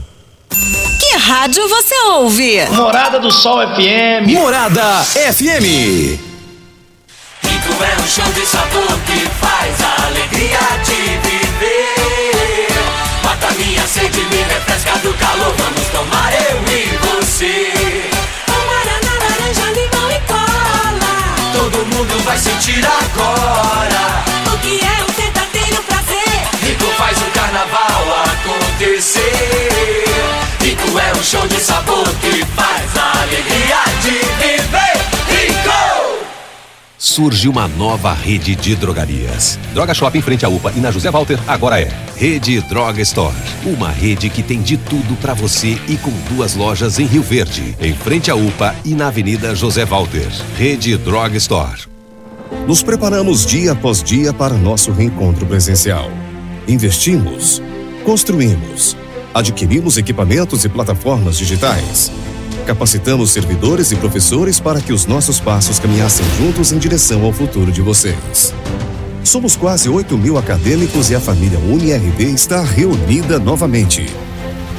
Que 0.99 1.17
rádio 1.17 1.67
você 1.67 1.95
ouve? 2.09 2.65
Morada 2.71 3.19
do 3.19 3.31
Sol 3.31 3.59
FM. 3.75 4.27
Morada 4.33 5.03
FM. 5.03 6.19
Rico 7.41 7.83
é 7.83 8.01
um 8.01 8.07
show 8.07 8.25
de 8.33 8.45
sabor 8.45 8.99
que 9.05 9.27
faz 9.39 9.81
a 9.81 10.07
alegria 10.07 10.59
de 10.85 11.17
viver. 11.27 12.67
Mata 13.23 13.51
minha 13.57 13.85
sede, 13.87 14.19
me 14.25 14.43
refresca 14.43 14.97
do 14.99 15.13
calor. 15.13 15.53
Vamos 15.57 15.87
tomar 15.87 16.33
eu 16.33 16.57
e 16.67 16.97
você. 16.97 17.71
Um 18.49 18.65
Guaraná, 18.67 19.13
laranja, 19.23 19.71
limão 19.71 20.11
e 20.11 20.19
cola. 20.27 21.15
Todo 21.53 21.85
mundo 21.95 22.23
vai 22.25 22.37
sentir 22.37 22.85
agora. 22.85 24.23
O 24.53 24.57
que 24.59 24.79
é 24.83 25.03
um 25.03 25.13
verdadeiro 25.13 25.81
prazer? 25.83 26.41
Rico 26.61 26.85
faz 26.97 27.17
o 27.17 27.31
carnaval 27.31 28.25
acontecer. 28.25 29.70
Um 31.21 31.23
show 31.23 31.47
de 31.47 31.59
sabor 31.59 32.03
que 32.19 32.43
faz 32.55 32.97
a 32.97 33.21
alegria 33.21 33.77
de 34.01 34.09
viver. 34.41 34.97
Rico! 35.27 36.25
Surge 36.97 37.47
uma 37.47 37.67
nova 37.67 38.11
rede 38.11 38.55
de 38.55 38.75
drogarias. 38.75 39.59
Droga 39.71 39.93
Shop 39.93 40.17
em 40.17 40.21
frente 40.23 40.47
à 40.47 40.49
UPA 40.49 40.73
e 40.75 40.79
na 40.79 40.89
José 40.89 41.11
Walter 41.11 41.37
agora 41.47 41.79
é 41.79 41.91
Rede 42.15 42.59
Droga 42.61 42.99
Store. 43.03 43.35
Uma 43.63 43.91
rede 43.91 44.31
que 44.31 44.41
tem 44.41 44.63
de 44.63 44.77
tudo 44.77 45.15
para 45.17 45.35
você 45.35 45.79
e 45.87 45.95
com 45.97 46.09
duas 46.33 46.55
lojas 46.55 46.97
em 46.97 47.05
Rio 47.05 47.21
Verde, 47.21 47.77
em 47.79 47.93
frente 47.93 48.31
à 48.31 48.35
UPA 48.35 48.75
e 48.83 48.95
na 48.95 49.09
Avenida 49.09 49.53
José 49.53 49.85
Walter. 49.85 50.27
Rede 50.57 50.97
Droga 50.97 51.37
Store. 51.37 51.83
Nos 52.65 52.81
preparamos 52.81 53.45
dia 53.45 53.73
após 53.73 54.01
dia 54.01 54.33
para 54.33 54.55
nosso 54.55 54.91
reencontro 54.91 55.45
presencial. 55.45 56.09
Investimos, 56.67 57.61
construímos, 58.03 58.97
adquirimos 59.33 59.97
equipamentos 59.97 60.65
e 60.65 60.69
plataformas 60.69 61.37
digitais. 61.37 62.11
Capacitamos 62.65 63.31
servidores 63.31 63.91
e 63.91 63.95
professores 63.95 64.59
para 64.59 64.81
que 64.81 64.93
os 64.93 65.05
nossos 65.05 65.39
passos 65.39 65.79
caminhassem 65.79 66.25
juntos 66.37 66.71
em 66.71 66.77
direção 66.77 67.25
ao 67.25 67.33
futuro 67.33 67.71
de 67.71 67.81
vocês. 67.81 68.53
Somos 69.23 69.55
quase 69.55 69.89
8 69.89 70.17
mil 70.17 70.37
acadêmicos 70.37 71.09
e 71.09 71.15
a 71.15 71.19
família 71.19 71.59
UniRV 71.59 72.23
está 72.25 72.61
reunida 72.63 73.39
novamente. 73.39 74.05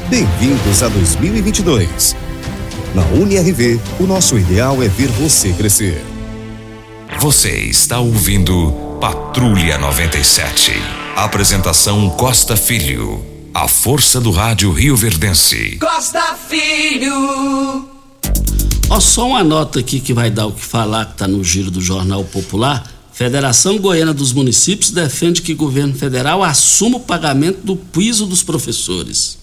Bem-vindos 0.09 0.83
a 0.83 0.89
2022. 0.89 2.15
Na 2.95 3.03
UniRV, 3.19 3.81
o 3.99 4.05
nosso 4.05 4.37
ideal 4.37 4.83
é 4.83 4.89
ver 4.89 5.09
você 5.09 5.53
crescer. 5.53 6.05
Você 7.19 7.51
está 7.57 7.99
ouvindo 7.99 8.73
Patrulha 9.01 9.79
97. 9.79 10.73
Apresentação 11.17 12.11
Costa 12.11 12.57
Filho. 12.57 13.32
A 13.55 13.69
força 13.69 14.19
do 14.19 14.31
rádio 14.31 14.73
Rio 14.73 14.97
Verdense. 14.97 15.77
Costa 15.79 16.35
Filho. 16.49 17.87
Ó, 18.89 18.99
só 18.99 19.29
uma 19.29 19.45
nota 19.45 19.79
aqui 19.79 20.01
que 20.01 20.15
vai 20.15 20.31
dar 20.31 20.47
o 20.47 20.53
que 20.53 20.65
falar, 20.65 21.05
que 21.05 21.13
está 21.13 21.29
no 21.29 21.45
giro 21.45 21.71
do 21.71 21.79
Jornal 21.79 22.25
Popular. 22.25 22.91
Federação 23.13 23.77
Goiana 23.77 24.15
dos 24.15 24.33
Municípios 24.33 24.91
defende 24.91 25.43
que 25.43 25.53
o 25.53 25.57
governo 25.57 25.93
federal 25.93 26.43
assuma 26.43 26.97
o 26.97 27.01
pagamento 27.01 27.59
do 27.63 27.77
piso 27.77 28.25
dos 28.25 28.43
professores. 28.43 29.37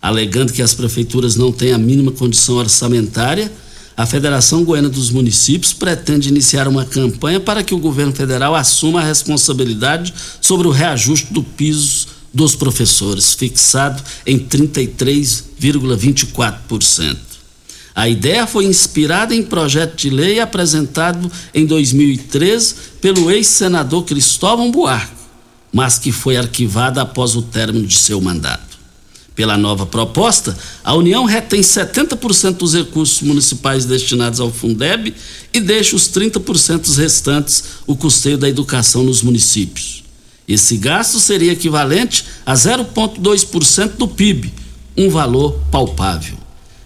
Alegando 0.00 0.50
que 0.50 0.62
as 0.62 0.72
prefeituras 0.72 1.36
não 1.36 1.52
têm 1.52 1.72
a 1.74 1.78
mínima 1.78 2.10
condição 2.10 2.54
orçamentária, 2.56 3.52
a 3.94 4.06
Federação 4.06 4.64
Goiana 4.64 4.88
dos 4.88 5.10
Municípios 5.10 5.74
pretende 5.74 6.30
iniciar 6.30 6.66
uma 6.66 6.86
campanha 6.86 7.38
para 7.38 7.62
que 7.62 7.74
o 7.74 7.78
governo 7.78 8.14
federal 8.14 8.54
assuma 8.54 9.02
a 9.02 9.04
responsabilidade 9.04 10.14
sobre 10.40 10.66
o 10.66 10.70
reajuste 10.70 11.34
do 11.34 11.42
piso 11.42 12.11
dos 12.32 12.56
professores, 12.56 13.34
fixado 13.34 14.02
em 14.26 14.38
33,24%. 14.38 17.18
A 17.94 18.08
ideia 18.08 18.46
foi 18.46 18.64
inspirada 18.64 19.34
em 19.34 19.42
projeto 19.42 19.96
de 19.96 20.08
lei 20.08 20.40
apresentado 20.40 21.30
em 21.52 21.66
2013 21.66 22.74
pelo 23.00 23.30
ex-senador 23.30 24.04
Cristóvão 24.04 24.70
Buarque, 24.70 25.12
mas 25.70 25.98
que 25.98 26.10
foi 26.10 26.38
arquivada 26.38 27.02
após 27.02 27.36
o 27.36 27.42
término 27.42 27.86
de 27.86 27.98
seu 27.98 28.18
mandato. 28.20 28.72
Pela 29.34 29.56
nova 29.56 29.86
proposta, 29.86 30.56
a 30.84 30.94
União 30.94 31.24
retém 31.24 31.60
70% 31.60 32.56
dos 32.56 32.74
recursos 32.74 33.22
municipais 33.22 33.84
destinados 33.84 34.40
ao 34.40 34.52
Fundeb 34.52 35.14
e 35.52 35.60
deixa 35.60 35.96
os 35.96 36.08
30% 36.08 36.94
restantes 36.96 37.64
o 37.86 37.96
custeio 37.96 38.36
da 38.36 38.48
educação 38.48 39.02
nos 39.02 39.22
municípios. 39.22 40.01
Esse 40.52 40.76
gasto 40.76 41.18
seria 41.18 41.52
equivalente 41.52 42.26
a 42.44 42.52
0,2% 42.52 43.96
do 43.96 44.06
PIB, 44.06 44.52
um 44.94 45.08
valor 45.08 45.58
palpável. 45.70 46.36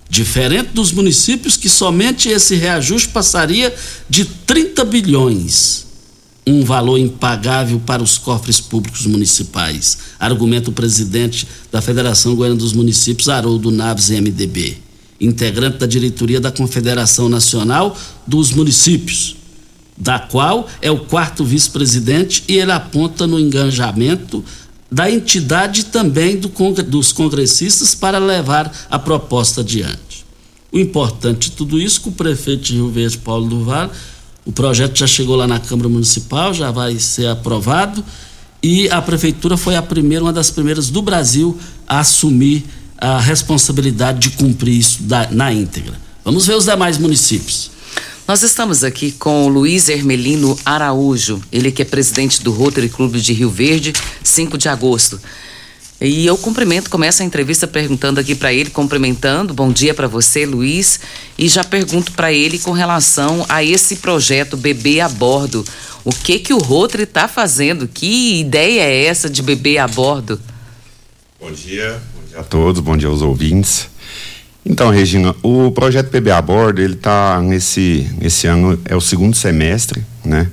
Diferente 0.09 0.69
dos 0.73 0.93
municípios 0.93 1.57
que 1.57 1.69
somente 1.69 2.29
esse 2.29 2.55
reajuste 2.55 3.09
passaria 3.09 3.75
de 4.09 4.25
30 4.25 4.85
bilhões, 4.85 5.85
um 6.47 6.65
valor 6.65 6.97
impagável 6.97 7.83
para 7.85 8.05
os 8.05 8.19
cofres 8.19 8.61
públicos 8.61 9.05
municipais, 9.05 9.99
argumenta 10.17 10.71
o 10.71 10.73
presidente 10.73 11.49
da 11.73 11.83
Federação 11.83 12.37
Goiana 12.37 12.55
dos 12.55 12.73
Municípios, 12.73 13.29
Haroldo 13.29 13.73
Naves, 13.73 14.11
MDB, 14.11 14.79
integrante 15.21 15.79
da 15.79 15.87
diretoria 15.87 16.41
da 16.41 16.53
Confederação 16.53 17.29
Nacional 17.29 17.99
dos 18.25 18.53
Municípios, 18.53 19.36
da 19.97 20.19
qual 20.19 20.69
é 20.83 20.91
o 20.91 20.99
quarto 20.99 21.45
vice-presidente, 21.45 22.45
e 22.47 22.57
ele 22.57 22.73
aponta 22.73 23.27
no 23.27 23.41
engajamento 23.41 24.45
da 24.91 25.11
entidade 25.11 25.87
também 25.87 26.37
do, 26.37 26.49
dos 26.85 27.13
congressistas 27.13 27.95
para 27.95 28.19
levar 28.19 28.73
a 28.91 28.99
proposta 28.99 29.63
adiante. 29.63 30.25
O 30.71 30.79
importante 30.79 31.51
de 31.51 31.57
tudo 31.57 31.81
isso, 31.81 32.01
que 32.03 32.09
o 32.09 32.13
prefeito 32.13 32.65
de 32.65 32.75
Rio 32.75 32.91
Verde, 32.91 33.19
Paulo 33.19 33.49
do 33.49 33.65
Vale, 33.65 33.91
o 34.45 34.53
projeto 34.53 34.97
já 34.99 35.07
chegou 35.07 35.35
lá 35.35 35.47
na 35.47 35.59
Câmara 35.59 35.89
Municipal, 35.89 36.55
já 36.55 36.71
vai 36.71 36.99
ser 36.99 37.27
aprovado, 37.29 38.05
e 38.63 38.89
a 38.91 39.01
prefeitura 39.03 39.57
foi 39.57 39.77
a 39.77 39.83
primeira, 39.83 40.25
uma 40.25 40.33
das 40.33 40.51
primeiras 40.51 40.91
do 40.91 41.03
Brasil 41.03 41.59
a 41.87 42.01
assumir 42.01 42.65
a 42.99 43.19
responsabilidade 43.21 44.19
de 44.19 44.31
cumprir 44.37 44.79
isso 44.79 45.03
da, 45.03 45.29
na 45.31 45.53
íntegra. 45.53 45.95
Vamos 46.25 46.47
ver 46.47 46.57
os 46.57 46.65
demais 46.65 46.99
municípios. 46.99 47.71
Nós 48.27 48.43
estamos 48.43 48.83
aqui 48.83 49.13
com 49.13 49.45
o 49.45 49.49
Luiz 49.49 49.89
Hermelino 49.89 50.59
Araújo, 50.65 51.41
ele 51.53 51.71
que 51.71 51.83
é 51.83 51.85
presidente 51.85 52.43
do 52.43 52.51
Rotary 52.51 52.89
Clube 52.89 53.21
de 53.21 53.33
Rio 53.33 53.49
Verde, 53.49 53.93
5 54.21 54.59
de 54.59 54.69
agosto. 54.69 55.21
E 56.01 56.27
eu 56.27 56.37
cumprimento, 56.37 56.91
começo 56.91 57.23
a 57.23 57.25
entrevista 57.25 57.69
perguntando 57.69 58.19
aqui 58.19 58.35
para 58.35 58.53
ele, 58.53 58.69
cumprimentando, 58.69 59.55
bom 59.55 59.71
dia 59.71 59.95
para 59.95 60.09
você, 60.09 60.45
Luiz, 60.45 60.99
e 61.39 61.49
já 61.49 61.63
pergunto 61.63 62.11
para 62.13 62.33
ele 62.33 62.59
com 62.59 62.73
relação 62.73 63.47
a 63.49 63.63
esse 63.63 63.97
projeto 63.97 64.57
Bebê 64.57 65.01
a 65.01 65.09
Bordo. 65.09 65.65
O 66.05 66.11
que 66.11 66.41
que 66.41 66.53
o 66.53 66.59
Rotary 66.59 67.05
está 67.05 67.29
fazendo? 67.29 67.87
Que 67.87 68.41
ideia 68.41 68.81
é 68.81 69.05
essa 69.05 69.31
de 69.31 69.41
bebê 69.41 69.79
a 69.79 69.87
bordo? 69.87 70.41
Bom 71.41 71.53
dia, 71.53 72.03
bom 72.15 72.29
dia 72.29 72.41
a 72.41 72.43
todos, 72.43 72.81
bom 72.81 72.97
dia 72.97 73.09
aos 73.09 73.23
ouvintes. 73.23 73.89
Então, 74.69 74.91
Regina, 74.91 75.33
o 75.45 75.71
projeto 75.71 76.11
Bebê 76.11 76.33
a 76.33 76.43
Bordo, 76.43 76.83
ele 76.83 76.95
está 76.95 77.41
nesse, 77.41 78.11
nesse 78.21 78.49
ano, 78.49 78.77
é 78.85 78.97
o 78.97 79.01
segundo 79.01 79.37
semestre, 79.37 80.05
né? 80.25 80.51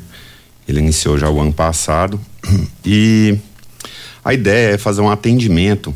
Ele 0.68 0.80
iniciou 0.80 1.18
já 1.18 1.28
o 1.32 1.42
ano 1.42 1.52
passado 1.52 2.22
e 2.86 3.36
a 4.24 4.32
ideia 4.32 4.76
é 4.76 4.78
fazer 4.78 5.02
um 5.02 5.10
atendimento 5.10 5.96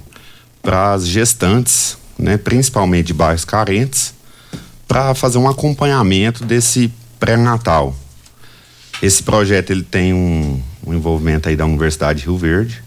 para 0.63 0.93
as 0.93 1.07
gestantes, 1.07 1.95
né, 2.17 2.37
principalmente 2.37 3.07
de 3.07 3.13
bairros 3.13 3.45
carentes, 3.45 4.15
para 4.87 5.13
fazer 5.13 5.37
um 5.37 5.47
acompanhamento 5.47 6.43
desse 6.43 6.91
pré-natal. 7.19 7.95
Esse 8.99 9.21
projeto 9.21 9.69
ele 9.69 9.83
tem 9.83 10.11
um, 10.11 10.59
um, 10.85 10.93
envolvimento 10.93 11.49
aí 11.49 11.55
da 11.55 11.65
Universidade 11.65 12.21
de 12.21 12.25
Rio 12.25 12.37
Verde. 12.37 12.83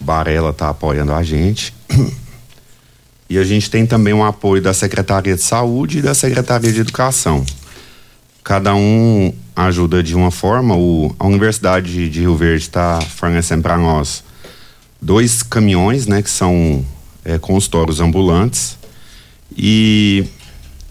Barela 0.00 0.50
está 0.50 0.70
apoiando 0.70 1.12
a 1.12 1.22
gente. 1.22 1.72
E 3.28 3.38
a 3.38 3.44
gente 3.44 3.70
tem 3.70 3.84
também 3.84 4.14
um 4.14 4.24
apoio 4.24 4.62
da 4.62 4.72
Secretaria 4.72 5.34
de 5.34 5.42
Saúde 5.42 5.98
e 5.98 6.02
da 6.02 6.14
Secretaria 6.14 6.72
de 6.72 6.80
Educação. 6.80 7.44
Cada 8.44 8.74
um 8.74 9.32
ajuda 9.54 10.02
de 10.02 10.14
uma 10.14 10.30
forma. 10.30 10.76
O, 10.76 11.14
a 11.18 11.26
Universidade 11.26 12.08
de 12.08 12.20
Rio 12.20 12.36
Verde 12.36 12.62
está 12.62 13.00
fornecendo 13.00 13.62
para 13.62 13.76
nós 13.76 14.22
dois 15.02 15.42
caminhões, 15.42 16.06
né, 16.06 16.22
que 16.22 16.30
são 16.30 16.84
é, 17.24 17.38
consultórios 17.38 18.00
ambulantes. 18.00 18.78
E 19.56 20.24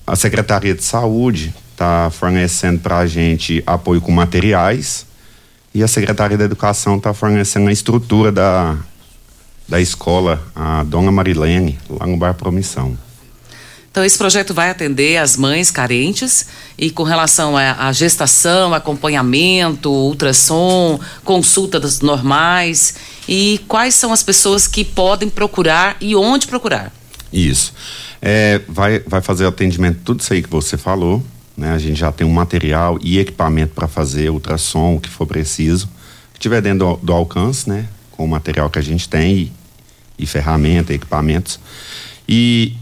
a 0.05 0.15
Secretaria 0.15 0.75
de 0.75 0.83
Saúde 0.83 1.53
está 1.71 2.09
fornecendo 2.11 2.79
para 2.79 2.99
a 2.99 3.07
gente 3.07 3.63
apoio 3.65 4.01
com 4.01 4.11
materiais 4.11 5.05
e 5.73 5.83
a 5.83 5.87
Secretaria 5.87 6.37
da 6.37 6.45
Educação 6.45 6.95
está 6.95 7.13
fornecendo 7.13 7.67
a 7.67 7.71
estrutura 7.71 8.31
da, 8.31 8.77
da 9.67 9.81
escola, 9.81 10.41
a 10.55 10.83
Dona 10.83 11.11
Marilene, 11.11 11.79
lá 11.89 12.05
no 12.05 12.17
Bar 12.17 12.33
Promissão. 12.33 12.97
Então, 13.95 14.03
esse 14.03 14.17
projeto 14.17 14.53
vai 14.53 14.69
atender 14.69 15.15
as 15.15 15.37
mães 15.37 15.71
carentes 15.71 16.47
e 16.77 16.91
com 16.91 17.03
relação 17.03 17.55
à 17.55 17.93
gestação, 17.93 18.73
acompanhamento, 18.73 19.89
ultrassom, 19.89 20.99
consultas 21.23 22.01
normais 22.01 22.95
e 23.25 23.61
quais 23.69 23.95
são 23.95 24.11
as 24.11 24.21
pessoas 24.21 24.67
que 24.67 24.83
podem 24.83 25.29
procurar 25.29 25.95
e 26.01 26.13
onde 26.13 26.45
procurar? 26.45 26.91
Isso. 27.31 27.73
É, 28.21 28.59
vai, 28.67 28.99
vai 28.99 29.21
fazer 29.21 29.45
atendimento 29.45 29.99
tudo 30.03 30.19
isso 30.19 30.33
aí 30.33 30.43
que 30.43 30.49
você 30.49 30.77
falou. 30.77 31.23
Né? 31.55 31.71
A 31.71 31.77
gente 31.77 31.97
já 31.97 32.11
tem 32.11 32.27
um 32.27 32.33
material 32.33 32.99
e 33.01 33.17
equipamento 33.17 33.73
para 33.73 33.87
fazer 33.87 34.29
ultrassom, 34.29 34.95
o 34.95 34.99
que 34.99 35.09
for 35.09 35.25
preciso. 35.25 35.87
Que 36.33 36.39
tiver 36.39 36.61
dentro 36.61 36.79
do, 36.79 36.97
do, 36.97 37.13
alcance, 37.13 37.69
né? 37.69 37.87
Com 38.15 38.25
o 38.25 38.27
material 38.27 38.69
que 38.69 38.79
a 38.79 38.81
gente 38.81 39.07
tem 39.07 39.35
e, 39.35 39.53
e 40.19 40.25
ferramenta, 40.25 40.93
equipamentos. 40.93 41.59
E 42.27 42.73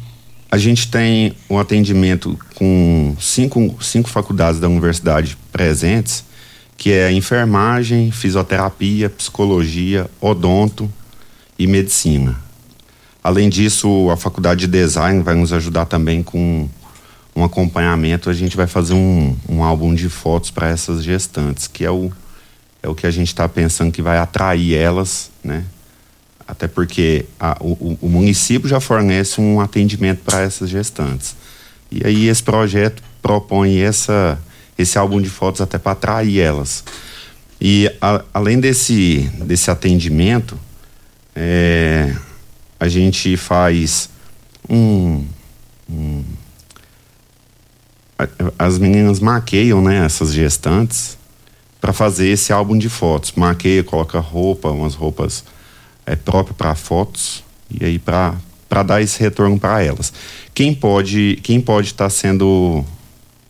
a 0.51 0.57
gente 0.57 0.87
tem 0.87 1.33
um 1.49 1.57
atendimento 1.57 2.37
com 2.55 3.15
cinco, 3.19 3.75
cinco 3.81 4.09
faculdades 4.09 4.59
da 4.59 4.69
universidade 4.69 5.35
presentes, 5.51 6.23
que 6.77 6.91
é 6.91 7.11
enfermagem, 7.11 8.11
fisioterapia, 8.11 9.09
psicologia, 9.09 10.09
odonto 10.21 10.91
e 11.57 11.65
medicina. 11.65 12.39
Além 13.23 13.49
disso, 13.49 14.09
a 14.11 14.17
faculdade 14.17 14.61
de 14.61 14.67
design 14.67 15.23
vai 15.23 15.33
nos 15.33 15.53
ajudar 15.53 15.85
também 15.85 16.21
com 16.21 16.69
um 17.35 17.43
acompanhamento. 17.43 18.29
A 18.29 18.33
gente 18.33 18.57
vai 18.57 18.67
fazer 18.67 18.93
um, 18.93 19.35
um 19.47 19.63
álbum 19.63 19.95
de 19.95 20.09
fotos 20.09 20.51
para 20.51 20.69
essas 20.69 21.03
gestantes, 21.03 21.65
que 21.67 21.85
é 21.85 21.89
o, 21.89 22.11
é 22.83 22.89
o 22.89 22.93
que 22.93 23.07
a 23.07 23.11
gente 23.11 23.29
está 23.29 23.47
pensando 23.47 23.93
que 23.93 24.01
vai 24.01 24.17
atrair 24.17 24.75
elas, 24.75 25.31
né? 25.41 25.63
Até 26.45 26.67
porque 26.67 27.25
a, 27.39 27.57
o, 27.61 27.97
o, 28.01 28.09
município 28.09 28.67
já 28.67 28.81
fornece 28.81 29.39
um 29.39 29.61
atendimento 29.61 30.19
para 30.25 30.41
essas 30.41 30.69
gestantes. 30.69 31.37
E 31.89 32.05
aí 32.05 32.27
esse 32.27 32.43
projeto 32.43 33.01
propõe 33.21 33.79
essa, 33.79 34.37
esse 34.77 34.97
álbum 34.97 35.21
de 35.21 35.29
fotos 35.29 35.61
até 35.61 35.77
para 35.77 35.93
atrair 35.93 36.41
elas. 36.41 36.83
E 37.61 37.89
a, 38.01 38.21
além 38.33 38.59
desse, 38.59 39.31
desse 39.45 39.71
atendimento, 39.71 40.59
é, 41.33 42.13
a 42.77 42.89
gente 42.89 43.37
faz 43.37 44.09
um, 44.69 45.25
um, 45.89 46.23
as 48.59 48.77
meninas 48.77 49.21
maqueiam, 49.21 49.81
né, 49.81 50.05
essas 50.05 50.33
gestantes 50.33 51.17
para 51.83 51.91
fazer 51.91 52.29
esse 52.29 52.53
álbum 52.53 52.77
de 52.77 52.87
fotos. 52.87 53.33
Maqueia, 53.35 53.83
coloca 53.83 54.17
roupa, 54.17 54.69
umas 54.69 54.95
roupas 54.95 55.43
é 56.05 56.15
próprio 56.15 56.55
para 56.55 56.73
fotos 56.75 57.43
e 57.69 57.83
aí 57.83 57.99
para 57.99 58.35
para 58.69 58.83
dar 58.83 59.01
esse 59.01 59.19
retorno 59.19 59.59
para 59.59 59.83
elas. 59.83 60.13
Quem 60.53 60.73
pode 60.73 61.37
quem 61.43 61.59
pode 61.59 61.87
estar 61.87 62.05
tá 62.05 62.09
sendo 62.09 62.85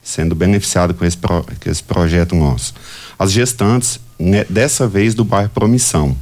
sendo 0.01 0.34
beneficiado 0.34 0.95
com 0.95 1.05
esse, 1.05 1.15
pro, 1.15 1.43
com 1.43 1.69
esse 1.69 1.84
projeto 1.84 2.34
nosso? 2.34 2.73
As 3.19 3.31
gestantes, 3.31 3.99
né, 4.17 4.43
dessa 4.49 4.88
vez 4.88 5.13
do 5.13 5.23
bairro 5.23 5.51
Promissão. 5.51 6.17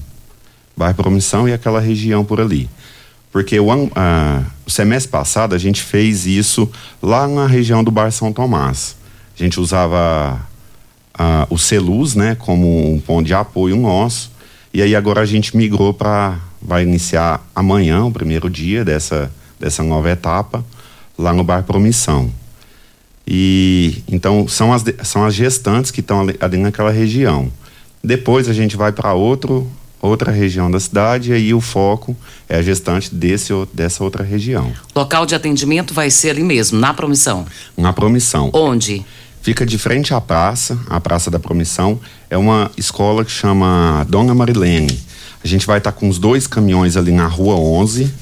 Bairro 0.75 0.95
Promissão 0.95 1.47
e 1.47 1.53
aquela 1.53 1.79
região 1.79 2.25
por 2.25 2.41
ali. 2.41 2.69
Porque 3.31 3.57
o, 3.57 3.67
o 3.71 4.69
semestre 4.69 5.09
passado 5.09 5.55
a 5.55 5.57
gente 5.57 5.81
fez 5.81 6.25
isso 6.25 6.69
lá 7.01 7.25
na 7.25 7.47
região 7.47 7.81
do 7.81 7.89
bairro 7.89 8.11
São 8.11 8.33
Tomás. 8.33 8.97
A 9.33 9.41
gente 9.41 9.61
usava 9.61 10.50
uh, 11.21 11.47
o 11.53 11.57
Celuz, 11.57 12.15
né, 12.15 12.35
como 12.35 12.91
um 12.91 12.99
ponto 12.99 13.25
de 13.25 13.33
apoio 13.33 13.75
nosso 13.75 14.31
e 14.73 14.81
aí 14.81 14.95
agora 14.95 15.21
a 15.21 15.25
gente 15.25 15.55
migrou 15.55 15.93
para 15.93 16.39
vai 16.61 16.83
iniciar 16.83 17.45
amanhã 17.53 18.05
o 18.05 18.11
primeiro 18.11 18.49
dia 18.49 18.85
dessa 18.85 19.31
dessa 19.59 19.83
nova 19.83 20.09
etapa 20.09 20.63
lá 21.17 21.33
no 21.33 21.43
Bar 21.43 21.63
Promissão. 21.63 22.31
E 23.27 24.01
então 24.07 24.47
são 24.47 24.71
as 24.71 24.83
são 25.03 25.25
as 25.25 25.35
gestantes 25.35 25.91
que 25.91 25.99
estão 25.99 26.21
ali, 26.21 26.35
ali 26.39 26.57
naquela 26.57 26.91
região. 26.91 27.51
Depois 28.03 28.47
a 28.47 28.53
gente 28.53 28.77
vai 28.77 28.91
para 28.91 29.13
outro 29.13 29.69
outra 30.01 30.31
região 30.31 30.71
da 30.71 30.79
cidade 30.79 31.31
e 31.31 31.33
aí 31.33 31.53
o 31.53 31.61
foco 31.61 32.15
é 32.49 32.55
a 32.55 32.61
gestante 32.61 33.13
desse 33.13 33.51
dessa 33.73 34.03
outra 34.03 34.23
região. 34.23 34.71
Local 34.95 35.25
de 35.25 35.35
atendimento 35.35 35.93
vai 35.93 36.09
ser 36.09 36.29
ali 36.29 36.43
mesmo, 36.43 36.79
na 36.79 36.93
Promissão. 36.93 37.45
Na 37.77 37.91
Promissão. 37.91 38.49
Onde? 38.53 39.05
Fica 39.41 39.65
de 39.65 39.77
frente 39.79 40.13
à 40.13 40.21
praça, 40.21 40.77
a 40.87 40.99
Praça 40.99 41.31
da 41.31 41.39
Promissão. 41.39 41.99
É 42.29 42.37
uma 42.37 42.69
escola 42.77 43.25
que 43.25 43.31
chama 43.31 44.05
Dona 44.07 44.35
Marilene. 44.35 44.99
A 45.43 45.47
gente 45.47 45.65
vai 45.65 45.79
estar 45.79 45.91
tá 45.91 45.97
com 45.97 46.07
os 46.07 46.19
dois 46.19 46.45
caminhões 46.45 46.95
ali 46.95 47.11
na 47.11 47.25
Rua 47.25 47.55
11, 47.55 48.13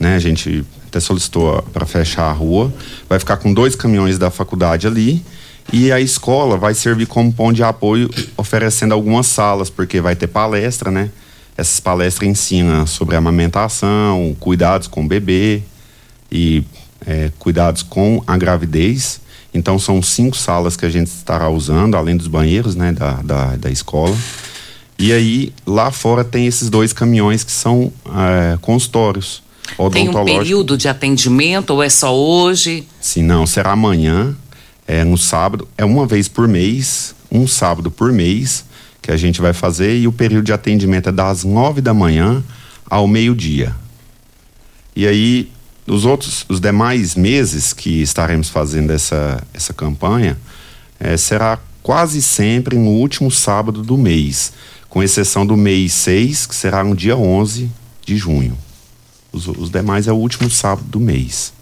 né? 0.00 0.16
A 0.16 0.18
gente 0.18 0.64
até 0.86 0.98
solicitou 0.98 1.62
para 1.74 1.84
fechar 1.84 2.30
a 2.30 2.32
rua. 2.32 2.72
Vai 3.06 3.18
ficar 3.18 3.36
com 3.36 3.52
dois 3.52 3.76
caminhões 3.76 4.16
da 4.16 4.30
faculdade 4.30 4.86
ali. 4.86 5.22
E 5.70 5.92
a 5.92 6.00
escola 6.00 6.56
vai 6.56 6.72
servir 6.72 7.06
como 7.06 7.30
ponto 7.30 7.54
de 7.54 7.62
apoio, 7.62 8.08
oferecendo 8.34 8.94
algumas 8.94 9.26
salas, 9.26 9.68
porque 9.68 10.00
vai 10.00 10.16
ter 10.16 10.28
palestra, 10.28 10.90
né? 10.90 11.10
Essas 11.54 11.80
palestras 11.80 12.28
ensinam 12.28 12.86
sobre 12.86 13.14
amamentação, 13.14 14.34
cuidados 14.40 14.88
com 14.88 15.04
o 15.04 15.08
bebê 15.08 15.62
e 16.32 16.64
é, 17.06 17.30
cuidados 17.38 17.82
com 17.82 18.22
a 18.26 18.38
gravidez. 18.38 19.20
Então 19.52 19.78
são 19.78 20.02
cinco 20.02 20.36
salas 20.36 20.76
que 20.76 20.84
a 20.84 20.90
gente 20.90 21.08
estará 21.08 21.48
usando, 21.48 21.96
além 21.96 22.16
dos 22.16 22.26
banheiros 22.26 22.74
né, 22.74 22.92
da, 22.92 23.14
da, 23.22 23.56
da 23.56 23.70
escola. 23.70 24.16
E 24.98 25.12
aí, 25.12 25.52
lá 25.66 25.90
fora 25.90 26.24
tem 26.24 26.46
esses 26.46 26.70
dois 26.70 26.92
caminhões 26.92 27.44
que 27.44 27.52
são 27.52 27.92
é, 28.06 28.58
consultórios. 28.60 29.42
Tem 29.92 30.08
um 30.08 30.24
período 30.24 30.76
de 30.76 30.88
atendimento 30.88 31.70
ou 31.70 31.82
é 31.82 31.88
só 31.88 32.16
hoje? 32.16 32.86
Sim, 33.00 33.22
não, 33.24 33.46
será 33.46 33.72
amanhã, 33.72 34.34
é, 34.86 35.04
no 35.04 35.18
sábado, 35.18 35.68
é 35.76 35.84
uma 35.84 36.06
vez 36.06 36.28
por 36.28 36.48
mês, 36.48 37.14
um 37.30 37.46
sábado 37.46 37.90
por 37.90 38.12
mês 38.12 38.64
que 39.02 39.10
a 39.10 39.16
gente 39.16 39.40
vai 39.40 39.52
fazer 39.52 39.98
e 39.98 40.08
o 40.08 40.12
período 40.12 40.46
de 40.46 40.52
atendimento 40.52 41.08
é 41.08 41.12
das 41.12 41.44
nove 41.44 41.80
da 41.80 41.92
manhã 41.92 42.42
ao 42.88 43.06
meio-dia. 43.06 43.74
E 44.94 45.06
aí 45.06 45.50
nos 45.86 46.04
outros, 46.04 46.44
os 46.48 46.60
demais 46.60 47.14
meses 47.14 47.72
que 47.72 48.02
estaremos 48.02 48.48
fazendo 48.48 48.90
essa, 48.90 49.42
essa 49.54 49.72
campanha, 49.72 50.36
é, 50.98 51.16
será 51.16 51.58
quase 51.82 52.20
sempre 52.20 52.76
no 52.76 52.90
último 52.90 53.30
sábado 53.30 53.82
do 53.82 53.96
mês, 53.96 54.52
com 54.88 55.02
exceção 55.02 55.46
do 55.46 55.56
mês 55.56 55.92
6, 55.92 56.46
que 56.46 56.54
será 56.54 56.82
no 56.82 56.96
dia 56.96 57.16
11 57.16 57.70
de 58.04 58.16
junho. 58.16 58.56
Os, 59.32 59.46
os 59.46 59.70
demais 59.70 60.08
é 60.08 60.12
o 60.12 60.16
último 60.16 60.50
sábado 60.50 60.86
do 60.88 60.98
mês. 60.98 61.52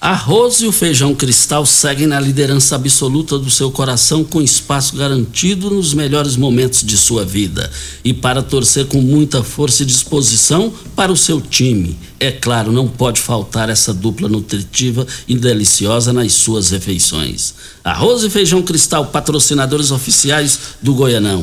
Arroz 0.00 0.60
e 0.60 0.66
o 0.66 0.70
feijão 0.70 1.12
cristal 1.12 1.66
seguem 1.66 2.06
na 2.06 2.20
liderança 2.20 2.76
absoluta 2.76 3.36
do 3.36 3.50
seu 3.50 3.68
coração, 3.68 4.22
com 4.22 4.40
espaço 4.40 4.94
garantido 4.94 5.70
nos 5.70 5.92
melhores 5.92 6.36
momentos 6.36 6.84
de 6.84 6.96
sua 6.96 7.24
vida. 7.24 7.68
E 8.04 8.14
para 8.14 8.40
torcer 8.40 8.86
com 8.86 9.00
muita 9.00 9.42
força 9.42 9.82
e 9.82 9.86
disposição 9.86 10.72
para 10.94 11.10
o 11.10 11.16
seu 11.16 11.40
time. 11.40 11.98
É 12.20 12.30
claro, 12.30 12.70
não 12.70 12.86
pode 12.86 13.20
faltar 13.20 13.68
essa 13.68 13.92
dupla 13.92 14.28
nutritiva 14.28 15.04
e 15.26 15.34
deliciosa 15.34 16.12
nas 16.12 16.32
suas 16.32 16.70
refeições. 16.70 17.54
Arroz 17.82 18.22
e 18.22 18.30
feijão 18.30 18.62
cristal, 18.62 19.06
patrocinadores 19.06 19.90
oficiais 19.90 20.60
do 20.80 20.94
Goianão. 20.94 21.42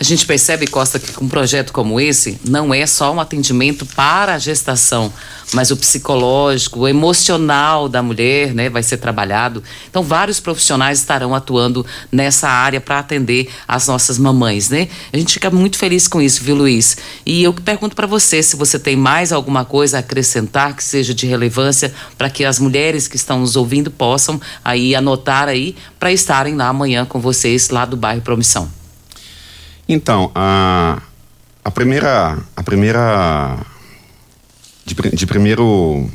A 0.00 0.02
gente 0.02 0.24
percebe, 0.24 0.66
Costa, 0.66 0.98
que 0.98 1.22
um 1.22 1.28
projeto 1.28 1.74
como 1.74 2.00
esse, 2.00 2.40
não 2.48 2.72
é 2.72 2.86
só 2.86 3.12
um 3.12 3.20
atendimento 3.20 3.84
para 3.84 4.32
a 4.32 4.38
gestação, 4.38 5.12
mas 5.52 5.70
o 5.70 5.76
psicológico, 5.76 6.80
o 6.80 6.88
emocional 6.88 7.86
da 7.86 8.02
mulher, 8.02 8.54
né, 8.54 8.70
vai 8.70 8.82
ser 8.82 8.96
trabalhado. 8.96 9.62
Então, 9.90 10.02
vários 10.02 10.40
profissionais 10.40 11.00
estarão 11.00 11.34
atuando 11.34 11.84
nessa 12.10 12.48
área 12.48 12.80
para 12.80 12.98
atender 12.98 13.50
as 13.68 13.88
nossas 13.88 14.16
mamães, 14.16 14.70
né? 14.70 14.88
A 15.12 15.18
gente 15.18 15.34
fica 15.34 15.50
muito 15.50 15.76
feliz 15.76 16.08
com 16.08 16.18
isso, 16.18 16.42
viu, 16.42 16.54
Luiz? 16.54 16.96
E 17.26 17.42
eu 17.42 17.52
pergunto 17.52 17.94
para 17.94 18.06
você 18.06 18.42
se 18.42 18.56
você 18.56 18.78
tem 18.78 18.96
mais 18.96 19.32
alguma 19.32 19.66
coisa 19.66 19.98
a 19.98 20.00
acrescentar 20.00 20.74
que 20.74 20.82
seja 20.82 21.12
de 21.12 21.26
relevância 21.26 21.92
para 22.16 22.30
que 22.30 22.42
as 22.42 22.58
mulheres 22.58 23.06
que 23.06 23.16
estão 23.16 23.40
nos 23.40 23.54
ouvindo 23.54 23.90
possam 23.90 24.40
aí 24.64 24.94
anotar 24.94 25.46
aí 25.46 25.76
para 25.98 26.10
estarem 26.10 26.56
lá 26.56 26.68
amanhã 26.68 27.04
com 27.04 27.20
vocês 27.20 27.68
lá 27.68 27.84
do 27.84 27.98
bairro 27.98 28.22
Promissão. 28.22 28.79
Então, 29.92 30.30
a, 30.36 31.02
a 31.64 31.70
primeira. 31.70 32.38
A 32.54 32.62
primeira. 32.62 33.58
De, 34.86 34.94
de 34.94 35.26
primeiro 35.26 36.08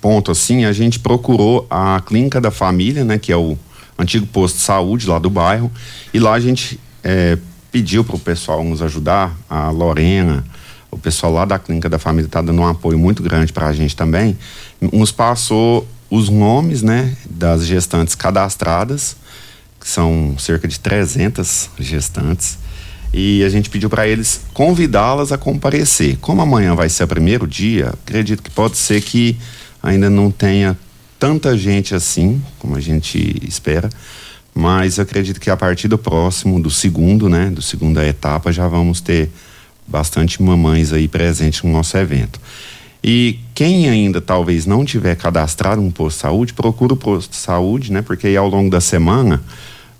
ponto, 0.00 0.32
assim, 0.32 0.64
a 0.64 0.72
gente 0.72 0.98
procurou 0.98 1.68
a 1.70 2.02
clínica 2.04 2.40
da 2.40 2.50
família, 2.50 3.04
né? 3.04 3.16
Que 3.16 3.30
é 3.30 3.36
o 3.36 3.56
antigo 3.96 4.26
posto 4.26 4.56
de 4.56 4.62
saúde 4.62 5.06
lá 5.06 5.20
do 5.20 5.30
bairro. 5.30 5.70
E 6.12 6.18
lá 6.18 6.32
a 6.32 6.40
gente 6.40 6.80
é, 7.04 7.38
pediu 7.70 8.02
para 8.02 8.16
o 8.16 8.18
pessoal 8.18 8.64
nos 8.64 8.82
ajudar, 8.82 9.36
a 9.48 9.70
Lorena, 9.70 10.44
o 10.90 10.98
pessoal 10.98 11.32
lá 11.32 11.44
da 11.44 11.60
clínica 11.60 11.88
da 11.88 12.00
família 12.00 12.26
está 12.26 12.42
dando 12.42 12.60
um 12.60 12.66
apoio 12.66 12.98
muito 12.98 13.22
grande 13.22 13.52
para 13.52 13.68
a 13.68 13.72
gente 13.72 13.94
também. 13.94 14.36
Nos 14.80 15.12
passou 15.12 15.86
os 16.10 16.28
nomes, 16.28 16.82
né, 16.82 17.16
das 17.30 17.64
gestantes 17.64 18.16
cadastradas, 18.16 19.16
que 19.78 19.88
são 19.88 20.34
cerca 20.40 20.66
de 20.66 20.80
300 20.80 21.70
gestantes 21.78 22.65
e 23.18 23.42
a 23.42 23.48
gente 23.48 23.70
pediu 23.70 23.88
para 23.88 24.06
eles 24.06 24.42
convidá-las 24.52 25.32
a 25.32 25.38
comparecer. 25.38 26.18
Como 26.20 26.42
amanhã 26.42 26.74
vai 26.74 26.90
ser 26.90 27.04
o 27.04 27.08
primeiro 27.08 27.46
dia, 27.46 27.94
acredito 28.04 28.42
que 28.42 28.50
pode 28.50 28.76
ser 28.76 29.00
que 29.00 29.38
ainda 29.82 30.10
não 30.10 30.30
tenha 30.30 30.76
tanta 31.18 31.56
gente 31.56 31.94
assim, 31.94 32.42
como 32.58 32.76
a 32.76 32.80
gente 32.80 33.42
espera, 33.42 33.88
mas 34.54 34.98
acredito 34.98 35.40
que 35.40 35.48
a 35.48 35.56
partir 35.56 35.88
do 35.88 35.96
próximo, 35.96 36.60
do 36.60 36.70
segundo, 36.70 37.26
né, 37.26 37.48
do 37.48 37.62
segunda 37.62 38.06
etapa, 38.06 38.52
já 38.52 38.68
vamos 38.68 39.00
ter 39.00 39.30
bastante 39.86 40.42
mamães 40.42 40.92
aí 40.92 41.08
presentes 41.08 41.62
no 41.62 41.72
nosso 41.72 41.96
evento. 41.96 42.38
E 43.02 43.38
quem 43.54 43.88
ainda 43.88 44.20
talvez 44.20 44.66
não 44.66 44.84
tiver 44.84 45.16
cadastrado 45.16 45.80
um 45.80 45.90
posto 45.90 46.16
de 46.16 46.20
saúde, 46.20 46.52
procura 46.52 46.92
o 46.92 46.96
posto 46.98 47.30
de 47.30 47.36
saúde, 47.36 47.90
né? 47.90 48.02
Porque 48.02 48.26
aí 48.26 48.36
ao 48.36 48.48
longo 48.48 48.68
da 48.68 48.80
semana 48.80 49.42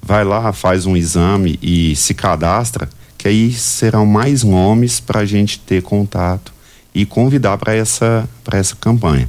vai 0.02 0.22
lá, 0.22 0.52
faz 0.52 0.84
um 0.84 0.94
exame 0.94 1.58
e 1.62 1.96
se 1.96 2.12
cadastra 2.12 2.90
que 3.16 3.28
aí 3.28 3.52
serão 3.52 4.04
mais 4.06 4.42
nomes 4.42 5.00
para 5.00 5.20
a 5.20 5.24
gente 5.24 5.58
ter 5.58 5.82
contato 5.82 6.52
e 6.94 7.04
convidar 7.04 7.58
para 7.58 7.74
essa, 7.74 8.28
essa 8.52 8.74
campanha. 8.76 9.28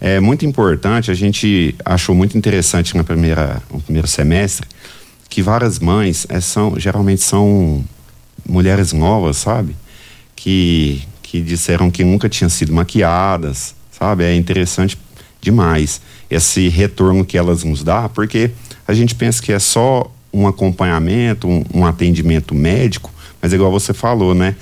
É 0.00 0.20
muito 0.20 0.46
importante, 0.46 1.10
a 1.10 1.14
gente 1.14 1.74
achou 1.84 2.14
muito 2.14 2.38
interessante 2.38 2.96
na 2.96 3.04
primeira, 3.04 3.62
no 3.70 3.80
primeiro 3.80 4.06
semestre 4.06 4.66
que 5.30 5.42
várias 5.42 5.78
mães 5.78 6.26
é, 6.28 6.40
são, 6.40 6.74
geralmente 6.78 7.22
são 7.22 7.84
mulheres 8.46 8.92
novas, 8.92 9.36
sabe? 9.36 9.76
Que, 10.34 11.02
que 11.22 11.40
disseram 11.40 11.90
que 11.90 12.02
nunca 12.02 12.28
tinham 12.28 12.50
sido 12.50 12.72
maquiadas, 12.72 13.74
sabe? 13.92 14.24
É 14.24 14.34
interessante 14.34 14.98
demais 15.40 16.00
esse 16.28 16.68
retorno 16.68 17.24
que 17.24 17.38
elas 17.38 17.62
nos 17.62 17.82
dão, 17.82 18.08
porque 18.08 18.50
a 18.86 18.92
gente 18.92 19.14
pensa 19.14 19.40
que 19.40 19.52
é 19.52 19.58
só 19.58 20.10
um 20.32 20.46
acompanhamento, 20.46 21.48
um, 21.48 21.64
um 21.72 21.86
atendimento 21.86 22.54
médico, 22.54 23.12
mas 23.40 23.52
igual 23.52 23.70
você 23.70 23.92
falou, 23.92 24.34
né? 24.34 24.56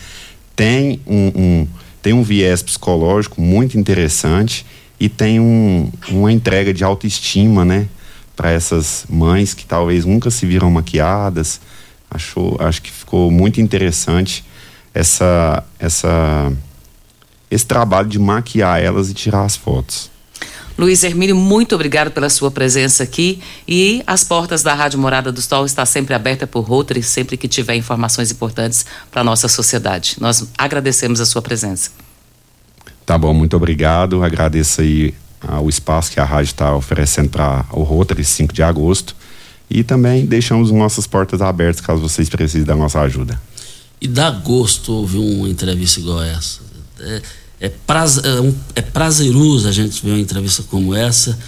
Tem 0.54 1.00
um, 1.06 1.32
um 1.34 1.68
tem 2.00 2.12
um 2.12 2.22
viés 2.22 2.62
psicológico 2.62 3.40
muito 3.40 3.76
interessante 3.76 4.64
e 5.00 5.08
tem 5.08 5.40
um, 5.40 5.90
uma 6.08 6.32
entrega 6.32 6.72
de 6.72 6.84
autoestima, 6.84 7.64
né? 7.64 7.88
Para 8.36 8.50
essas 8.50 9.04
mães 9.08 9.52
que 9.52 9.66
talvez 9.66 10.04
nunca 10.04 10.30
se 10.30 10.46
viram 10.46 10.70
maquiadas. 10.70 11.60
Achou, 12.10 12.56
acho 12.60 12.80
que 12.80 12.90
ficou 12.90 13.30
muito 13.30 13.60
interessante 13.60 14.44
essa, 14.94 15.62
essa, 15.78 16.52
esse 17.50 17.66
trabalho 17.66 18.08
de 18.08 18.18
maquiar 18.18 18.82
elas 18.82 19.10
e 19.10 19.14
tirar 19.14 19.44
as 19.44 19.56
fotos. 19.56 20.10
Luiz 20.78 21.02
Hermínio, 21.02 21.34
muito 21.34 21.74
obrigado 21.74 22.12
pela 22.12 22.30
sua 22.30 22.52
presença 22.52 23.02
aqui 23.02 23.42
e 23.66 24.00
as 24.06 24.22
portas 24.22 24.62
da 24.62 24.72
Rádio 24.72 25.00
Morada 25.00 25.32
do 25.32 25.42
Sol 25.42 25.66
está 25.66 25.84
sempre 25.84 26.14
aberta 26.14 26.46
por 26.46 26.60
Rotary, 26.60 27.02
sempre 27.02 27.36
que 27.36 27.48
tiver 27.48 27.74
informações 27.74 28.30
importantes 28.30 28.86
para 29.10 29.22
a 29.22 29.24
nossa 29.24 29.48
sociedade. 29.48 30.14
Nós 30.20 30.46
agradecemos 30.56 31.20
a 31.20 31.26
sua 31.26 31.42
presença. 31.42 31.90
Tá 33.04 33.18
bom, 33.18 33.34
muito 33.34 33.56
obrigado. 33.56 34.22
Agradeço 34.22 34.80
aí 34.80 35.12
ah, 35.40 35.60
o 35.60 35.68
espaço 35.68 36.12
que 36.12 36.20
a 36.20 36.24
rádio 36.24 36.50
está 36.50 36.72
oferecendo 36.76 37.30
para 37.30 37.66
o 37.72 37.82
Rotary 37.82 38.22
5 38.22 38.54
de 38.54 38.62
agosto. 38.62 39.16
E 39.68 39.82
também 39.82 40.26
deixamos 40.26 40.70
nossas 40.70 41.08
portas 41.08 41.42
abertas 41.42 41.80
caso 41.80 42.00
vocês 42.00 42.28
precisem 42.28 42.62
da 42.62 42.76
nossa 42.76 43.00
ajuda. 43.00 43.40
E 44.00 44.06
dá 44.06 44.30
gosto 44.30 44.92
ouvir 44.92 45.18
uma 45.18 45.48
entrevista 45.48 45.98
igual 45.98 46.22
essa. 46.22 46.60
É 47.00 47.20
é, 47.60 47.66
é, 47.66 47.72
é 48.76 48.82
prazeroso 48.82 49.68
a 49.68 49.72
gente 49.72 50.04
ver 50.04 50.12
uma 50.12 50.20
entrevista 50.20 50.62
como 50.64 50.94
essa 50.94 51.38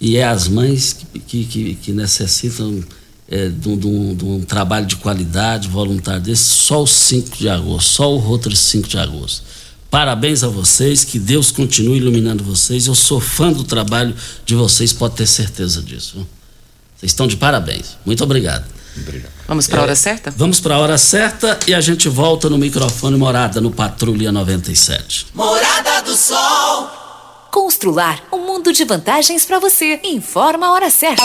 e 0.00 0.16
é 0.16 0.24
as 0.24 0.48
mães 0.48 0.96
que, 1.26 1.44
que, 1.44 1.74
que 1.74 1.92
necessitam 1.92 2.82
é, 3.28 3.48
de, 3.48 3.68
um, 3.68 3.76
de, 3.76 3.86
um, 3.86 4.14
de, 4.14 4.24
um, 4.24 4.40
trabalho 4.42 4.86
de 4.86 4.96
qualidade 4.96 5.68
voluntário 5.68 6.22
desse 6.22 6.44
só 6.44 6.82
o 6.82 6.86
5 6.86 7.36
de 7.36 7.48
agosto, 7.48 7.88
só 7.88 8.14
o 8.14 8.18
Rotary 8.18 8.56
5 8.56 8.88
de 8.88 8.98
agosto. 8.98 9.42
Parabéns 9.90 10.44
a 10.44 10.48
vocês, 10.48 11.04
que 11.04 11.18
Deus 11.18 11.50
continue 11.50 11.98
iluminando 11.98 12.44
vocês. 12.44 12.86
Eu 12.86 12.94
sou 12.94 13.20
fã 13.20 13.52
do 13.52 13.64
trabalho 13.64 14.14
de 14.44 14.54
vocês, 14.54 14.92
pode 14.92 15.14
ter 15.14 15.26
certeza 15.26 15.80
disso. 15.82 16.26
Vocês 16.96 17.12
estão 17.12 17.26
de 17.26 17.36
parabéns. 17.36 17.96
Muito 18.04 18.22
obrigado. 18.22 18.64
Obrigado. 19.00 19.32
Vamos 19.46 19.66
para 19.66 19.80
a 19.80 19.82
hora 19.82 19.92
é, 19.92 19.94
certa? 19.94 20.30
Vamos 20.36 20.60
para 20.60 20.74
a 20.74 20.78
hora 20.78 20.98
certa 20.98 21.58
e 21.66 21.74
a 21.74 21.80
gente 21.80 22.08
volta 22.08 22.48
no 22.48 22.58
microfone 22.58 23.16
Morada 23.16 23.60
no 23.60 23.70
Patrulha 23.70 24.32
97. 24.32 25.28
Morada 25.34 26.02
do 26.02 26.14
Sol. 26.14 26.90
Constrular 27.50 28.22
um 28.32 28.38
mundo 28.38 28.72
de 28.72 28.84
vantagens 28.84 29.44
para 29.44 29.58
você. 29.58 30.00
Informa 30.04 30.66
a 30.66 30.72
hora 30.72 30.90
certa. 30.90 31.24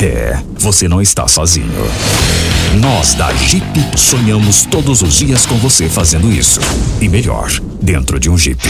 É, 0.00 0.40
você 0.58 0.88
não 0.88 1.00
está 1.00 1.28
sozinho. 1.28 1.66
Nós 2.80 3.14
da 3.14 3.32
Jeep 3.34 3.64
sonhamos 3.96 4.64
todos 4.64 5.02
os 5.02 5.18
dias 5.18 5.44
com 5.44 5.56
você 5.58 5.88
fazendo 5.88 6.32
isso. 6.32 6.60
E 7.00 7.08
melhor, 7.08 7.50
dentro 7.80 8.18
de 8.18 8.30
um 8.30 8.38
Jeep. 8.38 8.62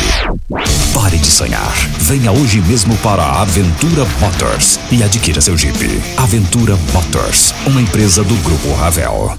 Pare 0.93 1.16
de 1.18 1.31
sonhar. 1.31 1.73
Venha 2.01 2.33
hoje 2.33 2.61
mesmo 2.61 2.97
para 2.99 3.23
a 3.23 3.43
Aventura 3.43 4.05
Motors 4.20 4.79
e 4.91 5.03
adquira 5.03 5.41
seu 5.41 5.57
Jeep. 5.57 6.03
Aventura 6.16 6.77
Motors, 6.93 7.55
uma 7.66 7.81
empresa 7.81 8.25
do 8.25 8.35
Grupo 8.37 8.73
Ravel. 8.75 9.39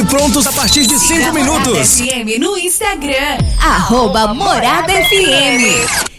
prontos 0.00 0.46
a 0.46 0.52
partir 0.52 0.86
de 0.86 0.98
5 0.98 1.32
minutos. 1.34 2.00
FM 2.00 2.40
no 2.40 2.56
Instagram, 2.56 3.36
arroba 3.60 4.32
Morada 4.32 4.90
FM. 4.90 6.12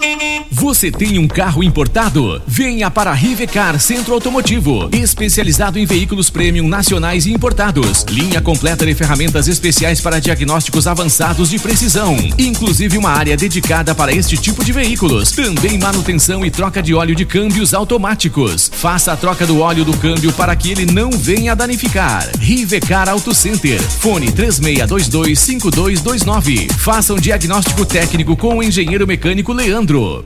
Você 0.51 0.91
tem 0.91 1.17
um 1.17 1.27
carro 1.27 1.63
importado? 1.63 2.41
Venha 2.45 2.91
para 2.91 3.11
a 3.11 3.13
Rivecar 3.13 3.79
Centro 3.79 4.13
Automotivo, 4.13 4.89
especializado 4.93 5.79
em 5.79 5.85
veículos 5.85 6.29
premium 6.29 6.67
nacionais 6.67 7.25
e 7.25 7.33
importados. 7.33 8.05
Linha 8.09 8.41
completa 8.41 8.85
de 8.85 8.93
ferramentas 8.93 9.47
especiais 9.47 9.99
para 9.99 10.19
diagnósticos 10.19 10.85
avançados 10.85 11.49
de 11.49 11.57
precisão, 11.57 12.15
inclusive 12.37 12.97
uma 12.97 13.09
área 13.09 13.35
dedicada 13.35 13.95
para 13.95 14.13
este 14.13 14.37
tipo 14.37 14.63
de 14.63 14.71
veículos. 14.71 15.31
Também 15.31 15.79
manutenção 15.79 16.45
e 16.45 16.51
troca 16.51 16.81
de 16.81 16.93
óleo 16.93 17.15
de 17.15 17.25
câmbios 17.25 17.73
automáticos. 17.73 18.69
Faça 18.73 19.13
a 19.13 19.17
troca 19.17 19.47
do 19.47 19.59
óleo 19.59 19.83
do 19.83 19.97
câmbio 19.97 20.31
para 20.33 20.55
que 20.55 20.71
ele 20.71 20.85
não 20.85 21.11
venha 21.11 21.55
danificar. 21.55 22.29
Rivecar 22.39 23.09
Auto 23.09 23.33
Center. 23.63 23.81
Fone 23.81 24.29
36225229. 24.33 26.69
Faça 26.73 27.13
um 27.13 27.17
diagnóstico 27.17 27.85
técnico 27.85 28.35
com 28.35 28.57
o 28.57 28.63
engenheiro 28.63 29.07
mecânico 29.07 29.53
Leandro. 29.53 30.25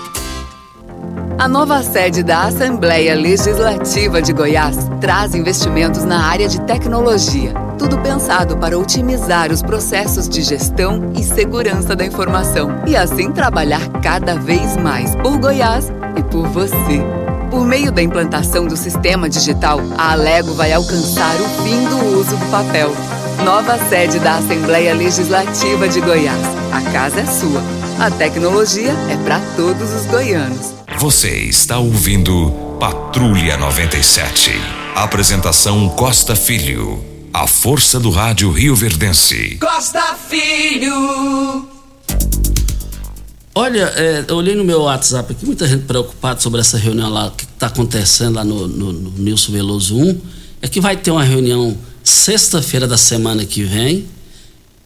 A 1.37 1.47
nova 1.47 1.81
sede 1.81 2.21
da 2.21 2.43
Assembleia 2.43 3.15
Legislativa 3.15 4.21
de 4.21 4.31
Goiás 4.31 4.75
traz 4.99 5.33
investimentos 5.33 6.03
na 6.03 6.23
área 6.25 6.47
de 6.47 6.61
tecnologia. 6.61 7.53
Tudo 7.77 7.97
pensado 7.99 8.57
para 8.57 8.77
otimizar 8.77 9.51
os 9.51 9.61
processos 9.61 10.29
de 10.29 10.41
gestão 10.43 11.11
e 11.15 11.23
segurança 11.23 11.95
da 11.95 12.05
informação 12.05 12.83
e 12.85 12.95
assim 12.95 13.31
trabalhar 13.31 13.81
cada 14.01 14.35
vez 14.35 14.77
mais 14.77 15.15
por 15.15 15.37
Goiás 15.39 15.91
e 16.15 16.23
por 16.23 16.47
você. 16.47 17.01
Por 17.49 17.65
meio 17.65 17.91
da 17.91 18.01
implantação 18.01 18.65
do 18.67 18.77
sistema 18.77 19.27
digital, 19.27 19.79
a 19.97 20.11
Alego 20.11 20.53
vai 20.53 20.71
alcançar 20.71 21.35
o 21.35 21.63
fim 21.63 21.83
do 21.89 22.19
uso 22.19 22.35
do 22.37 22.45
papel. 22.51 22.91
Nova 23.43 23.77
sede 23.89 24.19
da 24.19 24.35
Assembleia 24.35 24.93
Legislativa 24.93 25.89
de 25.89 25.99
Goiás. 25.99 26.45
A 26.71 26.81
casa 26.91 27.21
é 27.21 27.25
sua. 27.25 27.61
A 27.99 28.11
tecnologia 28.11 28.93
é 29.09 29.17
para 29.23 29.39
todos 29.55 29.91
os 29.93 30.05
goianos. 30.05 30.80
Você 30.99 31.29
está 31.45 31.79
ouvindo 31.79 32.77
Patrulha 32.79 33.57
97. 33.57 34.51
Apresentação 34.95 35.89
Costa 35.89 36.35
Filho. 36.35 37.03
A 37.33 37.47
força 37.47 37.99
do 37.99 38.11
rádio 38.11 38.51
Rio 38.51 38.75
Verdense. 38.75 39.57
Costa 39.59 40.15
Filho. 40.29 41.67
Olha, 43.55 43.85
é, 43.95 44.25
eu 44.27 44.35
olhei 44.35 44.53
no 44.53 44.63
meu 44.63 44.81
WhatsApp 44.81 45.31
aqui, 45.31 45.45
muita 45.45 45.67
gente 45.67 45.85
preocupada 45.85 46.39
sobre 46.39 46.61
essa 46.61 46.77
reunião 46.77 47.09
lá 47.09 47.31
que 47.35 47.45
está 47.45 47.67
acontecendo 47.67 48.35
lá 48.35 48.43
no, 48.43 48.67
no, 48.67 48.93
no 48.93 49.11
Nilson 49.11 49.53
Veloso 49.53 49.97
1. 49.97 50.21
É 50.61 50.67
que 50.67 50.79
vai 50.79 50.95
ter 50.95 51.09
uma 51.09 51.23
reunião 51.23 51.75
sexta-feira 52.03 52.87
da 52.87 52.97
semana 52.97 53.43
que 53.43 53.63
vem, 53.63 54.05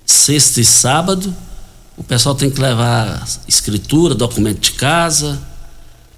sexta 0.06 0.62
e 0.62 0.66
sábado. 0.66 1.36
O 1.98 2.04
pessoal 2.04 2.36
tem 2.36 2.50
que 2.50 2.62
levar 2.62 3.28
escritura, 3.48 4.16
documento 4.16 4.60
de 4.60 4.72
casa 4.74 5.55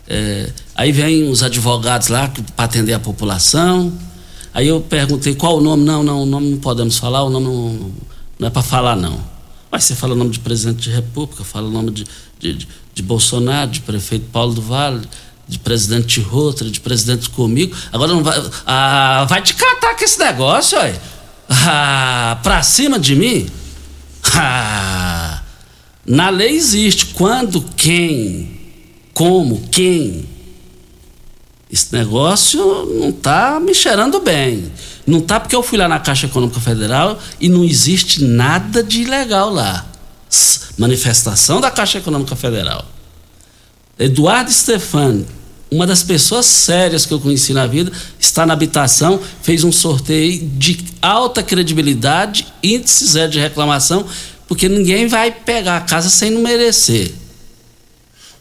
é, 0.07 0.49
aí 0.73 0.91
vem 0.91 1.29
os 1.29 1.43
advogados 1.43 2.07
lá 2.07 2.31
para 2.55 2.65
atender 2.65 2.93
a 2.93 2.99
população. 2.99 3.91
Aí 4.53 4.67
eu 4.67 4.79
perguntei 4.81 5.35
qual 5.35 5.57
o 5.57 5.61
nome. 5.61 5.83
Não, 5.83 6.01
não, 6.01 6.23
o 6.23 6.25
nome 6.25 6.49
não 6.49 6.57
podemos 6.57 6.97
falar, 6.97 7.23
o 7.23 7.29
nome 7.29 7.45
não, 7.45 7.91
não 8.39 8.47
é 8.47 8.49
para 8.49 8.61
falar, 8.61 8.95
não. 8.95 9.19
Mas 9.69 9.83
você 9.83 9.95
fala 9.95 10.13
o 10.13 10.15
nome 10.15 10.31
de 10.31 10.39
presidente 10.39 10.83
de 10.83 10.89
república, 10.89 11.43
fala 11.43 11.67
o 11.67 11.71
nome 11.71 11.91
de, 11.91 12.07
de, 12.39 12.67
de, 12.93 13.03
Bolsonaro, 13.03 13.69
de 13.69 13.81
prefeito 13.81 14.25
Paulo 14.31 14.53
do 14.53 14.61
Vale, 14.61 15.01
de 15.45 15.59
presidente 15.59 16.21
Rotra, 16.21 16.69
de 16.69 16.79
presidente 16.79 17.29
comigo. 17.29 17.75
Agora 17.91 18.13
não 18.13 18.23
vai. 18.23 18.41
Ah, 18.65 19.25
vai 19.29 19.41
te 19.41 19.53
catar 19.53 19.95
com 19.95 20.03
esse 20.03 20.17
negócio, 20.19 20.79
aí. 20.79 20.95
Ah, 21.49 22.39
pra 22.41 22.63
cima 22.63 22.97
de 22.97 23.15
mim? 23.15 23.47
Ah, 24.33 25.41
na 26.05 26.29
lei 26.29 26.55
existe 26.55 27.07
quando 27.07 27.61
quem 27.75 28.56
como, 29.17 29.59
quem. 29.71 30.29
Esse 31.71 31.91
negócio 31.91 32.85
não 32.99 33.09
está 33.09 33.59
me 33.59 33.73
cheirando 33.73 34.19
bem. 34.19 34.71
Não 35.07 35.17
está 35.17 35.39
porque 35.39 35.55
eu 35.55 35.63
fui 35.63 35.75
lá 35.75 35.87
na 35.87 35.99
Caixa 35.99 36.27
Econômica 36.27 36.59
Federal 36.59 37.17
e 37.41 37.49
não 37.49 37.63
existe 37.63 38.23
nada 38.23 38.83
de 38.83 39.01
ilegal 39.01 39.49
lá. 39.49 39.87
Manifestação 40.77 41.59
da 41.59 41.71
Caixa 41.71 41.97
Econômica 41.97 42.35
Federal. 42.35 42.85
Eduardo 43.97 44.51
Stefani, 44.51 45.25
uma 45.71 45.87
das 45.87 46.03
pessoas 46.03 46.45
sérias 46.45 47.03
que 47.03 47.11
eu 47.11 47.19
conheci 47.19 47.53
na 47.53 47.65
vida, 47.65 47.91
está 48.19 48.45
na 48.45 48.53
habitação, 48.53 49.19
fez 49.41 49.63
um 49.63 49.71
sorteio 49.71 50.47
de 50.47 50.85
alta 51.01 51.41
credibilidade, 51.41 52.45
índice 52.61 53.07
zero 53.07 53.31
de 53.31 53.39
reclamação, 53.39 54.05
porque 54.47 54.69
ninguém 54.69 55.07
vai 55.07 55.31
pegar 55.31 55.77
a 55.77 55.81
casa 55.81 56.07
sem 56.07 56.29
não 56.29 56.43
merecer. 56.43 57.11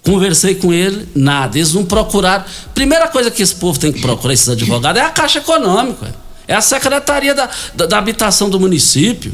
Conversei 0.06 0.54
com 0.54 0.72
ele, 0.72 1.08
nada. 1.16 1.58
Eles 1.58 1.72
não 1.72 1.84
procuraram. 1.84 2.44
Primeira 2.72 3.08
coisa 3.08 3.28
que 3.28 3.42
esse 3.42 3.56
povo 3.56 3.76
tem 3.76 3.90
que 3.92 4.00
procurar, 4.00 4.32
esses 4.32 4.48
advogados, 4.48 5.02
é 5.02 5.04
a 5.04 5.10
Caixa 5.10 5.40
Econômica. 5.40 6.14
É 6.46 6.54
a 6.54 6.60
Secretaria 6.60 7.34
da, 7.34 7.50
da, 7.74 7.86
da 7.86 7.98
Habitação 7.98 8.48
do 8.48 8.60
município. 8.60 9.32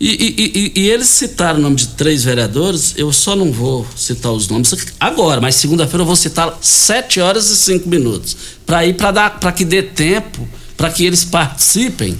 E, 0.00 0.10
e, 0.10 0.72
e, 0.76 0.82
e, 0.82 0.90
eles 0.90 1.08
citaram 1.08 1.60
o 1.60 1.62
nome 1.62 1.76
de 1.76 1.88
três 1.88 2.24
vereadores, 2.24 2.94
eu 2.96 3.12
só 3.12 3.34
não 3.34 3.52
vou 3.52 3.86
citar 3.96 4.32
os 4.32 4.46
nomes 4.46 4.72
agora, 4.98 5.40
mas 5.40 5.56
segunda-feira 5.56 6.02
eu 6.02 6.06
vou 6.06 6.14
citar 6.14 6.56
sete 6.60 7.20
horas 7.20 7.50
e 7.50 7.56
cinco 7.56 7.88
minutos. 7.88 8.36
Para 8.66 8.84
ir, 8.84 8.94
para 8.94 9.52
que 9.52 9.64
dê 9.64 9.82
tempo, 9.82 10.48
para 10.76 10.90
que 10.90 11.04
eles 11.04 11.24
participem 11.24 12.18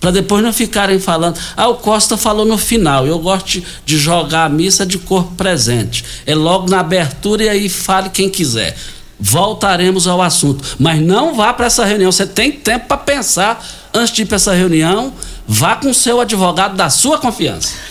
para 0.00 0.10
depois 0.10 0.42
não 0.42 0.52
ficarem 0.52 0.98
falando. 0.98 1.38
Ah, 1.54 1.68
o 1.68 1.74
Costa 1.74 2.16
falou 2.16 2.46
no 2.46 2.56
final. 2.56 3.06
Eu 3.06 3.18
gosto 3.18 3.62
de, 3.84 3.98
jogar 3.98 4.46
a 4.46 4.48
missa 4.48 4.86
de 4.86 4.96
corpo 4.96 5.34
presente. 5.36 6.02
É 6.26 6.34
logo 6.34 6.70
na 6.70 6.80
abertura 6.80 7.44
e 7.44 7.48
aí 7.48 7.68
fale 7.68 8.08
quem 8.08 8.30
quiser. 8.30 8.74
Voltaremos 9.20 10.08
ao 10.08 10.22
assunto. 10.22 10.76
Mas 10.78 11.00
não 11.02 11.34
vá 11.34 11.52
para 11.52 11.66
essa 11.66 11.84
reunião. 11.84 12.10
Você 12.10 12.26
tem 12.26 12.50
tempo 12.50 12.86
para 12.86 12.96
pensar 12.96 13.62
antes 13.92 14.14
de 14.14 14.22
ir 14.22 14.24
para 14.24 14.36
essa 14.36 14.54
reunião. 14.54 15.12
Vá 15.46 15.76
com 15.76 15.90
o 15.90 15.94
seu 15.94 16.18
advogado 16.18 16.74
da 16.74 16.88
sua 16.88 17.18
confiança. 17.18 17.74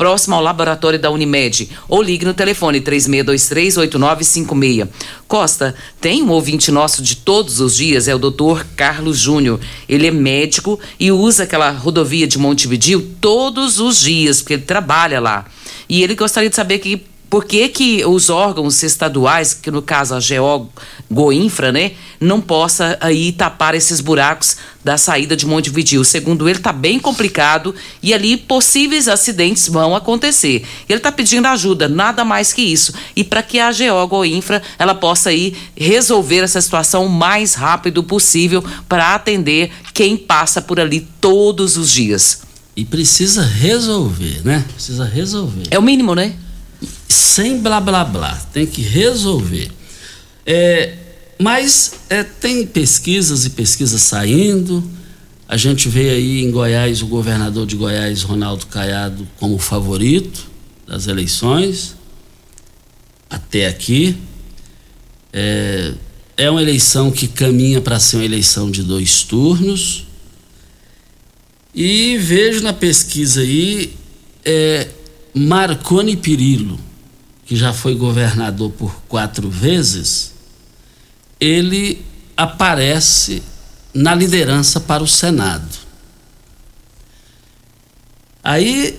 próximo 0.00 0.34
ao 0.34 0.42
laboratório 0.42 0.98
da 0.98 1.10
Unimed. 1.10 1.68
Ou 1.86 2.00
ligue 2.00 2.24
no 2.24 2.32
telefone 2.32 2.80
3623-8956. 2.80 4.88
Costa, 5.28 5.74
tem 6.00 6.22
um 6.22 6.30
ouvinte 6.30 6.72
nosso 6.72 7.02
de 7.02 7.16
todos 7.16 7.60
os 7.60 7.76
dias, 7.76 8.08
é 8.08 8.14
o 8.14 8.18
doutor 8.18 8.66
Carlos 8.74 9.18
Júnior. 9.18 9.60
Ele 9.86 10.06
é 10.06 10.10
médico 10.10 10.80
e 10.98 11.12
usa 11.12 11.42
aquela 11.42 11.70
rodovia 11.70 12.26
de 12.26 12.38
Montevidil 12.38 13.10
todos 13.20 13.78
os 13.78 14.00
dias, 14.00 14.40
porque 14.40 14.54
ele 14.54 14.62
trabalha 14.62 15.20
lá. 15.20 15.44
E 15.86 16.02
ele 16.02 16.14
gostaria 16.14 16.48
de 16.48 16.56
saber 16.56 16.78
que 16.78 17.02
por 17.30 17.44
que, 17.44 17.68
que 17.68 18.04
os 18.04 18.28
órgãos 18.28 18.82
estaduais, 18.82 19.54
que 19.54 19.70
no 19.70 19.80
caso 19.80 20.16
a 20.16 20.18
GO 20.18 20.68
Goinfra, 21.08 21.70
né, 21.70 21.92
não 22.20 22.40
possa 22.40 22.98
aí 23.00 23.30
tapar 23.30 23.72
esses 23.72 24.00
buracos 24.00 24.56
da 24.84 24.98
saída 24.98 25.36
de 25.36 25.46
Montevideo? 25.46 26.04
Segundo 26.04 26.48
ele, 26.48 26.58
está 26.58 26.72
bem 26.72 26.98
complicado 26.98 27.72
e 28.02 28.12
ali 28.12 28.36
possíveis 28.36 29.06
acidentes 29.06 29.68
vão 29.68 29.94
acontecer. 29.94 30.64
Ele 30.88 30.98
está 30.98 31.12
pedindo 31.12 31.46
ajuda, 31.46 31.88
nada 31.88 32.24
mais 32.24 32.52
que 32.52 32.62
isso. 32.62 32.92
E 33.14 33.22
para 33.22 33.44
que 33.44 33.60
a 33.60 33.70
GO 33.70 34.08
Goinfra 34.08 34.60
ela 34.76 34.94
possa 34.96 35.30
aí 35.30 35.56
resolver 35.76 36.38
essa 36.38 36.60
situação 36.60 37.06
o 37.06 37.08
mais 37.08 37.54
rápido 37.54 38.02
possível 38.02 38.64
para 38.88 39.14
atender 39.14 39.70
quem 39.94 40.16
passa 40.16 40.60
por 40.60 40.80
ali 40.80 41.06
todos 41.20 41.76
os 41.76 41.92
dias. 41.92 42.42
E 42.74 42.84
precisa 42.84 43.44
resolver, 43.44 44.40
né? 44.44 44.64
Precisa 44.74 45.04
resolver. 45.04 45.68
É 45.70 45.78
o 45.78 45.82
mínimo, 45.82 46.16
né? 46.16 46.34
Sem 47.08 47.60
blá 47.60 47.80
blá 47.80 48.04
blá, 48.04 48.34
tem 48.52 48.66
que 48.66 48.82
resolver. 48.82 49.70
É, 50.46 50.96
mas 51.38 51.92
é, 52.08 52.22
tem 52.22 52.66
pesquisas 52.66 53.44
e 53.44 53.50
pesquisas 53.50 54.02
saindo. 54.02 54.82
A 55.48 55.56
gente 55.56 55.88
vê 55.88 56.10
aí 56.10 56.42
em 56.42 56.50
Goiás 56.50 57.02
o 57.02 57.06
governador 57.06 57.66
de 57.66 57.76
Goiás, 57.76 58.22
Ronaldo 58.22 58.66
Caiado, 58.66 59.26
como 59.38 59.58
favorito 59.58 60.50
das 60.86 61.06
eleições. 61.06 61.96
Até 63.28 63.66
aqui. 63.66 64.16
É, 65.32 65.94
é 66.36 66.50
uma 66.50 66.62
eleição 66.62 67.10
que 67.10 67.28
caminha 67.28 67.80
para 67.80 67.98
ser 68.00 68.16
uma 68.16 68.24
eleição 68.24 68.70
de 68.70 68.82
dois 68.82 69.22
turnos. 69.22 70.06
E 71.74 72.16
vejo 72.18 72.62
na 72.62 72.72
pesquisa 72.72 73.40
aí 73.40 73.94
é, 74.44 74.88
Marconi 75.34 76.16
Pirillo, 76.16 76.78
que 77.44 77.56
já 77.56 77.72
foi 77.72 77.94
governador 77.94 78.70
por 78.72 79.02
quatro 79.08 79.48
vezes, 79.48 80.32
ele 81.38 82.04
aparece 82.36 83.42
na 83.92 84.14
liderança 84.14 84.80
para 84.80 85.02
o 85.02 85.06
Senado. 85.06 85.78
Aí 88.42 88.98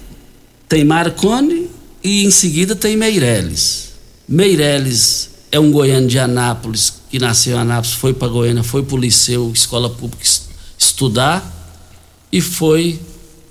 tem 0.67 0.83
Marconi 0.83 1.69
e 2.03 2.23
em 2.23 2.31
seguida 2.31 2.75
tem 2.75 2.95
Meirelles. 2.95 3.93
Meirelles 4.27 5.29
é 5.51 5.59
um 5.59 5.71
goiano 5.71 6.07
de 6.07 6.17
Anápolis, 6.17 6.93
que 7.09 7.19
nasceu 7.19 7.57
em 7.57 7.59
Anápolis, 7.59 7.93
foi 7.93 8.13
para 8.13 8.27
Goiânia, 8.27 8.63
foi 8.63 8.83
para 8.83 8.95
o 8.95 8.99
liceu, 8.99 9.51
escola 9.53 9.89
pública 9.89 10.23
estudar 10.77 11.61
e 12.31 12.41
foi 12.41 12.99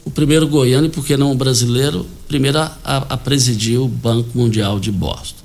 o 0.05 0.11
primeiro 0.11 0.49
goiano, 0.49 0.87
e 0.87 0.91
por 0.91 1.05
que 1.05 1.17
não 1.17 1.33
o 1.33 1.35
brasileiro, 1.35 2.07
primeiro 2.27 2.59
a, 2.59 2.73
a 2.85 3.17
presidir 3.17 3.81
o 3.81 3.89
Banco 3.89 4.37
Mundial 4.37 4.81
de 4.81 4.91
Boston, 4.91 5.45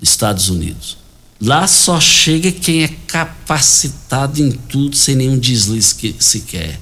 Estados 0.00 0.48
Unidos. 0.48 0.96
Lá 1.40 1.66
só 1.66 2.00
chega 2.00 2.50
quem 2.50 2.82
é 2.82 2.88
capacitado 3.06 4.40
em 4.40 4.50
tudo, 4.50 4.96
sem 4.96 5.14
nenhum 5.14 5.38
deslize 5.38 5.94
que 5.94 6.14
sequer. 6.18 6.80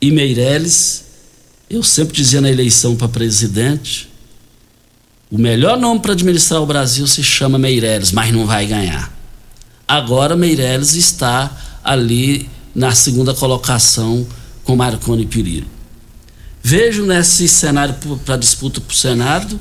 E 0.00 0.10
Meirelles, 0.10 1.04
eu 1.68 1.82
sempre 1.82 2.14
dizia 2.14 2.40
na 2.40 2.50
eleição 2.50 2.96
para 2.96 3.08
presidente, 3.08 4.08
o 5.30 5.38
melhor 5.38 5.78
nome 5.78 6.00
para 6.00 6.12
administrar 6.12 6.62
o 6.62 6.66
Brasil 6.66 7.06
se 7.06 7.22
chama 7.22 7.58
Meirelles, 7.58 8.12
mas 8.12 8.32
não 8.32 8.46
vai 8.46 8.66
ganhar. 8.66 9.12
Agora 9.86 10.36
Meirelles 10.36 10.94
está 10.94 11.50
ali 11.82 12.48
na 12.74 12.94
segunda 12.94 13.34
colocação 13.34 14.26
com 14.62 14.76
Marconi 14.76 15.26
Perillo. 15.26 15.73
Vejo 16.66 17.04
nesse 17.04 17.46
cenário 17.46 17.94
para 18.24 18.38
disputa 18.38 18.80
para 18.80 18.90
o 18.90 18.96
Senado 18.96 19.60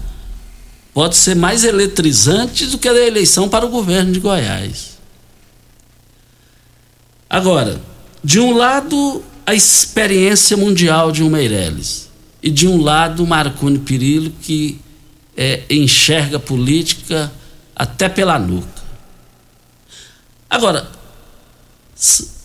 pode 0.93 1.18
ser 1.18 1.36
mais 1.36 1.66
eletrizante 1.66 2.66
do 2.68 2.78
que 2.78 2.88
a 2.88 2.93
eleição 2.93 3.49
para 3.49 3.66
o 3.66 3.70
governo 3.70 4.14
de 4.14 4.22
Goiás. 4.22 4.97
Agora, 7.30 7.82
de 8.24 8.39
um 8.39 8.56
lado, 8.56 9.22
a 9.45 9.54
experiência 9.54 10.56
mundial 10.56 11.12
de 11.12 11.22
um 11.22 11.30
Meirelles, 11.30 12.10
e 12.41 12.49
de 12.49 12.70
um 12.70 12.82
lado, 12.82 13.28
Marconi 13.28 13.80
Perillo, 13.80 14.32
que 14.41 14.80
é, 15.36 15.64
enxerga 15.70 16.39
política 16.39 17.30
até 17.76 18.08
pela 18.08 18.39
nuca. 18.39 18.82
Agora, 20.49 20.89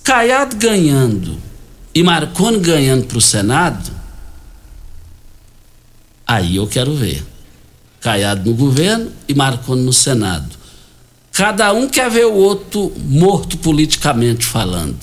Caiado 0.03 0.57
ganhando 0.57 1.41
e 1.95 2.03
Marconi 2.03 2.59
ganhando 2.59 3.07
para 3.07 3.19
o 3.19 3.21
Senado, 3.21 3.98
Aí 6.29 6.57
eu 6.57 6.67
quero 6.67 6.95
ver. 6.95 7.25
Caiado 8.01 8.49
no 8.51 8.55
governo 8.55 9.11
e 9.27 9.35
Marconi 9.35 9.83
no 9.83 9.95
Senado. 9.95 10.59
Cada 11.33 11.73
um 11.73 11.89
quer 11.89 12.11
ver 12.11 12.27
o 12.27 12.35
outro 12.35 12.93
morto 12.99 13.57
politicamente 13.57 14.45
falando. 14.45 14.99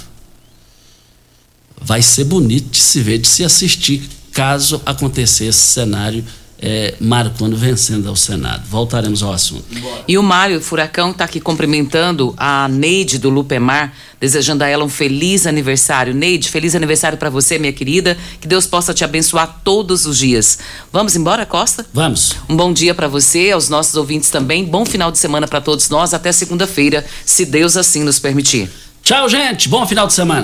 Vai 1.81 2.03
ser 2.03 2.25
bonito 2.25 2.69
de 2.69 2.77
se 2.77 3.01
ver, 3.01 3.17
de 3.17 3.27
se 3.27 3.43
assistir, 3.43 4.07
caso 4.31 4.81
acontecesse 4.85 5.45
esse 5.45 5.59
cenário 5.59 6.23
é, 6.61 6.95
Marconi 6.99 7.55
vencendo 7.55 8.07
ao 8.07 8.15
Senado. 8.15 8.63
Voltaremos 8.67 9.21
ao 9.21 9.33
assunto. 9.33 9.65
E 10.07 10.17
o 10.17 10.23
Mário 10.23 10.61
Furacão 10.61 11.11
está 11.11 11.25
aqui 11.25 11.39
cumprimentando 11.39 12.33
a 12.37 12.67
Neide 12.67 13.17
do 13.19 13.29
Lupemar, 13.29 13.93
desejando 14.19 14.63
a 14.63 14.67
ela 14.67 14.83
um 14.83 14.89
feliz 14.89 15.45
aniversário. 15.45 16.13
Neide, 16.13 16.49
feliz 16.49 16.75
aniversário 16.75 17.17
para 17.17 17.29
você, 17.29 17.59
minha 17.59 17.73
querida. 17.73 18.17
Que 18.39 18.47
Deus 18.47 18.65
possa 18.65 18.93
te 18.93 19.03
abençoar 19.03 19.61
todos 19.63 20.05
os 20.05 20.17
dias. 20.17 20.59
Vamos 20.91 21.15
embora, 21.15 21.45
Costa? 21.45 21.85
Vamos. 21.93 22.33
Um 22.49 22.55
bom 22.55 22.71
dia 22.71 22.95
para 22.95 23.07
você, 23.07 23.51
aos 23.51 23.69
nossos 23.69 23.95
ouvintes 23.95 24.29
também. 24.29 24.65
Bom 24.65 24.85
final 24.85 25.11
de 25.11 25.17
semana 25.17 25.47
para 25.47 25.61
todos 25.61 25.89
nós. 25.89 26.13
Até 26.13 26.31
segunda-feira, 26.31 27.05
se 27.25 27.45
Deus 27.45 27.77
assim 27.77 28.03
nos 28.03 28.19
permitir. 28.19 28.69
Tchau, 29.03 29.29
gente. 29.29 29.69
Bom 29.69 29.85
final 29.85 30.07
de 30.07 30.13
semana. 30.13 30.41